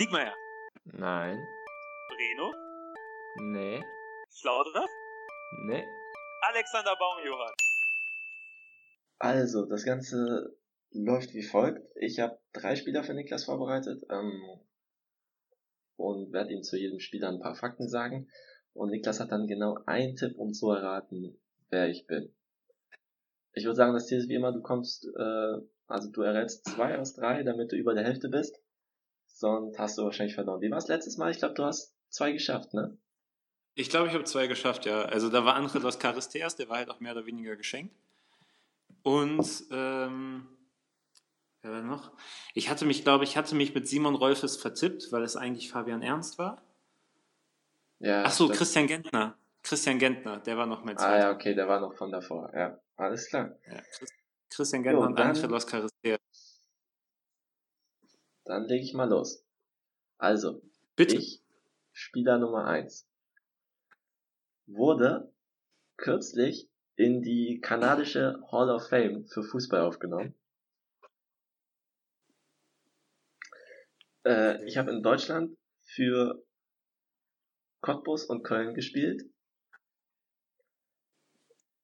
Diekmeyer. 0.00 0.34
Nein. 0.84 1.38
Breno? 2.08 2.52
Nee. 3.40 3.82
Schlaudraff? 4.30 4.90
Nee. 5.66 5.84
Alexander 6.42 6.96
Baumjohann. 6.96 7.54
Also, 9.18 9.64
das 9.64 9.84
Ganze 9.84 10.56
läuft 10.90 11.34
wie 11.34 11.42
folgt. 11.42 11.86
Ich 11.96 12.18
habe 12.18 12.38
drei 12.52 12.76
Spieler 12.76 13.04
für 13.04 13.14
Niklas 13.14 13.44
vorbereitet 13.44 14.04
ähm, 14.10 14.42
und 15.96 16.32
werde 16.32 16.52
ihm 16.52 16.62
zu 16.62 16.76
jedem 16.76 17.00
Spieler 17.00 17.28
ein 17.28 17.40
paar 17.40 17.54
Fakten 17.54 17.88
sagen. 17.88 18.28
Und 18.72 18.90
Niklas 18.90 19.20
hat 19.20 19.32
dann 19.32 19.46
genau 19.46 19.78
einen 19.86 20.16
Tipp, 20.16 20.36
um 20.36 20.52
zu 20.52 20.70
erraten, 20.70 21.40
wer 21.70 21.88
ich 21.88 22.06
bin. 22.06 22.34
Ich 23.52 23.64
würde 23.64 23.76
sagen, 23.76 23.94
das 23.94 24.06
Ziel 24.06 24.18
ist 24.18 24.28
wie 24.28 24.34
immer, 24.34 24.52
du 24.52 24.62
kommst, 24.62 25.06
äh, 25.16 25.54
also 25.86 26.10
du 26.10 26.22
errätst 26.22 26.64
zwei 26.64 26.98
aus 26.98 27.14
drei, 27.14 27.42
damit 27.42 27.72
du 27.72 27.76
über 27.76 27.94
der 27.94 28.04
Hälfte 28.04 28.28
bist. 28.28 28.60
Sonst 29.26 29.78
hast 29.78 29.98
du 29.98 30.02
wahrscheinlich 30.02 30.34
verloren. 30.34 30.60
Wie 30.60 30.70
war 30.70 30.78
es 30.78 30.88
letztes 30.88 31.16
Mal? 31.16 31.30
Ich 31.30 31.38
glaube, 31.38 31.54
du 31.54 31.64
hast 31.64 31.94
zwei 32.08 32.32
geschafft, 32.32 32.74
ne? 32.74 32.98
Ich 33.78 33.90
glaube, 33.90 34.08
ich 34.08 34.14
habe 34.14 34.24
zwei 34.24 34.48
geschafft, 34.48 34.86
ja. 34.86 35.02
Also 35.02 35.28
da 35.28 35.44
war 35.44 35.56
André 35.56 35.78
Los 35.78 36.00
Caristeas, 36.00 36.56
der 36.56 36.68
war 36.68 36.78
halt 36.78 36.90
auch 36.90 36.98
mehr 36.98 37.12
oder 37.12 37.26
weniger 37.26 37.54
geschenkt. 37.54 37.94
Und 39.04 39.46
ähm, 39.70 40.48
wer 41.62 41.70
war 41.70 41.82
noch? 41.82 42.10
Ich 42.54 42.70
hatte 42.70 42.84
mich, 42.84 43.04
glaube 43.04 43.22
ich, 43.22 43.36
hatte 43.36 43.54
mich 43.54 43.76
mit 43.76 43.86
Simon 43.86 44.16
Rolfes 44.16 44.56
vertippt, 44.56 45.12
weil 45.12 45.22
es 45.22 45.36
eigentlich 45.36 45.70
Fabian 45.70 46.02
Ernst 46.02 46.40
war. 46.40 46.60
Ja. 48.00 48.24
Ach 48.26 48.32
so, 48.32 48.48
Christian 48.48 48.88
Gentner. 48.88 49.38
Christian 49.62 50.00
Gentner, 50.00 50.40
der 50.40 50.56
war 50.56 50.66
noch 50.66 50.82
mein 50.82 50.98
zweiter. 50.98 51.12
Ah 51.12 51.18
ja, 51.18 51.30
okay, 51.30 51.54
der 51.54 51.68
war 51.68 51.78
noch 51.78 51.94
von 51.94 52.10
davor. 52.10 52.50
Ja, 52.52 52.80
alles 52.96 53.28
klar. 53.28 53.54
Ja, 53.64 53.80
Christian 54.50 54.82
Gentner 54.82 55.02
jo, 55.02 55.06
und 55.06 55.20
André 55.20 55.46
Los 55.46 55.68
Caristeas. 55.68 56.64
Dann 58.44 58.64
lege 58.64 58.82
ich 58.82 58.92
mal 58.92 59.08
los. 59.08 59.44
Also, 60.18 60.62
Bitte. 60.96 61.14
ich, 61.14 61.44
Spieler 61.92 62.38
Nummer 62.38 62.64
eins 62.64 63.08
wurde 64.68 65.32
kürzlich 65.96 66.68
in 66.96 67.22
die 67.22 67.60
kanadische 67.60 68.40
Hall 68.50 68.70
of 68.70 68.88
Fame 68.88 69.26
für 69.26 69.42
Fußball 69.42 69.80
aufgenommen. 69.80 70.34
Äh, 74.24 74.64
ich 74.64 74.76
habe 74.76 74.90
in 74.90 75.02
Deutschland 75.02 75.56
für 75.82 76.44
Cottbus 77.80 78.24
und 78.24 78.42
Köln 78.42 78.74
gespielt. 78.74 79.24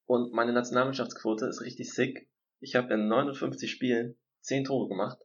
Und 0.07 0.33
meine 0.33 0.53
Nationalmannschaftsquote 0.53 1.47
ist 1.47 1.63
richtig 1.63 1.93
sick. 1.93 2.29
Ich 2.61 2.75
habe 2.75 2.93
in 2.93 3.09
59 3.09 3.71
Spielen 3.71 4.17
10 4.41 4.65
Tore 4.65 4.89
gemacht, 4.89 5.19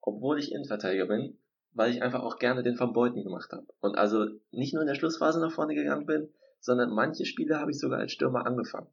obwohl 0.00 0.38
ich 0.38 0.52
Innenverteidiger 0.52 1.06
bin, 1.06 1.38
weil 1.72 1.90
ich 1.90 2.02
einfach 2.02 2.22
auch 2.22 2.38
gerne 2.38 2.62
den 2.62 2.76
Verbeuten 2.76 3.22
gemacht 3.22 3.52
habe. 3.52 3.66
Und 3.80 3.96
also 3.96 4.26
nicht 4.50 4.74
nur 4.74 4.82
in 4.82 4.88
der 4.88 4.94
Schlussphase 4.94 5.40
nach 5.40 5.52
vorne 5.52 5.74
gegangen 5.74 6.06
bin, 6.06 6.32
sondern 6.60 6.90
manche 6.90 7.24
Spiele 7.24 7.58
habe 7.58 7.70
ich 7.70 7.78
sogar 7.78 7.98
als 7.98 8.12
Stürmer 8.12 8.46
angefangen. 8.46 8.88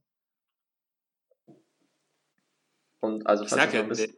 Und 2.99 3.27
also 3.27 3.45
falls 3.45 3.71
du, 3.71 3.77
ja, 3.77 3.83
bisschen, 3.83 4.13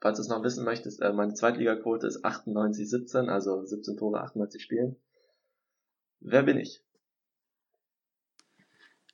falls 0.00 0.16
du 0.16 0.22
es 0.22 0.28
noch 0.28 0.42
wissen 0.42 0.64
möchtest, 0.64 1.02
äh, 1.02 1.12
meine 1.12 1.34
Zweitligaquote 1.34 2.06
ist 2.06 2.24
98-17, 2.24 3.28
also 3.28 3.64
17 3.64 3.98
Tore, 3.98 4.22
98 4.22 4.62
Spielen. 4.62 4.96
Wer 6.20 6.42
bin 6.42 6.58
ich? 6.58 6.82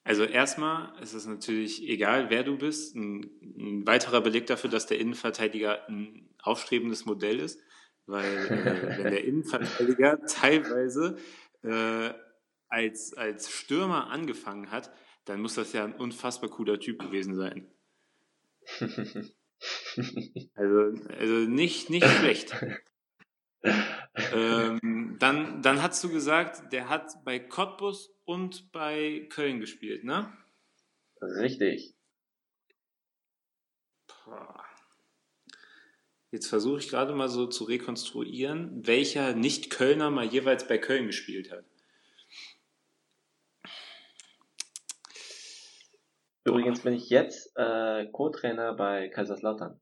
Also 0.04 0.22
erstmal 0.22 0.92
ist 1.02 1.14
es 1.14 1.26
natürlich 1.26 1.82
egal, 1.88 2.30
wer 2.30 2.44
du 2.44 2.56
bist. 2.56 2.94
Ein, 2.94 3.28
ein, 3.42 3.86
weiterer 3.88 4.20
Beleg 4.20 4.46
dafür, 4.46 4.70
dass 4.70 4.86
der 4.86 5.00
Innenverteidiger 5.00 5.88
ein 5.88 6.28
aufstrebendes 6.40 7.06
Modell 7.06 7.40
ist, 7.40 7.60
weil 8.06 8.24
äh, 8.24 8.98
wenn 8.98 9.10
der 9.10 9.24
Innenverteidiger 9.24 10.24
teilweise 10.26 11.16
äh, 11.64 12.10
als, 12.68 13.14
als 13.14 13.50
Stürmer 13.50 14.10
angefangen 14.10 14.70
hat, 14.70 14.90
dann 15.24 15.40
muss 15.40 15.54
das 15.54 15.72
ja 15.72 15.84
ein 15.84 15.94
unfassbar 15.94 16.50
cooler 16.50 16.78
Typ 16.78 17.00
gewesen 17.00 17.34
sein. 17.34 17.70
also, 20.54 21.04
also 21.18 21.34
nicht, 21.48 21.90
nicht 21.90 22.06
schlecht. 22.06 22.54
ähm, 24.32 25.16
dann, 25.18 25.62
dann 25.62 25.82
hast 25.82 26.02
du 26.04 26.08
gesagt, 26.08 26.72
der 26.72 26.88
hat 26.88 27.24
bei 27.24 27.38
Cottbus 27.38 28.14
und 28.24 28.70
bei 28.72 29.26
Köln 29.30 29.60
gespielt, 29.60 30.04
ne? 30.04 30.32
Richtig. 31.20 31.94
Jetzt 36.30 36.48
versuche 36.48 36.80
ich 36.80 36.88
gerade 36.88 37.14
mal 37.14 37.28
so 37.28 37.46
zu 37.46 37.64
rekonstruieren, 37.64 38.86
welcher 38.86 39.34
Nicht-Kölner 39.34 40.10
mal 40.10 40.26
jeweils 40.26 40.66
bei 40.68 40.76
Köln 40.78 41.06
gespielt 41.06 41.50
hat. 41.50 41.64
Übrigens 46.46 46.80
bin 46.80 46.94
ich 46.94 47.10
jetzt 47.10 47.52
äh, 47.56 48.06
Co-Trainer 48.06 48.74
bei 48.74 49.08
Kaiserslautern. 49.08 49.80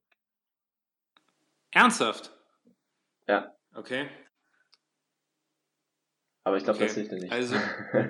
Ernsthaft? 1.70 2.32
Ja. 3.26 3.54
Okay. 3.74 4.08
Aber 6.44 6.56
ich 6.56 6.64
glaube, 6.64 6.78
okay. 6.78 6.86
das 6.86 6.94
hilft 6.94 7.10
dir 7.10 7.18
nicht. 7.18 7.32
Also, 7.32 7.56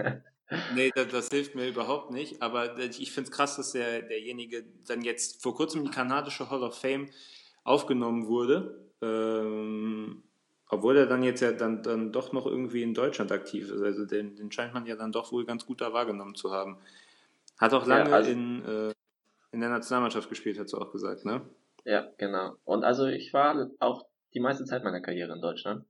nee, 0.75 0.91
das, 0.95 1.09
das, 1.09 1.29
hilft 1.29 1.55
mir 1.55 1.69
überhaupt 1.69 2.11
nicht. 2.11 2.43
Aber 2.43 2.79
ich 2.79 3.13
finde 3.13 3.31
es 3.31 3.37
krass, 3.37 3.57
dass 3.57 3.73
der, 3.73 4.03
derjenige 4.03 4.65
dann 4.87 5.03
jetzt 5.03 5.43
vor 5.43 5.55
kurzem 5.55 5.81
in 5.81 5.87
die 5.87 5.93
kanadische 5.93 6.51
Hall 6.51 6.63
of 6.63 6.79
Fame 6.79 7.09
aufgenommen 7.65 8.27
wurde. 8.27 8.91
Ähm, 9.01 10.25
obwohl 10.69 10.97
er 10.97 11.07
dann 11.07 11.23
jetzt 11.23 11.41
ja 11.41 11.53
dann, 11.53 11.83
dann 11.83 12.13
doch 12.13 12.33
noch 12.33 12.47
irgendwie 12.47 12.83
in 12.83 12.95
Deutschland 12.95 13.33
aktiv 13.33 13.71
ist. 13.71 13.83
Also 13.83 14.05
den, 14.05 14.35
den 14.37 14.51
scheint 14.51 14.75
man 14.75 14.87
ja 14.87 14.97
dann 14.97 15.13
doch 15.13 15.33
wohl 15.33 15.45
ganz 15.45 15.67
gut 15.67 15.81
da 15.81 15.93
wahrgenommen 15.93 16.35
zu 16.35 16.53
haben. 16.53 16.79
Hat 17.59 17.73
auch 17.73 17.87
lange 17.87 18.11
ja, 18.11 18.17
also, 18.17 18.31
in, 18.31 18.65
äh, 18.65 18.93
in 19.53 19.61
der 19.61 19.71
Nationalmannschaft 19.71 20.29
gespielt, 20.29 20.59
hast 20.59 20.73
du 20.73 20.79
auch 20.79 20.93
gesagt, 20.93 21.25
ne? 21.25 21.43
Ja, 21.85 22.09
genau. 22.19 22.57
Und 22.65 22.85
also 22.85 23.07
ich 23.07 23.33
war 23.33 23.71
auch 23.79 24.07
die 24.33 24.41
meiste 24.41 24.65
Zeit 24.65 24.85
meiner 24.85 25.01
Karriere 25.01 25.33
in 25.33 25.41
Deutschland. 25.41 25.85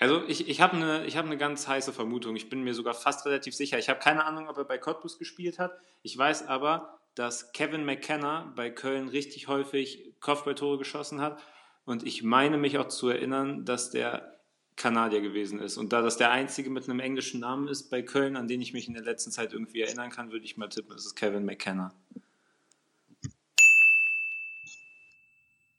Also 0.00 0.22
ich, 0.26 0.48
ich 0.48 0.60
habe 0.60 0.76
eine 0.76 1.06
hab 1.06 1.26
ne 1.26 1.36
ganz 1.36 1.68
heiße 1.68 1.92
Vermutung. 1.92 2.36
Ich 2.36 2.48
bin 2.48 2.62
mir 2.62 2.74
sogar 2.74 2.94
fast 2.94 3.26
relativ 3.26 3.54
sicher. 3.54 3.78
Ich 3.78 3.88
habe 3.88 4.00
keine 4.00 4.24
Ahnung, 4.24 4.48
ob 4.48 4.58
er 4.58 4.64
bei 4.64 4.78
Cottbus 4.78 5.18
gespielt 5.18 5.58
hat. 5.58 5.72
Ich 6.02 6.16
weiß 6.16 6.48
aber, 6.48 6.98
dass 7.14 7.52
Kevin 7.52 7.84
McKenna 7.84 8.52
bei 8.56 8.70
Köln 8.70 9.08
richtig 9.08 9.48
häufig 9.48 10.14
Kopfballtore 10.20 10.78
geschossen 10.78 11.20
hat. 11.20 11.40
Und 11.84 12.04
ich 12.04 12.22
meine 12.22 12.58
mich 12.58 12.78
auch 12.78 12.88
zu 12.88 13.08
erinnern, 13.08 13.64
dass 13.64 13.90
der 13.90 14.33
Kanadier 14.76 15.20
gewesen 15.20 15.60
ist. 15.60 15.76
Und 15.76 15.92
da 15.92 16.02
das 16.02 16.16
der 16.16 16.30
einzige 16.30 16.70
mit 16.70 16.88
einem 16.88 17.00
englischen 17.00 17.40
Namen 17.40 17.68
ist 17.68 17.90
bei 17.90 18.02
Köln, 18.02 18.36
an 18.36 18.48
den 18.48 18.60
ich 18.60 18.72
mich 18.72 18.88
in 18.88 18.94
der 18.94 19.04
letzten 19.04 19.30
Zeit 19.30 19.52
irgendwie 19.52 19.82
erinnern 19.82 20.10
kann, 20.10 20.32
würde 20.32 20.44
ich 20.44 20.56
mal 20.56 20.68
tippen, 20.68 20.90
das 20.90 21.06
ist 21.06 21.14
Kevin 21.14 21.44
McKenna. 21.44 21.94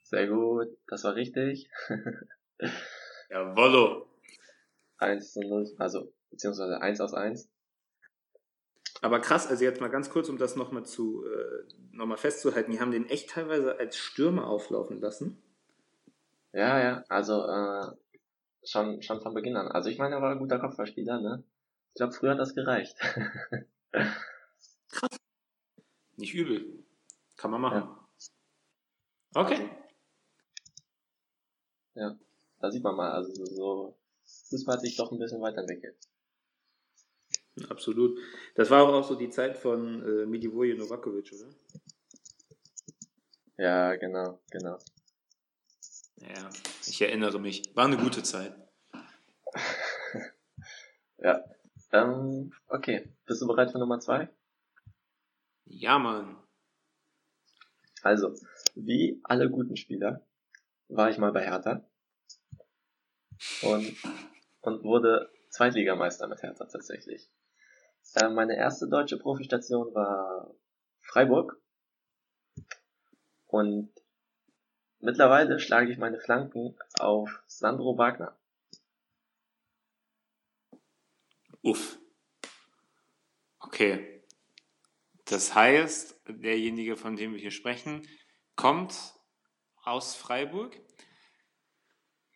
Sehr 0.04 0.28
gut, 0.28 0.70
das 0.88 1.04
war 1.04 1.16
richtig. 1.16 1.70
Jawollo. 3.30 4.08
1 4.98 5.34
zu 5.34 5.42
0, 5.42 5.76
also 5.78 6.12
beziehungsweise 6.30 6.82
1 6.82 7.02
aus 7.02 7.14
1. 7.14 7.50
Aber 9.02 9.20
krass, 9.20 9.48
also 9.48 9.64
jetzt 9.64 9.82
mal 9.82 9.90
ganz 9.90 10.10
kurz, 10.10 10.30
um 10.30 10.38
das 10.38 10.56
nochmal 10.56 10.86
zu 10.86 11.26
äh, 11.26 11.64
noch 11.92 12.18
festzuhalten, 12.18 12.72
die 12.72 12.80
haben 12.80 12.92
den 12.92 13.10
echt 13.10 13.30
teilweise 13.30 13.78
als 13.78 13.98
Stürmer 13.98 14.48
auflaufen 14.48 15.02
lassen. 15.02 15.42
Ja, 16.54 16.80
ja, 16.80 17.04
also 17.10 17.46
äh, 17.46 17.92
schon, 18.66 19.02
schon 19.02 19.22
von 19.22 19.34
Beginn 19.34 19.56
an. 19.56 19.68
Also 19.68 19.90
ich 19.90 19.98
meine, 19.98 20.16
er 20.16 20.22
war 20.22 20.32
ein 20.32 20.40
guter 20.40 20.60
Kopfballspieler, 20.60 21.22
ne? 21.22 21.44
Ich 21.90 21.96
glaube, 21.96 22.14
früher 22.14 22.32
hat 22.32 22.40
das 22.40 22.56
gereicht. 22.56 22.98
krass. 24.90 25.20
Nicht 26.18 26.34
übel. 26.34 26.84
Kann 27.38 27.52
man 27.52 27.62
machen. 27.62 27.78
Ja. 27.78 28.08
Okay. 29.36 29.70
Ja, 31.94 32.18
da 32.60 32.72
sieht 32.72 32.84
man 32.84 32.96
mal, 32.96 33.12
also 33.12 33.46
so, 33.46 33.98
Fußball 34.50 34.76
hat 34.76 34.82
sich 34.82 34.98
doch 34.98 35.12
ein 35.12 35.20
bisschen 35.20 35.42
weiterentwickelt. 35.42 35.98
Absolut. 37.70 38.20
Das 38.56 38.70
war 38.70 38.84
auch 38.84 39.04
so 39.04 39.16
die 39.16 39.30
Zeit 39.30 39.58
von 39.58 40.04
äh, 40.04 40.26
Milivoje 40.26 40.76
Novakovic, 40.76 41.32
oder? 41.34 41.50
Ja, 43.58 43.96
genau, 43.96 44.40
genau. 44.52 44.78
Ja, 46.18 46.50
ich 46.88 47.02
erinnere 47.02 47.40
mich. 47.40 47.64
War 47.76 47.86
eine 47.86 47.98
gute 47.98 48.24
Zeit. 48.24 48.56
ja. 51.18 51.44
Ähm, 51.92 52.54
okay. 52.68 53.12
Bist 53.26 53.42
du 53.42 53.48
bereit 53.48 53.72
für 53.72 53.80
Nummer 53.80 54.00
zwei? 54.00 54.30
Ja, 55.66 55.98
Mann. 55.98 56.38
Also, 58.02 58.36
wie 58.76 59.20
alle 59.24 59.50
guten 59.50 59.78
Spieler 59.78 60.26
war 60.90 61.10
ich 61.10 61.18
mal 61.18 61.32
bei 61.32 61.44
Hertha 61.44 61.84
und, 63.64 63.96
und 64.62 64.84
wurde 64.84 65.32
Zweitligameister 65.50 66.28
mit 66.28 66.44
Hertha 66.44 66.66
tatsächlich. 66.66 67.32
Äh, 68.14 68.30
meine 68.30 68.56
erste 68.56 68.88
deutsche 68.88 69.18
Profistation 69.18 69.94
war 69.96 70.54
Freiburg 71.02 71.60
und 73.48 73.92
mittlerweile 75.00 75.60
schlage 75.60 75.92
ich 75.92 75.98
meine 75.98 76.20
Flanken 76.20 76.76
auf 77.00 77.30
Sandro 77.48 77.98
Wagner. 77.98 78.36
Uff. 81.62 81.98
Okay. 83.60 84.22
Das 85.26 85.56
heißt, 85.56 86.22
derjenige, 86.28 86.96
von 86.98 87.16
dem 87.16 87.34
wir 87.34 87.40
hier 87.40 87.52
sprechen, 87.52 88.08
kommt 88.56 88.96
aus 89.84 90.16
Freiburg, 90.16 90.80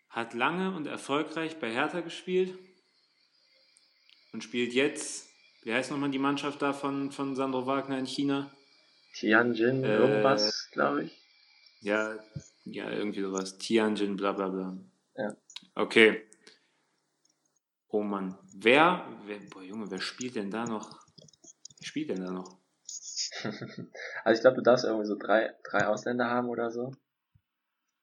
hat 0.10 0.34
lange 0.34 0.76
und 0.76 0.88
erfolgreich 0.88 1.60
bei 1.60 1.72
Hertha 1.72 2.02
gespielt 2.02 2.58
und 4.34 4.44
spielt 4.44 4.74
jetzt, 4.74 5.28
wie 5.64 5.74
heißt 5.74 5.92
nochmal 5.92 6.10
die 6.10 6.20
Mannschaft 6.20 6.62
da 6.62 6.74
von, 6.74 7.12
von 7.12 7.36
Sandro 7.36 7.68
Wagner 7.68 8.00
in 8.00 8.08
China? 8.08 8.52
Tianjin, 9.14 9.84
äh, 9.84 9.98
irgendwas, 9.98 10.70
glaube 10.72 11.04
ich. 11.04 11.22
Ja, 11.82 12.18
ja, 12.74 12.90
irgendwie 12.90 13.22
sowas. 13.22 13.58
Tianjin, 13.58 14.16
bla 14.16 14.34
bla 14.34 14.50
bla. 14.50 14.78
Ja. 15.16 15.36
Okay. 15.76 16.24
Oh 17.90 18.04
Mann. 18.04 18.38
Wer, 18.54 19.06
wer, 19.26 19.40
boah 19.50 19.64
Junge, 19.64 19.90
wer 19.90 20.00
spielt 20.00 20.36
denn 20.36 20.52
da 20.52 20.66
noch? 20.66 21.00
Wer 21.78 21.86
spielt 21.86 22.10
denn 22.10 22.24
da 22.24 22.32
noch? 22.32 22.60
also 24.24 24.38
ich 24.38 24.42
glaube, 24.42 24.58
du 24.58 24.62
darfst 24.62 24.86
irgendwie 24.86 25.06
so 25.06 25.16
drei, 25.16 25.56
drei 25.70 25.88
Ausländer 25.88 26.30
haben 26.30 26.50
oder 26.50 26.72
so 26.72 26.94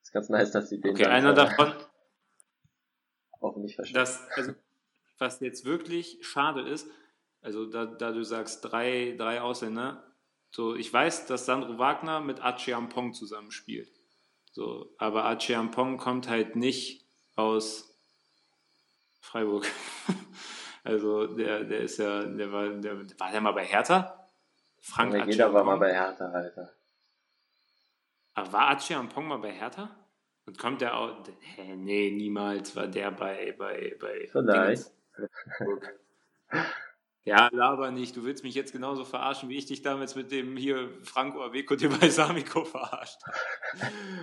ist 0.07 0.13
ganz 0.13 0.29
nice, 0.29 0.53
dass 0.53 0.69
sie 0.69 0.81
den. 0.81 0.93
Okay, 0.93 1.07
einer 1.07 1.35
davon. 1.35 1.73
Auch 3.41 3.57
nicht 3.57 3.75
verstehen. 3.75 3.97
Das, 3.97 4.27
also, 4.35 4.55
was 5.19 5.41
jetzt 5.41 5.65
wirklich 5.65 6.19
schade 6.23 6.63
ist, 6.63 6.89
also 7.41 7.67
da, 7.67 7.87
da 7.87 8.13
du 8.13 8.23
sagst, 8.23 8.65
drei, 8.65 9.15
drei 9.19 9.41
Ausländer, 9.41 10.03
so, 10.51 10.75
ich 10.75 10.93
weiß, 10.93 11.27
dass 11.27 11.45
Sandro 11.45 11.79
Wagner 11.79 12.21
mit 12.21 12.41
Acheampong 12.41 13.13
zusammenspielt. 13.15 13.91
So, 14.57 14.91
aber 14.97 15.27
Acheampong 15.27 15.99
kommt 15.99 16.31
halt 16.31 16.57
nicht 16.57 17.05
aus 17.35 17.95
Freiburg. 19.21 19.67
also 20.83 21.27
der, 21.27 21.65
der 21.65 21.81
ist 21.81 21.99
ja, 21.99 22.25
der 22.25 22.51
war, 22.51 22.67
der 22.71 22.99
war 23.21 23.31
der 23.31 23.41
mal 23.43 23.53
bei 23.53 23.67
Hertha? 23.67 24.31
Frank 24.81 25.13
ja, 25.13 25.27
jeder 25.27 25.53
war 25.53 25.63
mal 25.63 25.77
bei 25.77 25.93
Hertha, 25.93 26.31
Alter. 26.31 26.73
Aber 28.33 28.53
war 28.55 28.69
Ache 28.71 28.97
Ampong 28.97 29.29
mal 29.29 29.41
bei 29.41 29.53
Hertha? 29.53 29.95
Und 30.47 30.57
kommt 30.57 30.81
der 30.81 30.97
auch. 30.97 31.23
Hä, 31.39 31.77
nee, 31.77 32.11
niemals 32.11 32.75
war 32.75 32.87
der 32.87 33.11
bei. 33.11 33.55
bei, 33.59 33.95
bei 34.01 34.27
Vielleicht. 34.33 34.91
Ja, 37.27 37.49
laber 37.53 37.91
nicht. 37.91 38.17
Du 38.17 38.25
willst 38.25 38.45
mich 38.45 38.55
jetzt 38.55 38.73
genauso 38.73 39.05
verarschen, 39.05 39.49
wie 39.49 39.59
ich 39.59 39.67
dich 39.67 39.83
damals 39.83 40.15
mit 40.15 40.31
dem 40.31 40.57
hier 40.57 40.89
Franco 41.03 41.43
Aveco 41.43 41.75
dir 41.75 41.91
bei 41.91 42.09
Samico 42.09 42.65
verarscht 42.65 43.19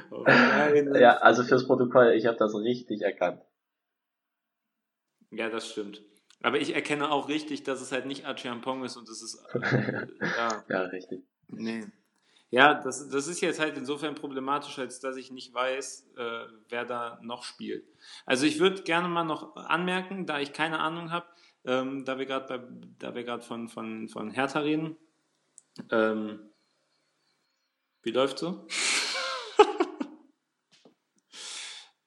oh, 0.09 0.23
ja, 0.95 1.17
also 1.17 1.43
fürs 1.43 1.67
Protokoll, 1.67 2.13
ich 2.13 2.25
habe 2.25 2.37
das 2.37 2.55
richtig 2.55 3.01
erkannt. 3.01 3.41
Ja, 5.31 5.49
das 5.49 5.69
stimmt. 5.69 6.01
Aber 6.41 6.59
ich 6.59 6.75
erkenne 6.75 7.11
auch 7.11 7.27
richtig, 7.27 7.63
dass 7.63 7.81
es 7.81 7.91
halt 7.91 8.05
nicht 8.05 8.25
Achiampong 8.25 8.85
ist 8.85 8.95
und 8.95 9.09
es 9.09 9.21
ist. 9.21 9.43
Äh, 9.53 10.07
ja. 10.37 10.63
ja, 10.69 10.81
richtig. 10.83 11.23
Nee. 11.49 11.85
Ja, 12.51 12.75
das, 12.75 13.09
das 13.09 13.27
ist 13.27 13.41
jetzt 13.41 13.59
halt 13.59 13.77
insofern 13.77 14.15
problematisch, 14.15 14.79
als 14.79 15.01
dass 15.01 15.17
ich 15.17 15.31
nicht 15.31 15.53
weiß, 15.53 16.11
äh, 16.15 16.45
wer 16.69 16.85
da 16.85 17.19
noch 17.21 17.43
spielt. 17.43 17.83
Also 18.25 18.45
ich 18.45 18.59
würde 18.59 18.83
gerne 18.83 19.09
mal 19.09 19.23
noch 19.23 19.55
anmerken, 19.55 20.25
da 20.25 20.39
ich 20.39 20.53
keine 20.53 20.79
Ahnung 20.79 21.11
habe, 21.11 21.25
ähm, 21.65 22.05
da 22.05 22.17
wir 22.17 22.25
gerade 22.25 22.67
da 22.99 23.15
wir 23.15 23.23
gerade 23.23 23.43
von, 23.43 23.69
von, 23.69 24.09
von 24.09 24.31
Hertha 24.31 24.59
reden. 24.59 24.97
Ähm, 25.91 26.51
wie 28.03 28.11
läuft's 28.11 28.41
so? 28.41 28.67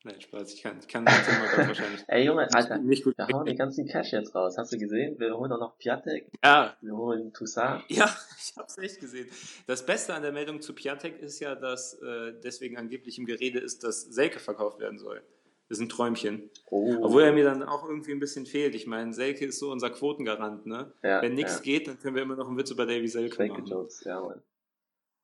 Nein, 0.04 0.20
Spaß, 0.20 0.52
ich 0.54 0.62
kann, 0.62 0.78
ich 0.78 0.86
kann 0.86 1.04
das 1.04 1.24
Thema 1.26 1.46
ganz 1.46 1.68
wahrscheinlich. 1.68 2.04
Ey 2.06 2.26
Junge, 2.26 2.46
Alter, 2.54 2.78
nicht 2.78 3.02
gut 3.02 3.16
wir 3.18 3.26
hauen 3.26 3.46
den 3.46 3.56
ganzen 3.56 3.88
Cash 3.88 4.12
jetzt 4.12 4.34
raus. 4.34 4.56
Hast 4.58 4.72
du 4.72 4.78
gesehen? 4.78 5.18
Wir 5.18 5.36
holen 5.36 5.50
auch 5.50 5.58
noch 5.58 5.78
Piatek. 5.78 6.30
Ja. 6.44 6.76
Wir 6.80 6.96
holen 6.96 7.32
Toussaint. 7.32 7.82
Ja, 7.88 8.04
ich 8.38 8.54
hab's 8.56 8.78
echt 8.78 9.00
gesehen. 9.00 9.28
Das 9.66 9.84
Beste 9.84 10.14
an 10.14 10.22
der 10.22 10.32
Meldung 10.32 10.60
zu 10.60 10.74
Piatek 10.74 11.18
ist 11.18 11.40
ja, 11.40 11.54
dass 11.56 11.94
äh, 11.94 12.34
deswegen 12.44 12.76
angeblich 12.76 13.18
im 13.18 13.26
Gerede 13.26 13.58
ist, 13.58 13.82
dass 13.82 14.02
Selke 14.02 14.38
verkauft 14.38 14.78
werden 14.78 14.98
soll. 14.98 15.22
Das 15.68 15.78
ist 15.78 15.82
ein 15.82 15.88
Träumchen. 15.88 16.50
Oh. 16.70 16.96
Obwohl 17.02 17.22
er 17.22 17.32
mir 17.32 17.44
dann 17.44 17.62
auch 17.62 17.88
irgendwie 17.88 18.12
ein 18.12 18.20
bisschen 18.20 18.46
fehlt. 18.46 18.74
Ich 18.74 18.86
meine, 18.86 19.12
Selke 19.12 19.46
ist 19.46 19.58
so 19.58 19.72
unser 19.72 19.90
Quotengarant, 19.90 20.66
ne? 20.66 20.92
Ja, 21.02 21.22
Wenn 21.22 21.34
nichts 21.34 21.56
ja. 21.56 21.62
geht, 21.62 21.88
dann 21.88 21.98
können 21.98 22.14
wir 22.14 22.22
immer 22.22 22.36
noch 22.36 22.46
einen 22.46 22.56
Witz 22.56 22.70
über 22.70 22.86
Davy 22.86 23.08
Selke, 23.08 23.36
Selke 23.36 23.54
machen. 23.54 23.66
Jokes, 23.66 24.04
ja, 24.04 24.20
Mann. 24.20 24.42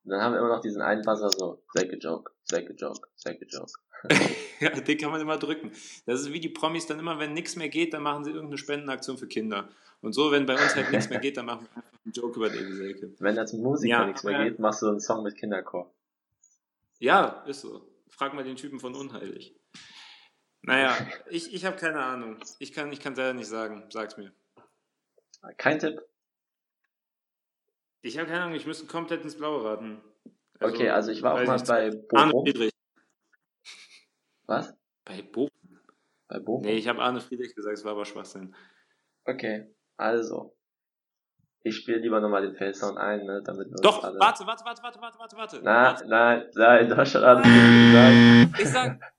Und 0.03 0.11
dann 0.11 0.21
haben 0.21 0.33
wir 0.33 0.39
immer 0.39 0.49
noch 0.49 0.61
diesen 0.61 0.81
einen 0.81 1.01
Passer 1.01 1.29
so, 1.29 1.61
Selke 1.73 1.95
Joke, 1.95 2.31
Selke 2.43 2.73
Joke, 2.73 3.07
Selke 3.15 3.45
Joke. 3.45 3.71
ja, 4.59 4.69
den 4.69 4.97
kann 4.97 5.11
man 5.11 5.21
immer 5.21 5.37
drücken. 5.37 5.71
Das 6.05 6.19
ist 6.19 6.33
wie 6.33 6.41
die 6.41 6.49
Promis 6.49 6.85
dann 6.87 6.99
immer, 6.99 7.19
wenn 7.19 7.33
nichts 7.33 7.55
mehr 7.55 7.69
geht, 7.69 7.93
dann 7.93 8.03
machen 8.03 8.25
sie 8.25 8.31
irgendeine 8.31 8.57
Spendenaktion 8.57 9.17
für 9.17 9.27
Kinder. 9.27 9.69
Und 10.01 10.11
so, 10.11 10.29
wenn 10.31 10.45
bei 10.45 10.61
uns 10.61 10.75
halt 10.75 10.91
nichts 10.91 11.09
mehr 11.09 11.19
geht, 11.19 11.37
dann 11.37 11.45
machen 11.45 11.67
wir 11.71 11.77
einfach 11.77 11.99
einen 12.03 12.11
Joke 12.11 12.35
über 12.35 12.49
Davy 12.49 12.73
Selke. 12.73 13.13
Wenn 13.19 13.39
als 13.39 13.53
Musiker 13.53 13.89
ja, 13.89 14.05
nichts 14.05 14.25
mehr 14.25 14.43
geht, 14.43 14.59
machst 14.59 14.81
du 14.81 14.89
einen 14.89 14.99
Song 14.99 15.23
mit 15.23 15.37
Kinderchor. 15.37 15.89
Ja, 16.99 17.43
ist 17.47 17.61
so. 17.61 17.87
Frag 18.09 18.33
mal 18.33 18.43
den 18.43 18.57
Typen 18.57 18.81
von 18.81 18.95
Unheilig. 18.95 19.55
Naja, 20.63 20.95
ich, 21.29 21.53
ich 21.53 21.65
habe 21.65 21.75
keine 21.75 22.01
Ahnung. 22.01 22.37
Ich 22.59 22.71
kann 22.71 22.89
es 22.89 22.97
ich 22.97 23.03
leider 23.03 23.33
nicht 23.33 23.49
sagen. 23.49 23.83
Sag's 23.89 24.17
mir. 24.17 24.31
Kein 25.57 25.79
Tipp. 25.79 26.01
Ich 28.01 28.17
habe 28.17 28.27
keine 28.27 28.43
Ahnung, 28.43 28.55
ich 28.55 28.65
müsste 28.65 28.85
komplett 28.85 29.23
ins 29.23 29.37
Blaue 29.37 29.63
raten. 29.63 30.01
Also, 30.59 30.75
okay, 30.75 30.89
also 30.89 31.11
ich 31.11 31.21
war 31.21 31.33
auch 31.33 31.45
mal 31.45 31.61
bei 31.67 31.89
Bochum. 31.91 32.69
Was? 34.45 34.73
Bei 35.03 35.21
Bochum? 35.21 35.79
Bei 36.27 36.39
Bochum? 36.39 36.61
Nee, 36.63 36.75
ich 36.75 36.87
habe 36.87 37.01
Arne 37.01 37.19
Friedrich 37.19 37.55
gesagt, 37.55 37.77
es 37.77 37.83
war 37.83 37.91
aber 37.91 38.05
Schwachsinn. 38.05 38.55
Okay, 39.25 39.73
also. 39.97 40.55
Ich 41.65 41.77
spiele 41.77 41.99
lieber 41.99 42.19
nochmal 42.19 42.41
den 42.41 42.55
Facesound 42.55 42.97
ein, 42.97 43.25
ne, 43.25 43.41
damit 43.45 43.69
wir 43.69 43.81
Doch, 43.81 44.03
alle... 44.03 44.19
warte, 44.19 44.45
warte, 44.45 44.65
warte, 44.65 44.83
warte, 44.83 44.99
warte, 44.99 45.19
warte, 45.19 45.37
warte. 45.37 45.61
Nein, 45.61 45.95
nein, 46.07 46.49
nein, 46.55 46.97
hast 46.97 47.11
schon 47.11 47.23
alles 47.23 47.43
gesagt. 47.43 48.59
Ich 48.59 48.67
sag. 48.67 49.12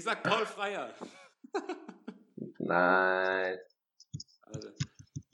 Ich 0.00 0.04
sag 0.04 0.22
Paul 0.22 0.46
Freier. 0.46 0.94
nein. 2.58 3.58
Also. 4.42 4.68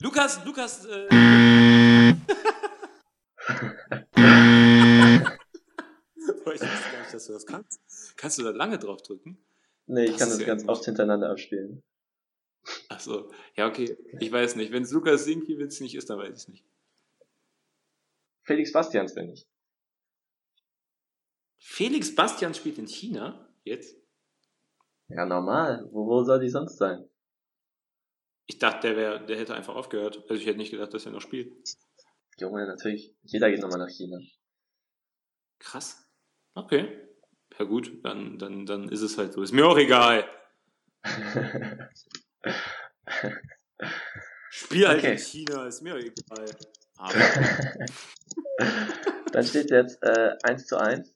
Lukas, 0.01 0.43
Lukas, 0.43 0.85
äh... 0.85 1.07
Boah, 6.43 6.53
ich 6.53 6.61
wusste 6.61 6.91
gar 6.91 6.99
nicht, 6.99 7.13
dass 7.13 7.27
du 7.27 7.33
das 7.33 7.45
kannst. 7.45 7.79
Kannst 8.17 8.39
du 8.39 8.43
da 8.43 8.49
lange 8.49 8.77
drauf 8.77 9.01
drücken? 9.01 9.37
Nee, 9.85 10.03
ich 10.03 10.11
das 10.11 10.19
kann 10.19 10.29
das 10.29 10.45
ganz 10.45 10.67
oft 10.67 10.83
hintereinander 10.83 11.29
abspielen. 11.29 11.81
Ach 12.89 12.99
so, 12.99 13.31
ja, 13.55 13.67
okay. 13.67 13.97
Ich 14.19 14.29
weiß 14.29 14.57
nicht. 14.57 14.73
Wenn 14.73 14.83
es 14.83 14.91
Lukas 14.91 15.23
Sinkiewicz 15.23 15.79
nicht 15.79 15.95
ist, 15.95 16.09
dann 16.09 16.19
weiß 16.19 16.29
ich 16.29 16.35
es 16.35 16.47
nicht. 16.49 16.65
Felix 18.43 18.73
Bastians 18.73 19.15
bin 19.15 19.31
ich. 19.31 19.47
Felix 21.57 22.13
Bastians 22.13 22.57
spielt 22.57 22.77
in 22.77 22.87
China? 22.87 23.49
Jetzt? 23.63 23.95
Ja, 25.09 25.25
normal. 25.25 25.87
Wo, 25.91 26.07
wo 26.07 26.23
soll 26.23 26.39
die 26.39 26.49
sonst 26.49 26.77
sein? 26.77 27.09
Ich 28.45 28.59
dachte, 28.59 28.87
der, 28.87 28.97
wär, 28.97 29.19
der 29.19 29.37
hätte 29.37 29.55
einfach 29.55 29.75
aufgehört. 29.75 30.23
Also 30.29 30.35
ich 30.35 30.45
hätte 30.45 30.57
nicht 30.57 30.71
gedacht, 30.71 30.93
dass 30.93 31.05
er 31.05 31.11
noch 31.11 31.21
spielt. 31.21 31.53
Junge, 32.37 32.65
natürlich. 32.65 33.13
Jeder 33.23 33.49
geht 33.49 33.61
nochmal 33.61 33.79
nach 33.79 33.89
China. 33.89 34.19
Krass. 35.59 36.07
Okay. 36.53 37.03
Ja 37.57 37.65
gut, 37.65 38.03
dann, 38.03 38.37
dann, 38.37 38.65
dann 38.65 38.89
ist 38.89 39.01
es 39.01 39.17
halt 39.17 39.33
so. 39.33 39.41
Ist 39.41 39.53
mir 39.53 39.67
auch 39.67 39.77
egal. 39.77 40.25
Spiel 44.49 44.87
halt 44.87 44.99
okay. 44.99 45.13
in 45.13 45.17
China, 45.17 45.67
ist 45.67 45.81
mir 45.81 45.95
auch 45.95 45.99
egal. 45.99 46.45
Dann 49.31 49.45
steht 49.45 49.69
jetzt 49.69 50.01
äh, 50.01 50.35
1 50.43 50.65
zu 50.65 50.77
1. 50.77 51.13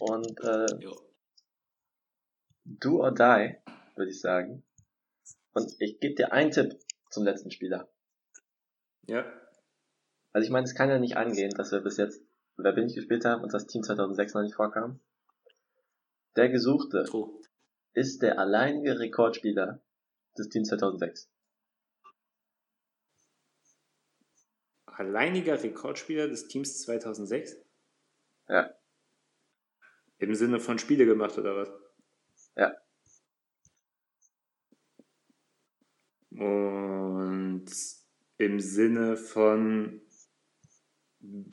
Und 0.00 0.40
äh, 0.40 0.66
do 2.64 3.00
or 3.00 3.12
die, 3.12 3.56
würde 3.96 4.10
ich 4.10 4.20
sagen. 4.20 4.62
Und 5.52 5.74
ich 5.78 6.00
gebe 6.00 6.14
dir 6.14 6.32
einen 6.32 6.50
Tipp 6.50 6.78
zum 7.10 7.24
letzten 7.24 7.50
Spieler. 7.50 7.88
Ja. 9.06 9.24
Also 10.32 10.46
ich 10.46 10.50
meine, 10.50 10.64
es 10.64 10.74
kann 10.74 10.88
ja 10.88 10.98
nicht 10.98 11.16
angehen, 11.16 11.50
dass 11.50 11.72
wir 11.72 11.80
bis 11.80 11.98
jetzt 11.98 12.22
Wer 12.56 12.72
bin 12.72 12.86
ich 12.86 12.94
gespielt 12.94 13.24
haben 13.24 13.42
und 13.42 13.52
das 13.52 13.66
Team 13.66 13.82
2006 13.82 14.34
noch 14.34 14.42
nicht 14.42 14.54
vorkam. 14.54 15.00
Der 16.36 16.48
Gesuchte 16.48 17.04
oh. 17.12 17.40
ist 17.92 18.22
der 18.22 18.38
alleinige 18.38 18.98
Rekordspieler 18.98 19.82
des 20.36 20.48
Teams 20.48 20.68
2006. 20.68 21.30
Alleiniger 24.86 25.62
Rekordspieler 25.62 26.28
des 26.28 26.48
Teams 26.48 26.82
2006? 26.82 27.56
Ja. 28.48 28.72
Im 30.18 30.34
Sinne 30.34 30.60
von 30.60 30.78
Spiele 30.78 31.06
gemacht 31.06 31.36
oder 31.38 31.56
was? 31.56 31.81
Ja. 32.56 32.76
Und 36.30 37.66
im 38.38 38.60
Sinne 38.60 39.16
von 39.16 40.00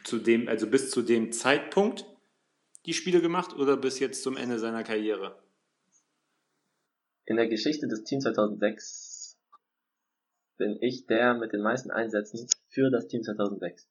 zu 0.03 0.17
dem, 0.19 0.47
also 0.47 0.67
bis 0.67 0.89
zu 0.89 1.01
dem 1.01 1.31
Zeitpunkt 1.31 2.05
die 2.85 2.93
Spiele 2.93 3.21
gemacht 3.21 3.53
oder 3.53 3.77
bis 3.77 3.99
jetzt 3.99 4.23
zum 4.23 4.37
Ende 4.37 4.57
seiner 4.57 4.83
Karriere? 4.83 5.41
In 7.25 7.35
der 7.35 7.47
Geschichte 7.47 7.87
des 7.87 8.03
Teams 8.03 8.23
2006 8.23 9.37
bin 10.57 10.77
ich 10.81 11.05
der 11.05 11.35
mit 11.35 11.53
den 11.53 11.61
meisten 11.61 11.91
Einsätzen 11.91 12.47
für 12.69 12.89
das 12.89 13.07
Team 13.07 13.23
2006. 13.23 13.87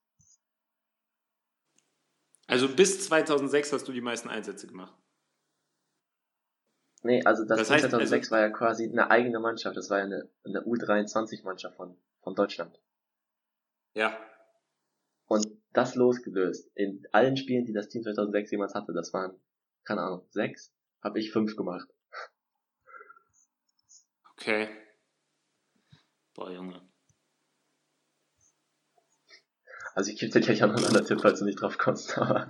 Also 2.48 2.68
bis 2.68 3.04
2006 3.04 3.72
hast 3.72 3.88
du 3.88 3.92
die 3.92 4.00
meisten 4.00 4.28
Einsätze 4.28 4.66
gemacht? 4.66 4.94
Nee, 7.02 7.22
also 7.24 7.44
das, 7.44 7.58
das 7.58 7.68
Team 7.68 7.74
heißt, 7.74 7.90
2006 7.90 8.26
also, 8.26 8.30
war 8.30 8.40
ja 8.40 8.50
quasi 8.50 8.88
eine 8.88 9.10
eigene 9.10 9.40
Mannschaft. 9.40 9.76
Das 9.76 9.90
war 9.90 9.98
ja 9.98 10.04
eine, 10.04 10.28
eine 10.44 10.62
U23-Mannschaft 10.62 11.76
von, 11.76 11.96
von 12.22 12.34
Deutschland. 12.34 12.78
Ja. 13.94 14.18
Und 15.26 15.46
das 15.72 15.94
losgelöst. 15.94 16.70
In 16.74 17.06
allen 17.12 17.36
Spielen, 17.36 17.64
die 17.64 17.72
das 17.72 17.88
Team 17.88 18.02
2006 18.02 18.50
jemals 18.50 18.74
hatte, 18.74 18.92
das 18.92 19.12
waren, 19.12 19.38
keine 19.84 20.02
Ahnung, 20.02 20.26
sechs, 20.30 20.72
habe 21.02 21.18
ich 21.20 21.30
fünf 21.30 21.56
gemacht. 21.56 21.88
Okay. 24.32 24.68
Boah, 26.34 26.50
Junge. 26.50 26.80
Also 29.94 30.12
ich 30.12 30.18
gebe 30.18 30.32
dir 30.32 30.40
gleich 30.40 30.62
auch 30.62 30.68
noch 30.68 30.76
einen 30.76 30.86
anderen 30.86 31.06
Tipp, 31.06 31.20
falls 31.20 31.40
du 31.40 31.44
nicht 31.44 31.60
drauf 31.60 31.76
kommst. 31.76 32.16
Aber 32.18 32.46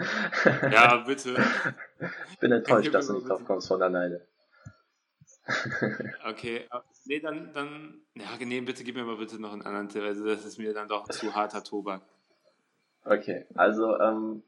ja, 0.70 0.99
bitte. 0.99 1.34
ich 2.30 2.38
bin 2.38 2.53
enttäuscht, 2.53 2.92
dass 2.92 3.07
du 3.07 3.14
nicht 3.14 3.28
drauf 3.28 3.44
kommst 3.46 3.68
von 3.68 3.80
der 3.80 3.88
Neide. 3.88 4.28
okay, 6.26 6.68
nee, 7.07 7.20
dann, 7.20 7.53
dann, 7.55 8.03
ja, 8.14 8.24
nee, 8.40 8.61
bitte 8.61 8.84
gib 8.84 8.96
mir 8.96 9.05
mal 9.05 9.16
bitte 9.16 9.40
noch 9.40 9.53
einen 9.53 9.62
anderen 9.62 9.88
Tipp, 9.88 10.03
also 10.03 10.26
das 10.26 10.44
ist 10.44 10.59
mir 10.59 10.74
dann 10.74 10.88
doch 10.88 11.09
zu 11.09 11.34
harter 11.34 11.64
Tobak. 11.64 12.03
Okay, 13.05 13.46
also 13.55 13.99
ähm, 13.99 14.42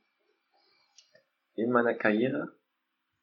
in 1.54 1.70
meiner 1.70 1.94
Karriere, 1.94 2.52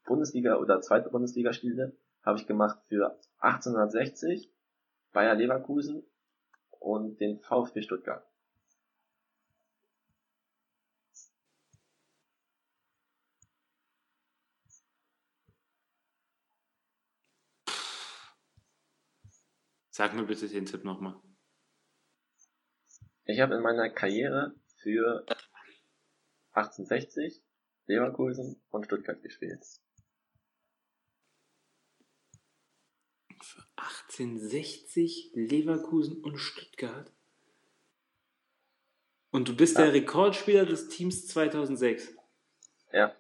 Bundesliga 0.06 0.56
oder 0.56 0.82
zweite 0.82 1.10
Bundesligaspiele, 1.10 1.96
habe 2.24 2.40
ich 2.40 2.48
gemacht 2.48 2.80
für 2.88 3.18
1860, 3.40 4.50
Bayer 5.14 5.36
Leverkusen 5.36 6.04
und 6.80 7.20
den 7.20 7.40
VfB 7.40 7.82
Stuttgart. 7.82 8.26
Sag 19.98 20.14
mir 20.14 20.26
bitte 20.26 20.48
den 20.48 20.68
Tipp 20.68 20.84
nochmal. 20.84 21.20
Ich 23.26 23.40
habe 23.40 23.56
in 23.56 23.64
meiner 23.64 23.90
Karriere 23.90 24.54
für 24.84 25.26
1860, 26.52 27.42
Leverkusen 27.88 28.62
und 28.70 28.86
Stuttgart 28.86 29.20
gespielt. 29.24 29.66
Für 33.42 33.64
1860, 33.78 35.32
Leverkusen 35.34 36.24
und 36.24 36.38
Stuttgart? 36.38 37.12
Und 39.32 39.48
du 39.48 39.56
bist 39.56 39.80
ja. 39.80 39.86
der 39.86 39.96
Rekordspieler 39.96 40.68
des 40.68 40.90
Teams 40.90 41.26
2006? 41.26 42.16
Ja. 42.92 43.16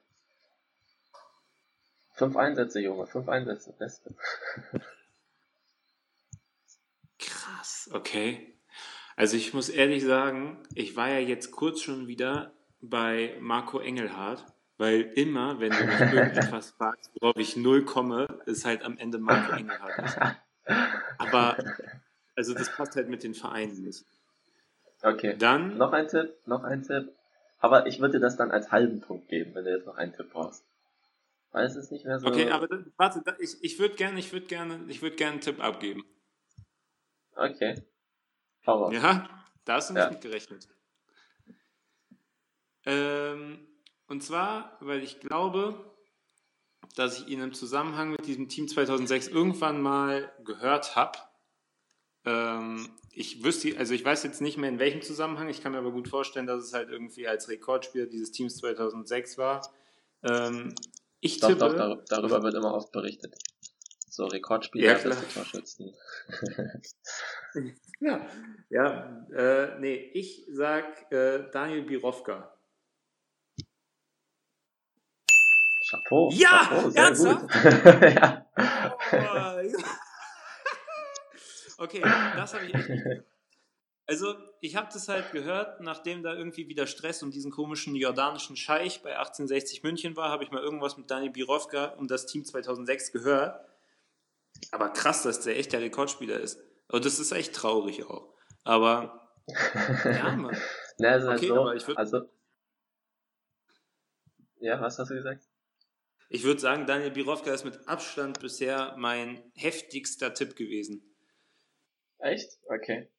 Fünf 2.11 2.37
Einsätze, 2.37 2.81
Junge, 2.81 3.07
fünf 3.07 3.27
Einsätze, 3.29 3.73
beste. 3.79 4.15
Krass, 7.67 7.89
okay. 7.91 8.53
Also 9.17 9.35
ich 9.35 9.53
muss 9.53 9.67
ehrlich 9.67 10.03
sagen, 10.03 10.63
ich 10.73 10.95
war 10.95 11.09
ja 11.09 11.19
jetzt 11.19 11.51
kurz 11.51 11.81
schon 11.81 12.07
wieder 12.07 12.53
bei 12.79 13.35
Marco 13.41 13.79
Engelhardt, 13.79 14.45
weil 14.77 15.01
immer, 15.15 15.59
wenn 15.59 15.71
du 15.71 15.83
mich 15.83 15.99
irgendetwas 15.99 16.71
fragst, 16.77 17.11
worauf 17.19 17.35
ich 17.35 17.57
null 17.57 17.83
komme, 17.83 18.27
ist 18.45 18.63
halt 18.63 18.83
am 18.83 18.97
Ende 18.97 19.17
Marco 19.17 19.53
Engelhardt. 19.53 20.37
Aber, 21.17 21.57
also 22.35 22.53
das 22.53 22.73
passt 22.73 22.95
halt 22.95 23.09
mit 23.09 23.23
den 23.23 23.33
Vereinen 23.33 23.83
nicht. 23.83 24.05
Okay. 25.01 25.35
Dann. 25.37 25.77
Noch 25.77 25.91
ein 25.91 26.07
Tipp, 26.07 26.33
noch 26.45 26.63
ein 26.63 26.83
Tipp. 26.83 27.11
Aber 27.59 27.87
ich 27.87 27.99
würde 27.99 28.19
das 28.19 28.37
dann 28.37 28.51
als 28.51 28.71
halben 28.71 29.01
Punkt 29.01 29.27
geben, 29.27 29.55
wenn 29.55 29.65
du 29.65 29.71
jetzt 29.71 29.87
noch 29.87 29.97
einen 29.97 30.13
Tipp 30.13 30.31
brauchst. 30.31 30.63
Weil 31.51 31.65
es 31.65 31.75
ist 31.75 31.91
nicht 31.91 32.05
mehr 32.05 32.19
so. 32.19 32.27
Okay, 32.27 32.49
aber 32.49 32.67
dann, 32.67 32.93
warte, 32.97 33.23
ich, 33.39 33.57
ich 33.61 33.79
würde 33.79 33.95
gerne, 33.95 34.19
ich 34.19 34.31
würde 34.31 34.45
gerne, 34.45 34.79
ich 34.87 35.01
würde 35.01 35.15
gerne 35.15 35.33
einen 35.33 35.41
Tipp 35.41 35.61
abgeben. 35.61 36.05
Okay. 37.37 37.81
Raus. 38.65 38.93
Ja, 38.93 39.29
da 39.65 39.75
hast 39.75 39.89
du 39.89 39.93
nicht 39.93 40.03
ja. 40.03 40.09
mit 40.09 40.21
gerechnet. 40.21 40.67
Ähm, 42.85 43.67
und 44.07 44.23
zwar, 44.23 44.77
weil 44.79 45.03
ich 45.03 45.19
glaube, 45.19 45.93
dass 46.95 47.19
ich 47.19 47.27
ihn 47.27 47.41
im 47.41 47.53
Zusammenhang 47.53 48.11
mit 48.11 48.25
diesem 48.25 48.49
Team 48.49 48.67
2006 48.67 49.27
irgendwann 49.27 49.81
mal 49.81 50.31
gehört 50.43 50.95
habe. 50.95 51.19
Ähm, 52.25 52.89
ich 53.11 53.43
wüsste, 53.43 53.77
also 53.77 53.93
ich 53.93 54.05
weiß 54.05 54.23
jetzt 54.23 54.41
nicht 54.41 54.57
mehr 54.57 54.69
in 54.69 54.79
welchem 54.79 55.01
Zusammenhang, 55.01 55.49
ich 55.49 55.61
kann 55.61 55.73
mir 55.73 55.79
aber 55.79 55.91
gut 55.91 56.07
vorstellen, 56.07 56.47
dass 56.47 56.63
es 56.63 56.73
halt 56.73 56.89
irgendwie 56.89 57.27
als 57.27 57.49
Rekordspieler 57.49 58.05
dieses 58.05 58.31
Teams 58.31 58.57
2006 58.57 59.37
war. 59.37 59.69
Ähm, 60.23 60.73
ich 61.19 61.39
doch, 61.39 61.49
tippe, 61.49 61.75
doch, 61.75 62.03
darüber 62.07 62.43
wird 62.43 62.55
immer 62.55 62.73
oft 62.73 62.91
berichtet. 62.91 63.35
So 64.17 64.25
Rekordspieler, 64.25 64.97
ja, 64.97 64.97
beste 64.97 65.27
Torschützen. 65.31 65.93
ja, 67.99 68.25
ja 68.67 69.27
äh, 69.31 69.79
nee, 69.79 69.93
ich 69.93 70.43
sag 70.49 71.11
äh, 71.11 71.47
Daniel 71.51 71.83
Birovka. 71.83 72.51
Chapeau. 75.87 76.31
Ja, 76.33 76.67
Chapeau, 76.67 76.89
ernsthaft? 76.95 77.45
ja. 78.15 78.47
Oh, 79.11 79.83
okay, 81.83 82.01
das 82.01 82.55
habe 82.55 82.65
ich 82.65 82.73
echt 82.73 82.89
nicht 82.89 83.03
gehört. 83.03 83.25
Also, 84.07 84.33
ich 84.61 84.75
habe 84.75 84.89
das 84.91 85.09
halt 85.09 85.31
gehört, 85.31 85.79
nachdem 85.81 86.23
da 86.23 86.33
irgendwie 86.33 86.67
wieder 86.67 86.87
Stress 86.87 87.21
um 87.21 87.29
diesen 87.29 87.51
komischen 87.51 87.93
jordanischen 87.95 88.55
Scheich 88.55 89.03
bei 89.03 89.11
1860 89.11 89.83
München 89.83 90.15
war, 90.15 90.31
habe 90.31 90.43
ich 90.43 90.49
mal 90.49 90.63
irgendwas 90.63 90.97
mit 90.97 91.11
Dani 91.11 91.29
Birovka 91.29 91.89
um 91.99 92.07
das 92.07 92.25
Team 92.25 92.45
2006 92.45 93.11
gehört. 93.11 93.63
Aber 94.71 94.89
krass, 94.89 95.23
dass 95.23 95.41
der 95.41 95.57
echt 95.57 95.73
der 95.73 95.81
Rekordspieler 95.81 96.39
ist. 96.39 96.59
Und 96.89 97.05
das 97.05 97.19
ist 97.19 97.31
echt 97.31 97.53
traurig 97.53 98.05
auch. 98.05 98.33
Aber, 98.63 99.29
ja, 100.05 100.35
Mann. 100.35 100.57
Na, 100.97 101.09
also, 101.09 101.31
okay, 101.31 101.47
so, 101.47 101.59
aber 101.59 101.75
ich 101.75 101.87
würde. 101.87 101.99
Also, 101.99 102.29
ja, 104.59 104.81
was 104.81 104.97
hast 104.97 105.11
du 105.11 105.15
gesagt? 105.15 105.43
Ich 106.29 106.43
würde 106.43 106.59
sagen, 106.59 106.85
Daniel 106.85 107.11
Birovka 107.11 107.53
ist 107.53 107.63
mit 107.63 107.87
Abstand 107.87 108.39
bisher 108.39 108.95
mein 108.97 109.41
heftigster 109.55 110.33
Tipp 110.33 110.55
gewesen. 110.55 111.15
Echt? 112.19 112.57
Okay. 112.67 113.09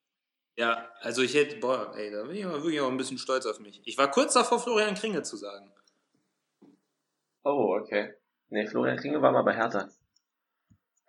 Ja, 0.56 0.90
also 1.00 1.22
ich 1.22 1.34
hätte, 1.34 1.56
boah, 1.56 1.94
ey, 1.96 2.10
da 2.10 2.24
bin 2.24 2.36
ich 2.36 2.44
aber 2.44 2.62
wirklich 2.62 2.80
auch 2.80 2.90
ein 2.90 2.96
bisschen 2.96 3.18
stolz 3.18 3.46
auf 3.46 3.60
mich. 3.60 3.80
Ich 3.84 3.96
war 3.96 4.10
kurz 4.10 4.34
davor, 4.34 4.58
Florian 4.58 4.96
Kringe 4.96 5.22
zu 5.22 5.36
sagen. 5.36 5.72
Oh, 7.44 7.78
okay. 7.80 8.14
Nee, 8.50 8.66
Florian 8.66 8.98
Kringe 8.98 9.22
war 9.22 9.30
mal 9.30 9.42
bei 9.42 9.54
Hertha. 9.54 9.88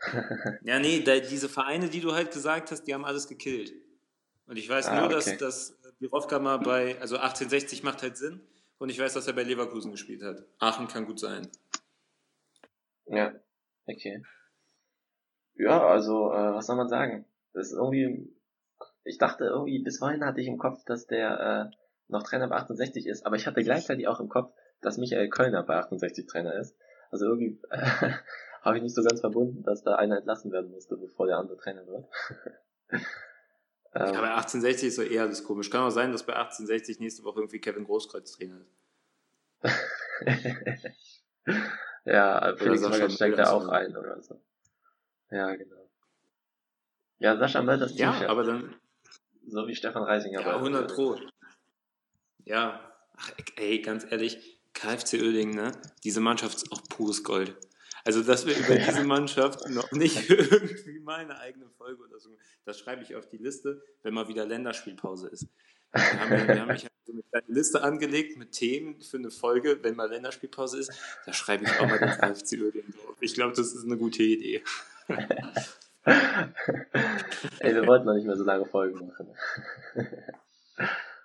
ja, 0.64 0.80
nee, 0.80 1.02
da, 1.02 1.20
diese 1.20 1.50
Vereine, 1.50 1.90
die 1.90 2.02
du 2.02 2.14
halt 2.14 2.32
gesagt 2.32 2.72
hast, 2.72 2.84
die 2.84 2.94
haben 2.94 3.06
alles 3.06 3.28
gekillt. 3.28 3.74
Und 4.46 4.58
ich 4.58 4.70
weiß 4.70 4.88
ah, 4.88 4.96
nur, 4.96 5.06
okay. 5.06 5.38
dass, 5.38 5.38
dass 5.38 5.82
Birovka 6.00 6.40
mal 6.40 6.58
bei, 6.58 7.00
also 7.02 7.18
1860 7.18 7.84
macht 7.84 8.02
halt 8.02 8.18
Sinn. 8.18 8.42
Und 8.78 8.90
ich 8.90 9.00
weiß, 9.00 9.14
dass 9.14 9.28
er 9.28 9.34
bei 9.34 9.44
Leverkusen 9.44 9.92
gespielt 9.92 10.24
hat. 10.24 10.46
Aachen 10.60 10.88
kann 10.88 11.06
gut 11.06 11.20
sein. 11.20 11.50
Ja, 13.06 13.34
okay. 13.86 14.24
Ja, 15.56 15.86
also, 15.86 16.32
äh, 16.32 16.54
was 16.54 16.68
soll 16.68 16.78
man 16.78 16.88
sagen? 16.88 17.26
Das 17.54 17.68
ist 17.68 17.74
irgendwie 17.74 18.34
ich 19.10 19.18
dachte 19.18 19.46
irgendwie, 19.46 19.80
bis 19.80 19.98
vorhin 20.00 20.24
hatte 20.24 20.42
ich 20.42 20.48
im 20.48 20.58
Kopf, 20.58 20.84
dass 20.86 21.08
der 21.08 21.72
äh, 21.72 21.76
noch 22.08 22.24
Trainer 22.24 22.48
bei 22.48 22.58
68 22.58 23.08
ist, 23.08 23.26
aber 23.26 23.36
ich 23.36 23.48
hatte 23.48 23.64
gleichzeitig 23.64 24.08
auch 24.08 24.20
im 24.20 24.30
Kopf, 24.30 24.54
dass 24.82 24.98
Michael 24.98 25.30
Kölner 25.30 25.64
bei 25.64 25.76
68 25.78 26.28
Trainer 26.28 26.54
ist. 26.54 26.78
Also 27.12 27.26
irgendwie 27.26 27.60
äh, 27.70 27.80
habe 28.62 28.78
ich 28.78 28.84
nicht 28.84 28.96
so 28.96 29.04
ganz 29.04 29.20
verbunden, 29.22 29.64
dass 29.64 29.84
da 29.84 29.96
einer 29.96 30.18
entlassen 30.18 30.52
werden 30.52 30.72
musste, 30.72 30.98
bevor 30.98 31.28
der 31.28 31.38
andere 31.38 31.58
Trainer 31.58 31.86
wird. 31.88 32.06
ähm, 32.92 33.02
ja, 33.94 34.22
bei 34.22 34.32
1860 34.32 34.88
ist 34.88 34.96
so 34.96 35.02
eher 35.02 35.28
das 35.28 35.44
komisch. 35.44 35.70
Kann 35.70 35.82
auch 35.82 35.90
sein, 35.90 36.12
dass 36.12 36.26
bei 36.26 36.34
1860 36.34 37.00
nächste 37.00 37.24
Woche 37.24 37.40
irgendwie 37.40 37.60
Kevin 37.60 37.86
Großkreuz 37.86 38.32
Trainer 38.34 38.60
ist. 38.62 38.76
ja, 42.06 42.56
Felix 42.58 42.82
Magath 42.82 43.12
steigt 43.12 43.38
da 43.38 43.52
auch 43.52 43.68
ein 43.68 43.96
oder 43.96 44.22
so. 44.22 44.40
Ja, 45.32 45.56
genau. 45.56 45.90
Ja, 47.20 47.38
Sascha 47.38 47.62
Mölders 47.62 47.98
Ja, 47.98 48.30
aber 48.30 48.44
dann, 48.44 48.76
so 49.48 49.68
wie 49.68 49.76
Stefan 49.76 50.04
Reisinger. 50.04 50.42
Ja, 50.42 50.56
100 50.56 50.94
Pro. 50.94 51.18
Ja, 52.46 52.90
Ach, 53.22 53.32
ey, 53.58 53.82
ganz 53.82 54.06
ehrlich, 54.10 54.62
KFC 54.74 55.16
Oerding, 55.16 55.54
ne? 55.54 55.74
Diese 56.04 56.22
Mannschaft 56.22 56.56
ist 56.56 56.72
auch 56.72 56.82
pures 56.88 57.24
Gold. 57.24 57.56
Also, 58.06 58.24
dass 58.24 58.46
wir 58.46 58.58
über 58.58 58.76
diese 58.76 59.04
Mannschaft 59.08 59.68
noch 59.70 59.92
nicht 59.92 60.30
irgendwie 60.30 61.00
mal 61.00 61.20
eine 61.20 61.40
eigene 61.40 61.70
Folge 61.70 62.04
oder 62.04 62.20
so, 62.20 62.30
das 62.66 62.80
schreibe 62.80 63.04
ich 63.04 63.16
auf 63.16 63.28
die 63.28 63.38
Liste, 63.38 63.82
wenn 64.04 64.14
mal 64.14 64.28
wieder 64.28 64.46
Länderspielpause 64.46 65.28
ist. 65.30 65.48
Wir 65.92 66.20
haben, 66.20 66.48
wir 66.48 66.62
haben 66.62 66.68
mich 66.68 66.84
halt 66.84 66.94
so 67.04 67.14
eine 67.14 67.24
kleine 67.24 67.48
Liste 67.48 67.82
angelegt 67.82 68.38
mit 68.38 68.52
Themen 68.52 69.02
für 69.02 69.18
eine 69.18 69.32
Folge, 69.32 69.80
wenn 69.82 69.96
mal 69.96 70.08
Länderspielpause 70.10 70.80
ist. 70.80 70.92
Da 71.26 71.34
schreibe 71.34 71.64
ich 71.64 71.80
auch 71.80 71.88
mal 71.88 71.98
den 71.98 72.10
KFC 72.10 72.62
Oerding 72.62 72.94
drauf. 72.94 73.16
Ich 73.20 73.34
glaube, 73.34 73.56
das 73.56 73.74
ist 73.74 73.86
eine 73.86 73.98
gute 73.98 74.22
Idee. 74.22 74.64
Ey, 77.60 77.74
wir 77.74 77.88
wollten 77.88 78.06
noch 78.06 78.14
nicht 78.14 78.28
mehr 78.28 78.38
so 78.38 78.44
lange 78.44 78.66
Folgen 78.66 79.08
machen. 79.08 79.34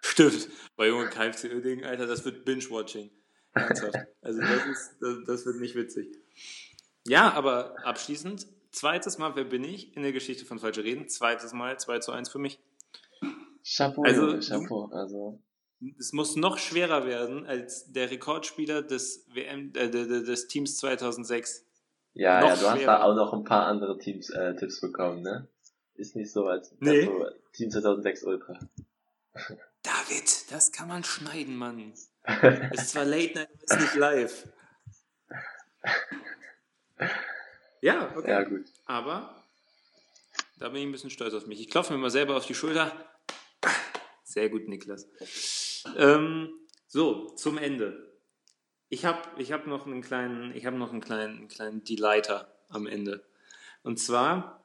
Stimmt. 0.01 0.49
Bei 0.77 0.89
jungen 0.89 1.11
KFC 1.11 1.45
Öding, 1.45 1.85
Alter, 1.85 2.07
das 2.07 2.25
wird 2.25 2.45
Binge-Watching. 2.45 3.11
Ernsthaft. 3.55 3.99
Also 4.21 4.41
das, 4.41 4.67
ist, 4.67 4.97
das, 5.01 5.25
das 5.27 5.47
wird 5.47 5.61
nicht 5.61 5.75
witzig. 5.75 6.17
Ja, 7.07 7.33
aber 7.33 7.77
abschließend, 7.85 8.47
zweites 8.71 9.19
Mal, 9.19 9.37
wer 9.37 9.45
bin 9.45 9.65
ich 9.65 9.97
in 9.97 10.03
der 10.03 10.13
Geschichte 10.13 10.45
von 10.45 10.59
Falsche 10.59 10.85
Reden? 10.85 11.09
Zweites 11.09 11.53
Mal 11.53 11.79
2 11.79 11.99
zu 11.99 12.13
1 12.13 12.29
für 12.29 12.39
mich. 12.39 12.61
Chapeau, 13.65 14.03
also, 14.03 14.39
Chapeau. 14.41 14.87
Also. 14.93 15.41
Es 15.99 16.13
muss 16.13 16.37
noch 16.37 16.59
schwerer 16.59 17.07
werden 17.07 17.47
als 17.47 17.93
der 17.93 18.11
Rekordspieler 18.11 18.83
des, 18.83 19.27
WM, 19.33 19.73
äh, 19.75 19.91
des 19.91 20.47
Teams 20.47 20.77
2006. 20.79 21.67
Ja, 22.15 22.41
ja, 22.41 22.51
du 22.51 22.57
schwerer. 22.57 22.71
hast 22.73 22.85
da 22.85 23.03
auch 23.03 23.15
noch 23.15 23.33
ein 23.33 23.45
paar 23.45 23.67
andere 23.67 23.99
Teams 23.99 24.31
äh, 24.31 24.55
Tipps 24.57 24.81
bekommen, 24.81 25.23
ne? 25.23 25.49
Ist 25.95 26.17
nicht 26.17 26.33
so 26.33 26.47
als 26.47 26.75
nee. 26.81 27.07
also 27.07 27.27
Team 27.53 27.71
2006 27.71 28.25
Ultra. 28.25 28.59
David, 29.83 30.51
das 30.51 30.73
kann 30.73 30.89
man 30.89 31.05
schneiden, 31.05 31.57
Mann. 31.57 31.93
ist 32.73 32.91
zwar 32.91 33.05
Late 33.05 33.35
Night, 33.35 33.49
aber 33.49 33.63
ist 33.63 33.81
nicht 33.81 33.95
live. 33.97 34.49
Ja, 37.81 38.11
okay. 38.17 38.31
Ja, 38.31 38.43
gut. 38.45 38.65
Aber 38.87 39.45
da 40.59 40.71
bin 40.71 40.81
ich 40.81 40.87
ein 40.87 40.93
bisschen 40.93 41.11
stolz 41.11 41.35
auf 41.35 41.47
mich. 41.47 41.61
Ich 41.61 41.69
klopfe 41.69 41.93
mir 41.93 41.99
mal 41.99 42.11
selber 42.11 42.35
auf 42.35 42.47
die 42.47 42.55
Schulter. 42.55 42.91
Sehr 44.23 44.49
gut, 44.49 44.69
Niklas. 44.69 45.07
Ähm, 45.99 46.49
so, 46.87 47.29
zum 47.37 47.59
Ende. 47.59 48.11
Ich 48.89 49.05
habe 49.05 49.21
ich 49.37 49.53
hab 49.53 49.67
noch 49.67 49.87
einen 49.87 50.01
kleinen, 50.01 50.57
ich 50.57 50.65
habe 50.65 50.79
noch 50.79 50.93
einen 50.93 51.03
kleinen, 51.03 51.37
einen 51.37 51.49
kleinen 51.49 51.85
Delighter 51.85 52.51
am 52.71 52.87
Ende. 52.87 53.23
Und 53.83 53.99
zwar 53.99 54.65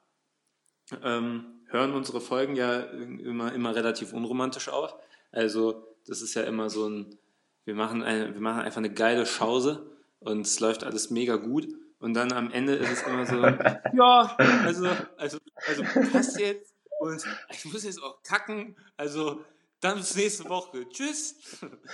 ähm, 1.02 1.60
hören 1.66 1.92
unsere 1.92 2.22
Folgen 2.22 2.56
ja 2.56 2.80
immer, 2.80 3.52
immer 3.52 3.74
relativ 3.74 4.14
unromantisch 4.14 4.70
auf. 4.70 4.94
Also 5.30 5.86
das 6.06 6.22
ist 6.22 6.34
ja 6.34 6.42
immer 6.44 6.70
so 6.70 6.88
ein, 6.88 7.18
wir 7.66 7.74
machen, 7.74 8.02
eine, 8.02 8.32
wir 8.32 8.40
machen 8.40 8.62
einfach 8.62 8.78
eine 8.78 8.94
geile 8.94 9.26
Schause 9.26 9.90
und 10.20 10.46
es 10.46 10.60
läuft 10.60 10.84
alles 10.84 11.10
mega 11.10 11.36
gut. 11.36 11.68
Und 11.98 12.14
dann 12.14 12.32
am 12.32 12.50
Ende 12.50 12.74
ist 12.76 12.90
es 12.90 13.02
immer 13.02 13.26
so, 13.26 13.34
ja, 13.96 14.36
also, 14.64 14.88
also, 15.18 15.38
also 15.66 15.82
passt 16.10 16.40
jetzt 16.40 16.74
und 17.00 17.22
ich 17.50 17.64
muss 17.66 17.84
jetzt 17.84 18.02
auch 18.02 18.22
kacken, 18.22 18.76
also 18.96 19.44
dann 19.80 19.98
bis 19.98 20.16
nächste 20.16 20.48
Woche. 20.48 20.88
Tschüss. 20.88 21.36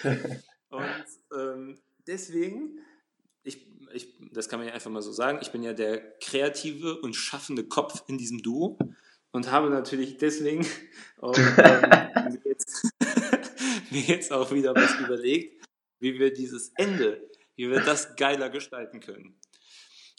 Und 0.68 1.06
ähm, 1.38 1.78
deswegen, 2.06 2.80
ich, 3.44 3.66
ich, 3.92 4.18
das 4.32 4.48
kann 4.48 4.58
man 4.58 4.68
ja 4.68 4.74
einfach 4.74 4.90
mal 4.90 5.02
so 5.02 5.12
sagen, 5.12 5.38
ich 5.40 5.52
bin 5.52 5.62
ja 5.62 5.72
der 5.72 6.18
kreative 6.18 7.00
und 7.00 7.14
schaffende 7.14 7.64
Kopf 7.64 8.02
in 8.08 8.18
diesem 8.18 8.42
Duo 8.42 8.76
und 9.30 9.52
habe 9.52 9.70
natürlich 9.70 10.16
deswegen 10.16 10.66
auch, 11.20 11.36
ähm, 11.38 12.32
mir, 12.32 12.40
jetzt, 12.44 12.88
mir 13.90 14.02
jetzt 14.02 14.32
auch 14.32 14.50
wieder 14.50 14.74
was 14.74 14.98
überlegt, 14.98 15.64
wie 16.00 16.18
wir 16.18 16.32
dieses 16.32 16.72
Ende, 16.74 17.30
wie 17.56 17.70
wir 17.70 17.80
das 17.80 18.16
geiler 18.16 18.48
gestalten 18.50 19.00
können. 19.00 19.38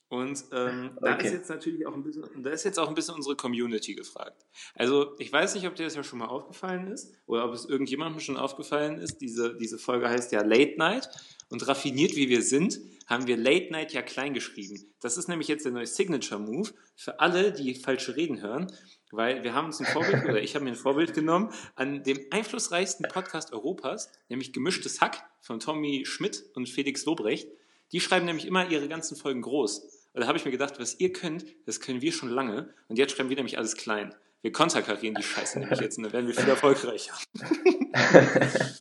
Und 0.10 0.46
ähm, 0.54 0.92
da 1.02 1.16
ist 1.16 1.34
jetzt 1.34 1.50
natürlich 1.50 1.86
auch 1.86 1.94
ein 1.94 2.04
bisschen, 2.04 2.24
da 2.42 2.50
ist 2.52 2.64
jetzt 2.64 2.80
auch 2.80 2.88
ein 2.88 2.96
bisschen 2.96 3.16
unsere 3.16 3.36
Community 3.36 3.94
gefragt. 3.94 4.46
Also 4.74 5.16
ich 5.20 5.32
weiß 5.32 5.56
nicht, 5.56 5.68
ob 5.68 5.76
dir 5.76 5.84
das 5.84 5.96
ja 5.96 6.04
schon 6.04 6.20
mal 6.20 6.28
aufgefallen 6.28 6.88
ist 6.88 7.14
oder 7.26 7.44
ob 7.44 7.54
es 7.54 7.66
irgendjemandem 7.66 8.22
schon 8.22 8.38
aufgefallen 8.38 9.00
ist. 9.00 9.18
Diese, 9.18 9.58
diese 9.58 9.78
Folge 9.78 10.08
heißt 10.10 10.32
ja 10.32 10.44
Late 10.44 10.76
Night 10.78 11.10
und 11.50 11.68
raffiniert 11.68 12.16
wie 12.16 12.30
wir 12.30 12.42
sind, 12.42 12.80
haben 13.06 13.28
wir 13.28 13.36
Late 13.36 13.72
Night 13.72 13.92
ja 13.92 14.02
klein 14.02 14.34
geschrieben. 14.34 14.94
Das 15.02 15.18
ist 15.18 15.28
nämlich 15.28 15.50
jetzt 15.50 15.66
der 15.66 15.74
neue 15.74 15.88
Signature 15.88 16.40
Move 16.40 16.70
für 16.96 17.20
alle, 17.20 17.52
die 17.52 17.76
falsche 17.76 18.16
Reden 18.16 18.42
hören, 18.42 18.72
weil 19.12 19.44
wir 19.44 19.54
haben 19.54 19.68
uns 19.68 19.80
ein 19.80 19.86
Vorbild 19.86 20.26
oder 20.26 20.42
ich 20.42 20.56
habe 20.56 20.66
mir 20.66 20.72
ein 20.72 20.76
Vorbild 20.76 21.14
genommen 21.14 21.54
an 21.76 22.04
dem 22.04 22.20
einflussreichsten 22.32 23.08
Podcast 23.08 23.54
Europas, 23.54 24.12
nämlich 24.30 24.54
Gemischtes 24.54 25.02
Hack 25.02 25.24
von 25.40 25.60
Tommy 25.60 26.04
Schmidt 26.06 26.44
und 26.56 26.68
Felix 26.68 27.06
Lobrecht. 27.06 27.48
Die 27.92 28.02
schreiben 28.02 28.26
nämlich 28.26 28.46
immer 28.46 28.70
ihre 28.70 28.88
ganzen 28.88 29.16
Folgen 29.16 29.42
groß. 29.42 29.80
Und 30.14 30.22
da 30.22 30.28
habe 30.28 30.38
ich 30.38 30.46
mir 30.46 30.52
gedacht, 30.52 30.80
was 30.80 31.00
ihr 31.00 31.14
könnt, 31.14 31.46
das 31.66 31.80
können 31.80 32.02
wir 32.02 32.12
schon 32.12 32.30
lange. 32.30 32.74
Und 32.88 32.98
jetzt 32.98 33.16
schreiben 33.16 33.30
wir 33.30 33.36
nämlich 33.36 33.58
alles 33.58 33.76
klein. 33.76 34.14
Wir 34.42 34.52
konterkarieren 34.52 35.16
die 35.16 35.24
Scheiße 35.24 35.60
nämlich 35.60 35.80
jetzt 35.80 35.98
und 35.98 36.04
dann 36.04 36.14
werden 36.14 36.28
wir 36.28 36.36
viel 36.36 36.50
erfolgreicher. 36.50 37.14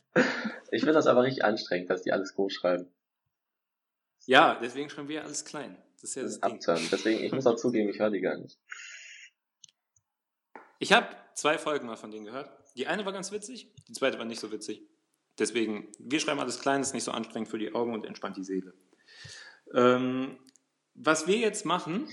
ich 0.71 0.81
finde 0.81 0.93
das 0.93 1.07
aber 1.07 1.23
richtig 1.23 1.43
anstrengend, 1.43 1.89
dass 1.89 2.03
die 2.03 2.11
alles 2.11 2.35
groß 2.35 2.53
schreiben. 2.53 2.87
Ja, 4.25 4.59
deswegen 4.61 4.89
schreiben 4.89 5.07
wir 5.07 5.23
alles 5.23 5.45
klein. 5.45 5.77
Das 6.01 6.03
ist 6.11 6.15
ja 6.15 6.23
das, 6.23 6.39
das 6.39 6.59
Ding. 6.59 6.87
Deswegen, 6.91 7.23
ich 7.23 7.31
muss 7.31 7.47
auch 7.47 7.55
zugeben, 7.55 7.89
ich 7.89 7.99
höre 7.99 8.11
die 8.11 8.21
gar 8.21 8.37
nicht. 8.37 8.59
Ich 10.79 10.93
habe 10.93 11.07
zwei 11.33 11.57
Folgen 11.57 11.87
mal 11.87 11.97
von 11.97 12.11
denen 12.11 12.25
gehört. 12.25 12.49
Die 12.75 12.87
eine 12.87 13.05
war 13.05 13.13
ganz 13.13 13.31
witzig, 13.31 13.73
die 13.87 13.93
zweite 13.93 14.19
war 14.19 14.25
nicht 14.25 14.39
so 14.39 14.51
witzig. 14.51 14.83
Deswegen, 15.39 15.87
wir 15.99 16.19
schreiben 16.19 16.39
alles 16.39 16.59
klein, 16.59 16.81
ist 16.81 16.93
nicht 16.93 17.03
so 17.03 17.11
anstrengend 17.11 17.49
für 17.49 17.59
die 17.59 17.73
Augen 17.73 17.93
und 17.93 18.05
entspannt 18.05 18.37
die 18.37 18.43
Seele. 18.43 18.73
Ähm, 19.73 20.37
was 20.93 21.27
wir 21.27 21.37
jetzt 21.37 21.65
machen, 21.65 22.07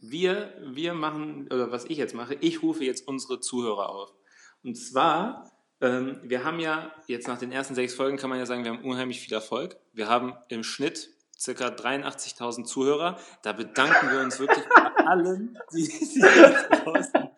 wir, 0.00 0.54
wir 0.62 0.94
machen, 0.94 1.46
oder 1.46 1.72
was 1.72 1.84
ich 1.86 1.98
jetzt 1.98 2.14
mache, 2.14 2.34
ich 2.34 2.62
rufe 2.62 2.84
jetzt 2.84 3.06
unsere 3.08 3.40
Zuhörer 3.40 3.88
auf. 3.88 4.14
Und 4.62 4.76
zwar, 4.76 5.50
ähm, 5.80 6.20
wir 6.22 6.44
haben 6.44 6.60
ja 6.60 6.92
jetzt 7.06 7.26
nach 7.26 7.38
den 7.38 7.50
ersten 7.50 7.74
sechs 7.74 7.94
Folgen, 7.94 8.16
kann 8.16 8.30
man 8.30 8.38
ja 8.38 8.46
sagen, 8.46 8.64
wir 8.64 8.72
haben 8.72 8.84
unheimlich 8.84 9.20
viel 9.20 9.32
Erfolg. 9.32 9.76
Wir 9.92 10.08
haben 10.08 10.34
im 10.48 10.62
Schnitt 10.62 11.10
circa 11.38 11.68
83.000 11.68 12.64
Zuhörer. 12.64 13.18
Da 13.42 13.52
bedanken 13.52 14.10
wir 14.12 14.20
uns 14.20 14.38
wirklich 14.38 14.64
bei 14.68 15.04
allen, 15.06 15.58
die, 15.72 15.88
die 15.88 16.20
draußen 16.20 17.29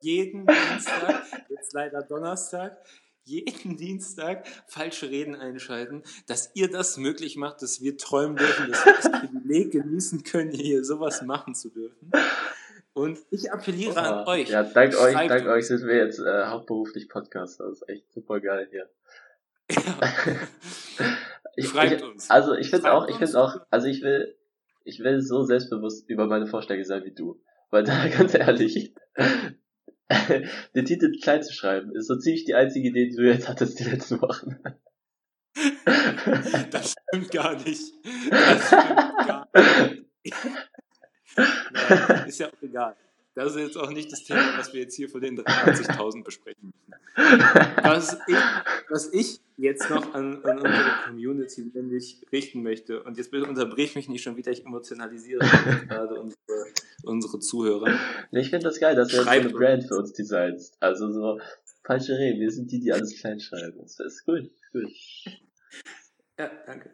jeden 0.00 0.46
Dienstag, 0.46 1.24
jetzt 1.48 1.72
leider 1.72 2.02
Donnerstag, 2.02 2.76
jeden 3.24 3.76
Dienstag 3.76 4.46
falsche 4.66 5.10
Reden 5.10 5.36
einschalten, 5.36 6.02
dass 6.26 6.50
ihr 6.54 6.70
das 6.70 6.96
möglich 6.96 7.36
macht, 7.36 7.62
dass 7.62 7.80
wir 7.80 7.96
träumen 7.96 8.36
dürfen, 8.36 8.70
dass 8.70 8.84
wir 8.84 8.94
das 8.94 9.12
Privileg 9.12 9.70
genießen 9.72 10.24
können, 10.24 10.50
hier 10.50 10.84
sowas 10.84 11.22
machen 11.22 11.54
zu 11.54 11.70
dürfen. 11.70 12.10
Und 12.94 13.18
ich 13.30 13.50
appelliere 13.50 13.94
oh, 13.96 14.00
an 14.00 14.26
euch. 14.26 14.50
Ja, 14.50 14.64
dank 14.64 14.94
euch, 14.96 15.14
dank 15.14 15.46
euch 15.46 15.66
sind 15.66 15.86
wir 15.86 15.96
jetzt 15.96 16.18
äh, 16.18 16.44
hauptberuflich 16.46 17.08
Podcaster. 17.08 17.64
Das 17.64 17.80
ist 17.80 17.88
echt 17.88 18.12
super 18.12 18.40
geil 18.40 18.68
hier. 18.70 18.88
Ja. 19.70 20.00
ich, 21.56 21.68
Schreibt 21.68 22.02
ich, 22.02 22.02
uns. 22.02 22.28
Also 22.28 22.54
ich 22.54 22.68
finde 22.68 22.92
auch, 22.92 23.08
ich 23.08 23.16
finde 23.16 23.40
auch, 23.40 23.56
also 23.70 23.86
ich 23.86 24.02
will, 24.02 24.36
ich 24.84 25.00
will 25.00 25.22
so 25.22 25.42
selbstbewusst 25.44 26.10
über 26.10 26.26
meine 26.26 26.46
Vorschläge 26.46 26.84
sein 26.84 27.04
wie 27.04 27.14
du. 27.14 27.40
Weil 27.72 27.84
da, 27.84 28.06
ganz 28.18 28.34
ehrlich, 28.34 28.94
den 30.74 30.84
Titel 30.84 31.10
klein 31.20 31.42
zu 31.42 31.52
schreiben, 31.52 31.90
ist 31.96 32.06
so 32.06 32.16
ziemlich 32.18 32.44
die 32.44 32.54
einzige 32.54 32.90
Idee, 32.90 33.08
die 33.08 33.16
du 33.16 33.26
jetzt 33.26 33.48
hattest 33.48 33.80
die 33.80 33.84
letzten 33.84 34.20
Wochen. 34.20 34.58
Das 36.70 36.94
stimmt 37.10 37.30
gar 37.30 37.54
nicht. 37.54 37.82
Das 38.30 38.66
stimmt 38.66 39.26
gar 39.26 39.48
nicht. 39.54 40.04
Ja, 41.34 42.24
ist 42.26 42.40
ja 42.40 42.48
auch 42.48 42.62
egal. 42.62 42.94
Das 43.34 43.54
ist 43.54 43.60
jetzt 43.60 43.78
auch 43.78 43.90
nicht 43.90 44.12
das 44.12 44.24
Thema, 44.24 44.58
was 44.58 44.72
wir 44.74 44.82
jetzt 44.82 44.94
hier 44.94 45.08
vor 45.08 45.20
den 45.20 45.38
83.000 45.38 46.22
besprechen 46.22 46.72
müssen. 46.72 47.42
Was 47.82 48.18
ich, 48.26 48.36
was 48.90 49.12
ich 49.12 49.40
jetzt 49.56 49.88
noch 49.88 50.14
an, 50.14 50.44
an, 50.44 50.58
unsere 50.58 50.90
Community 51.06 51.70
nämlich 51.72 52.26
richten 52.30 52.62
möchte, 52.62 53.02
und 53.02 53.16
jetzt 53.16 53.30
bitte 53.30 53.46
unterbrich 53.46 53.94
mich 53.94 54.08
nicht 54.08 54.22
schon 54.22 54.36
wieder, 54.36 54.50
ich 54.50 54.66
emotionalisiere 54.66 55.40
gerade 55.88 56.20
unsere, 56.20 56.66
unsere 57.04 57.38
Zuhörer. 57.38 57.98
Ich 58.32 58.50
finde 58.50 58.64
das 58.64 58.80
geil, 58.80 58.96
dass 58.96 59.08
du 59.08 59.16
jetzt 59.16 59.28
eine 59.28 59.48
Brand 59.48 59.84
für 59.84 59.96
uns 59.96 60.12
designst. 60.12 60.76
Also 60.80 61.10
so, 61.10 61.40
falsche 61.84 62.12
Reden, 62.18 62.40
wir 62.40 62.50
sind 62.50 62.70
die, 62.70 62.80
die 62.80 62.92
alles 62.92 63.18
klein 63.18 63.40
schreiben. 63.40 63.78
Das 63.80 63.98
ist 63.98 64.26
gut, 64.26 64.50
gut. 64.72 64.92
Ja, 66.38 66.50
danke. 66.66 66.90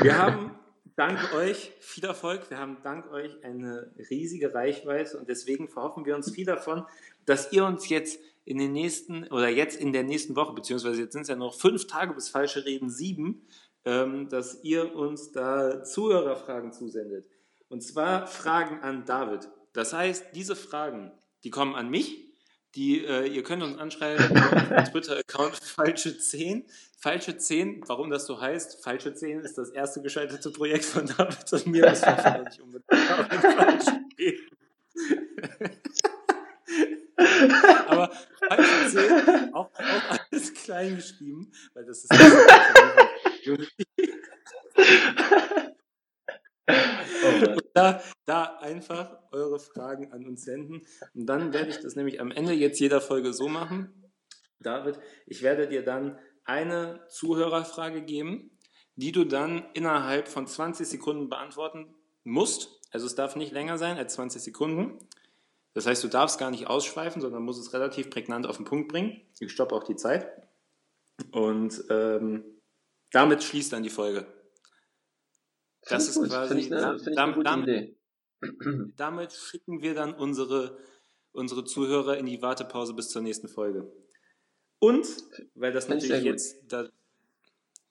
Wir 0.00 0.18
haben 0.18 0.61
dank 0.96 1.34
euch 1.34 1.72
viel 1.80 2.04
Erfolg. 2.04 2.50
Wir 2.50 2.58
haben 2.58 2.78
dank 2.82 3.10
euch 3.12 3.44
eine 3.44 3.90
riesige 4.10 4.54
Reichweite 4.54 5.18
und 5.18 5.28
deswegen 5.28 5.68
verhoffen 5.68 6.04
wir 6.04 6.14
uns 6.14 6.30
viel 6.30 6.46
davon, 6.46 6.84
dass 7.26 7.52
ihr 7.52 7.64
uns 7.64 7.88
jetzt 7.88 8.20
in 8.44 8.58
den 8.58 8.72
nächsten 8.72 9.24
oder 9.28 9.48
jetzt 9.48 9.80
in 9.80 9.92
der 9.92 10.02
nächsten 10.02 10.34
Woche, 10.34 10.54
beziehungsweise 10.54 11.02
jetzt 11.02 11.12
sind 11.12 11.22
es 11.22 11.28
ja 11.28 11.36
noch 11.36 11.54
fünf 11.54 11.86
Tage 11.86 12.14
bis 12.14 12.28
falsche 12.28 12.64
Reden 12.64 12.90
sieben, 12.90 13.46
ähm, 13.84 14.28
dass 14.28 14.62
ihr 14.62 14.94
uns 14.94 15.32
da 15.32 15.84
Zuhörerfragen 15.84 16.72
zusendet. 16.72 17.28
Und 17.68 17.82
zwar 17.82 18.26
Fragen 18.26 18.80
an 18.80 19.04
David. 19.04 19.48
Das 19.72 19.92
heißt, 19.92 20.26
diese 20.34 20.56
Fragen, 20.56 21.12
die 21.44 21.50
kommen 21.50 21.74
an 21.74 21.88
mich 21.88 22.31
die, 22.74 23.04
äh, 23.04 23.26
ihr 23.26 23.42
könnt 23.42 23.62
uns 23.62 23.78
anschreiben 23.78 24.24
auf 24.76 24.90
Twitter-Account 24.90 25.56
falsche 25.56 26.18
10. 26.18 26.64
Falsche 26.98 27.36
10, 27.36 27.82
warum 27.86 28.10
das 28.10 28.26
so 28.26 28.40
heißt, 28.40 28.82
falsche 28.82 29.12
10 29.12 29.40
ist 29.40 29.58
das 29.58 29.70
erste 29.70 30.00
gescheiterte 30.02 30.50
Projekt 30.50 30.84
von 30.84 31.06
David 31.06 31.52
und 31.52 31.66
mir, 31.66 31.82
das 31.82 32.02
war 32.02 32.42
nicht 32.42 32.60
unbedingt. 32.60 33.10
Aber 37.88 38.10
falsche 38.48 38.88
10, 38.90 39.54
auch, 39.54 39.70
auch 39.74 40.18
alles 40.30 40.54
klein 40.54 40.96
geschrieben, 40.96 41.50
weil 41.74 41.84
das 41.84 42.04
ist 42.04 42.12
Oh 43.48 43.56
da, 47.74 48.02
da 48.24 48.44
einfach 48.58 49.18
eure 49.32 49.58
Fragen 49.58 50.12
an 50.12 50.26
uns 50.26 50.44
senden. 50.44 50.82
Und 51.14 51.26
dann 51.26 51.52
werde 51.52 51.70
ich 51.70 51.80
das 51.80 51.96
nämlich 51.96 52.20
am 52.20 52.30
Ende 52.30 52.52
jetzt 52.52 52.78
jeder 52.80 53.00
Folge 53.00 53.32
so 53.32 53.48
machen. 53.48 54.10
David, 54.60 54.98
ich 55.26 55.42
werde 55.42 55.68
dir 55.68 55.84
dann 55.84 56.18
eine 56.44 57.06
Zuhörerfrage 57.08 58.02
geben, 58.02 58.58
die 58.96 59.12
du 59.12 59.24
dann 59.24 59.64
innerhalb 59.74 60.28
von 60.28 60.46
20 60.46 60.86
Sekunden 60.86 61.28
beantworten 61.28 61.94
musst. 62.24 62.80
Also 62.90 63.06
es 63.06 63.14
darf 63.14 63.36
nicht 63.36 63.52
länger 63.52 63.78
sein 63.78 63.96
als 63.96 64.14
20 64.14 64.42
Sekunden. 64.42 64.98
Das 65.74 65.86
heißt, 65.86 66.04
du 66.04 66.08
darfst 66.08 66.38
gar 66.38 66.50
nicht 66.50 66.66
ausschweifen, 66.66 67.22
sondern 67.22 67.42
musst 67.42 67.60
es 67.60 67.72
relativ 67.72 68.10
prägnant 68.10 68.46
auf 68.46 68.56
den 68.56 68.66
Punkt 68.66 68.88
bringen. 68.88 69.22
Ich 69.40 69.52
stoppe 69.52 69.74
auch 69.74 69.84
die 69.84 69.96
Zeit. 69.96 70.30
Und 71.30 71.84
ähm, 71.88 72.44
damit 73.10 73.42
schließt 73.42 73.72
dann 73.72 73.82
die 73.82 73.90
Folge. 73.90 74.26
Das 75.88 76.08
ist 76.08 76.16
gut. 76.16 76.28
quasi, 76.28 76.58
ich 76.58 76.72
eine, 76.72 76.96
damit, 77.14 77.46
damit, 77.46 77.96
damit 78.96 79.32
schicken 79.32 79.82
wir 79.82 79.94
dann 79.94 80.14
unsere, 80.14 80.78
unsere 81.32 81.64
Zuhörer 81.64 82.16
in 82.18 82.26
die 82.26 82.42
Wartepause 82.42 82.94
bis 82.94 83.08
zur 83.08 83.22
nächsten 83.22 83.48
Folge. 83.48 83.90
Und, 84.78 85.06
weil 85.54 85.72
das 85.72 85.86
Find 85.86 86.02
natürlich 86.02 86.24
jetzt, 86.24 86.56
da, 86.66 86.88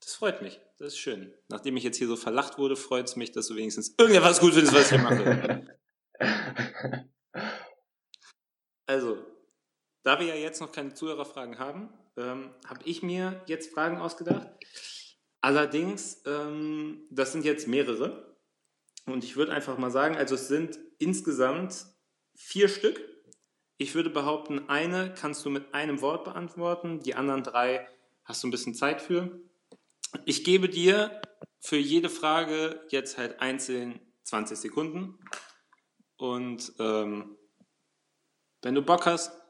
das 0.01 0.15
freut 0.15 0.41
mich, 0.41 0.59
das 0.77 0.89
ist 0.89 0.97
schön. 0.97 1.33
Nachdem 1.47 1.77
ich 1.77 1.83
jetzt 1.83 1.97
hier 1.97 2.07
so 2.07 2.15
verlacht 2.15 2.57
wurde, 2.57 2.75
freut 2.75 3.07
es 3.07 3.15
mich, 3.15 3.31
dass 3.31 3.47
du 3.47 3.55
wenigstens 3.55 3.95
irgendetwas 3.97 4.39
gut 4.39 4.53
findest, 4.53 4.73
was 4.73 4.91
ich 4.91 4.99
hier 4.99 4.99
mache. 4.99 5.67
also, 8.87 9.17
da 10.03 10.19
wir 10.19 10.27
ja 10.27 10.35
jetzt 10.35 10.59
noch 10.59 10.71
keine 10.71 10.93
Zuhörerfragen 10.93 11.59
haben, 11.59 11.93
ähm, 12.17 12.53
habe 12.65 12.81
ich 12.85 13.03
mir 13.03 13.41
jetzt 13.45 13.73
Fragen 13.73 13.97
ausgedacht. 13.97 14.49
Allerdings, 15.41 16.21
ähm, 16.25 17.01
das 17.09 17.31
sind 17.31 17.43
jetzt 17.45 17.67
mehrere. 17.67 18.37
Und 19.07 19.23
ich 19.23 19.35
würde 19.35 19.51
einfach 19.51 19.77
mal 19.77 19.91
sagen, 19.91 20.15
also 20.15 20.35
es 20.35 20.47
sind 20.47 20.79
insgesamt 20.99 21.87
vier 22.35 22.67
Stück. 22.67 23.01
Ich 23.77 23.95
würde 23.95 24.11
behaupten, 24.11 24.69
eine 24.69 25.13
kannst 25.13 25.43
du 25.43 25.49
mit 25.49 25.73
einem 25.73 26.01
Wort 26.01 26.23
beantworten, 26.23 26.99
die 26.99 27.15
anderen 27.15 27.43
drei 27.43 27.87
hast 28.23 28.43
du 28.43 28.47
ein 28.47 28.51
bisschen 28.51 28.75
Zeit 28.75 29.01
für. 29.01 29.41
Ich 30.25 30.43
gebe 30.43 30.69
dir 30.69 31.19
für 31.59 31.77
jede 31.77 32.09
Frage 32.09 32.85
jetzt 32.89 33.17
halt 33.17 33.39
einzeln 33.39 33.99
20 34.23 34.57
Sekunden. 34.57 35.17
Und 36.17 36.73
ähm, 36.77 37.37
wenn 38.61 38.75
du 38.75 38.83
Bock 38.83 39.07
hast, 39.07 39.40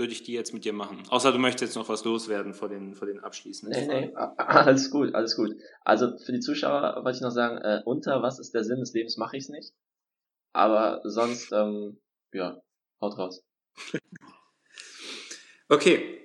würde 0.00 0.12
ich 0.12 0.24
die 0.24 0.32
jetzt 0.32 0.52
mit 0.52 0.64
dir 0.64 0.72
machen. 0.72 1.02
Außer 1.10 1.30
du 1.30 1.38
möchtest 1.38 1.62
jetzt 1.62 1.76
noch 1.76 1.88
was 1.88 2.04
loswerden 2.04 2.54
vor 2.54 2.68
den, 2.68 2.94
vor 2.94 3.06
den 3.06 3.20
abschließenden 3.20 3.86
nee, 3.86 4.06
nee, 4.06 4.14
alles 4.36 4.90
gut, 4.90 5.14
alles 5.14 5.36
gut. 5.36 5.54
Also 5.82 6.18
für 6.18 6.32
die 6.32 6.40
Zuschauer 6.40 7.04
wollte 7.04 7.16
ich 7.16 7.22
noch 7.22 7.30
sagen, 7.30 7.58
äh, 7.58 7.82
unter 7.84 8.22
was 8.22 8.40
ist 8.40 8.54
der 8.54 8.64
Sinn 8.64 8.80
des 8.80 8.92
Lebens 8.94 9.16
mache 9.18 9.36
ich 9.36 9.44
es 9.44 9.48
nicht. 9.50 9.72
Aber 10.52 11.02
sonst, 11.04 11.52
ähm, 11.52 12.00
ja, 12.32 12.60
haut 13.00 13.18
raus. 13.18 13.44
okay. 15.68 16.16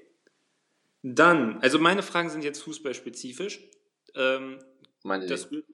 Dann, 1.03 1.59
also 1.59 1.77
meine 1.77 2.01
Fragen 2.01 2.29
sind 2.29 2.43
jetzt 2.43 2.63
fußballspezifisch. 2.63 3.61
Ähm, 4.15 4.57
meine 5.03 5.27
das, 5.27 5.51
rührt, 5.51 5.65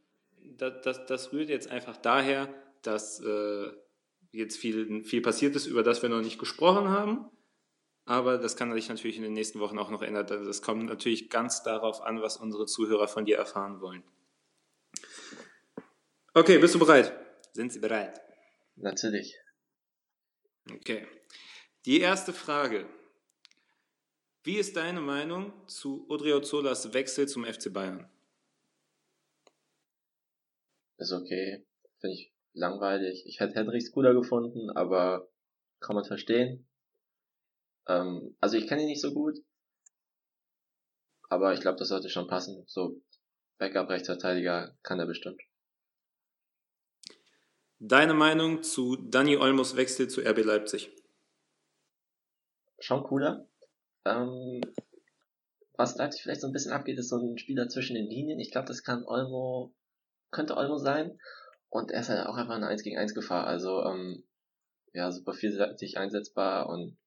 das, 0.58 0.82
das, 0.84 1.06
das, 1.06 1.32
rührt 1.32 1.48
jetzt 1.48 1.72
einfach 1.72 1.96
daher, 1.96 2.54
dass 2.82 3.22
äh, 3.22 3.72
jetzt 4.32 4.58
viel, 4.58 5.06
viel 5.06 5.22
passiert 5.22 5.56
ist, 5.56 5.68
über 5.68 5.84
das 5.84 6.02
wir 6.02 6.10
noch 6.10 6.22
nicht 6.22 6.40
gesprochen 6.40 6.90
haben. 6.90 7.30
Aber 8.06 8.38
das 8.38 8.56
kann 8.56 8.74
sich 8.74 8.90
natürlich 8.90 9.18
in 9.18 9.24
den 9.24 9.34
nächsten 9.34 9.60
Wochen 9.60 9.78
auch 9.78 9.90
noch 9.90 10.02
ändern. 10.02 10.28
Also 10.30 10.50
es 10.50 10.62
kommt 10.62 10.86
natürlich 10.86 11.30
ganz 11.30 11.64
darauf 11.64 12.02
an, 12.02 12.22
was 12.22 12.38
unsere 12.38 12.66
Zuhörer 12.66 13.08
von 13.08 13.26
dir 13.26 13.38
erfahren 13.38 13.82
wollen. 13.82 14.04
Okay, 16.34 16.58
bist 16.58 16.76
du 16.76 16.80
bereit? 16.80 17.14
Sind 17.54 17.72
Sie 17.74 17.80
bereit? 17.80 18.22
Natürlich. 18.76 19.38
Okay. 20.72 21.08
Die 21.86 22.00
erste 22.00 22.34
Frage. 22.34 22.88
Wie 24.44 24.58
ist 24.58 24.76
deine 24.76 25.02
Meinung 25.02 25.54
zu 25.68 26.10
Odriozolas 26.10 26.94
Wechsel 26.94 27.28
zum 27.28 27.46
FC 27.46 27.72
Bayern? 27.72 28.10
Ist 30.98 31.12
okay. 31.12 31.66
Finde 32.00 32.16
ich 32.16 32.34
langweilig. 32.54 33.24
Ich 33.26 33.40
hätte 33.40 33.56
Hendricks 33.56 33.92
cooler 33.92 34.14
gefunden, 34.14 34.70
aber 34.72 35.30
kann 35.80 35.96
man 35.96 36.06
verstehen. 36.06 36.68
Ähm, 37.88 38.36
also 38.40 38.58
ich 38.58 38.68
kenne 38.68 38.82
ihn 38.82 38.88
nicht 38.88 39.02
so 39.02 39.14
gut. 39.14 39.38
Aber 41.30 41.54
ich 41.54 41.62
glaube, 41.62 41.78
das 41.78 41.88
sollte 41.88 42.10
schon 42.10 42.28
passen. 42.28 42.64
So 42.68 43.02
Backup-Rechtsverteidiger 43.58 44.76
kann 44.84 45.00
er 45.00 45.06
bestimmt. 45.06 45.42
Deine 47.80 48.14
Meinung 48.14 48.64
zu 48.64 48.96
Dani 48.96 49.38
Olmos 49.38 49.76
Wechsel 49.76 50.08
zu 50.08 50.22
RB 50.22 50.44
Leipzig? 50.44 50.92
Schon 52.80 53.04
cooler. 53.04 53.48
Ähm, 54.06 54.62
was 55.78 55.96
Leipzig 55.96 56.24
vielleicht 56.24 56.42
so 56.42 56.48
ein 56.48 56.54
bisschen 56.54 56.74
abgeht, 56.74 57.00
ist 57.00 57.10
so 57.10 57.18
ein 57.18 57.38
Spieler 57.38 57.70
zwischen 57.70 57.96
den 57.96 58.08
Linien. 58.08 58.40
Ich 58.40 58.52
glaube, 58.52 58.68
das 58.68 58.84
kann 58.84 59.04
Olmo, 59.04 59.74
könnte 60.32 60.58
Olmo 60.58 60.78
sein. 60.78 61.20
Und 61.70 61.92
er 61.92 62.02
ist 62.02 62.10
halt 62.10 62.28
auch 62.28 62.36
einfach 62.36 62.56
eine 62.56 62.68
1 62.68 62.84
gegen 62.84 62.98
1 62.98 63.16
Gefahr. 63.16 63.48
Also, 63.48 63.84
ähm, 63.84 64.24
ja, 64.94 65.12
super 65.12 65.34
vielseitig 65.34 65.98
einsetzbar 65.98 66.68
und 66.68 66.98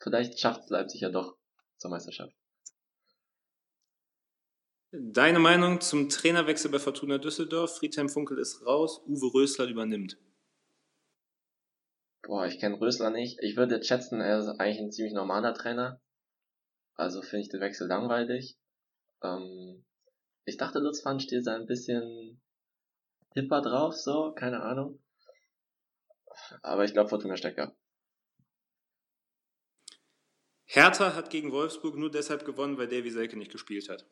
vielleicht 0.00 0.40
schafft 0.40 0.68
Leipzig 0.70 1.02
ja 1.02 1.10
doch 1.10 1.36
zur 1.76 1.90
Meisterschaft. 1.90 2.34
Deine 4.92 5.38
Meinung 5.38 5.80
zum 5.80 6.08
Trainerwechsel 6.08 6.70
bei 6.70 6.80
Fortuna 6.80 7.18
Düsseldorf? 7.18 7.76
Friedhelm 7.76 8.08
Funkel 8.08 8.38
ist 8.38 8.66
raus, 8.66 9.00
Uwe 9.06 9.32
Rösler 9.34 9.66
übernimmt. 9.66 10.18
Boah, 12.22 12.46
ich 12.46 12.58
kenne 12.58 12.80
Rösler 12.80 13.10
nicht. 13.10 13.38
Ich 13.40 13.56
würde 13.56 13.76
jetzt 13.76 13.86
schätzen, 13.86 14.20
er 14.20 14.40
ist 14.40 14.48
eigentlich 14.48 14.80
ein 14.80 14.90
ziemlich 14.90 15.14
normaler 15.14 15.54
Trainer. 15.54 16.00
Also 16.94 17.22
finde 17.22 17.42
ich 17.42 17.48
den 17.48 17.60
Wechsel 17.60 17.86
langweilig. 17.86 18.58
Ähm, 19.22 19.84
ich 20.44 20.56
dachte, 20.56 20.80
Lutz 20.80 21.04
van 21.04 21.20
Stiel 21.20 21.42
sei 21.42 21.54
ein 21.54 21.66
bisschen 21.66 22.40
hipper 23.32 23.62
drauf, 23.62 23.94
so, 23.94 24.32
keine 24.32 24.62
Ahnung. 24.62 24.98
Aber 26.62 26.84
ich 26.84 26.92
glaube, 26.92 27.10
Fortuna 27.10 27.36
Stecker. 27.36 27.74
Hertha 30.72 31.16
hat 31.16 31.30
gegen 31.30 31.50
Wolfsburg 31.50 31.96
nur 31.96 32.12
deshalb 32.12 32.44
gewonnen, 32.44 32.78
weil 32.78 32.86
Davy 32.86 33.10
Selke 33.10 33.36
nicht 33.36 33.50
gespielt 33.50 33.88
hat. 33.88 34.06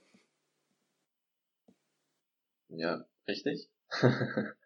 Ja, 2.69 3.05
richtig. 3.29 3.69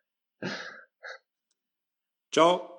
Ciao. 2.32 2.71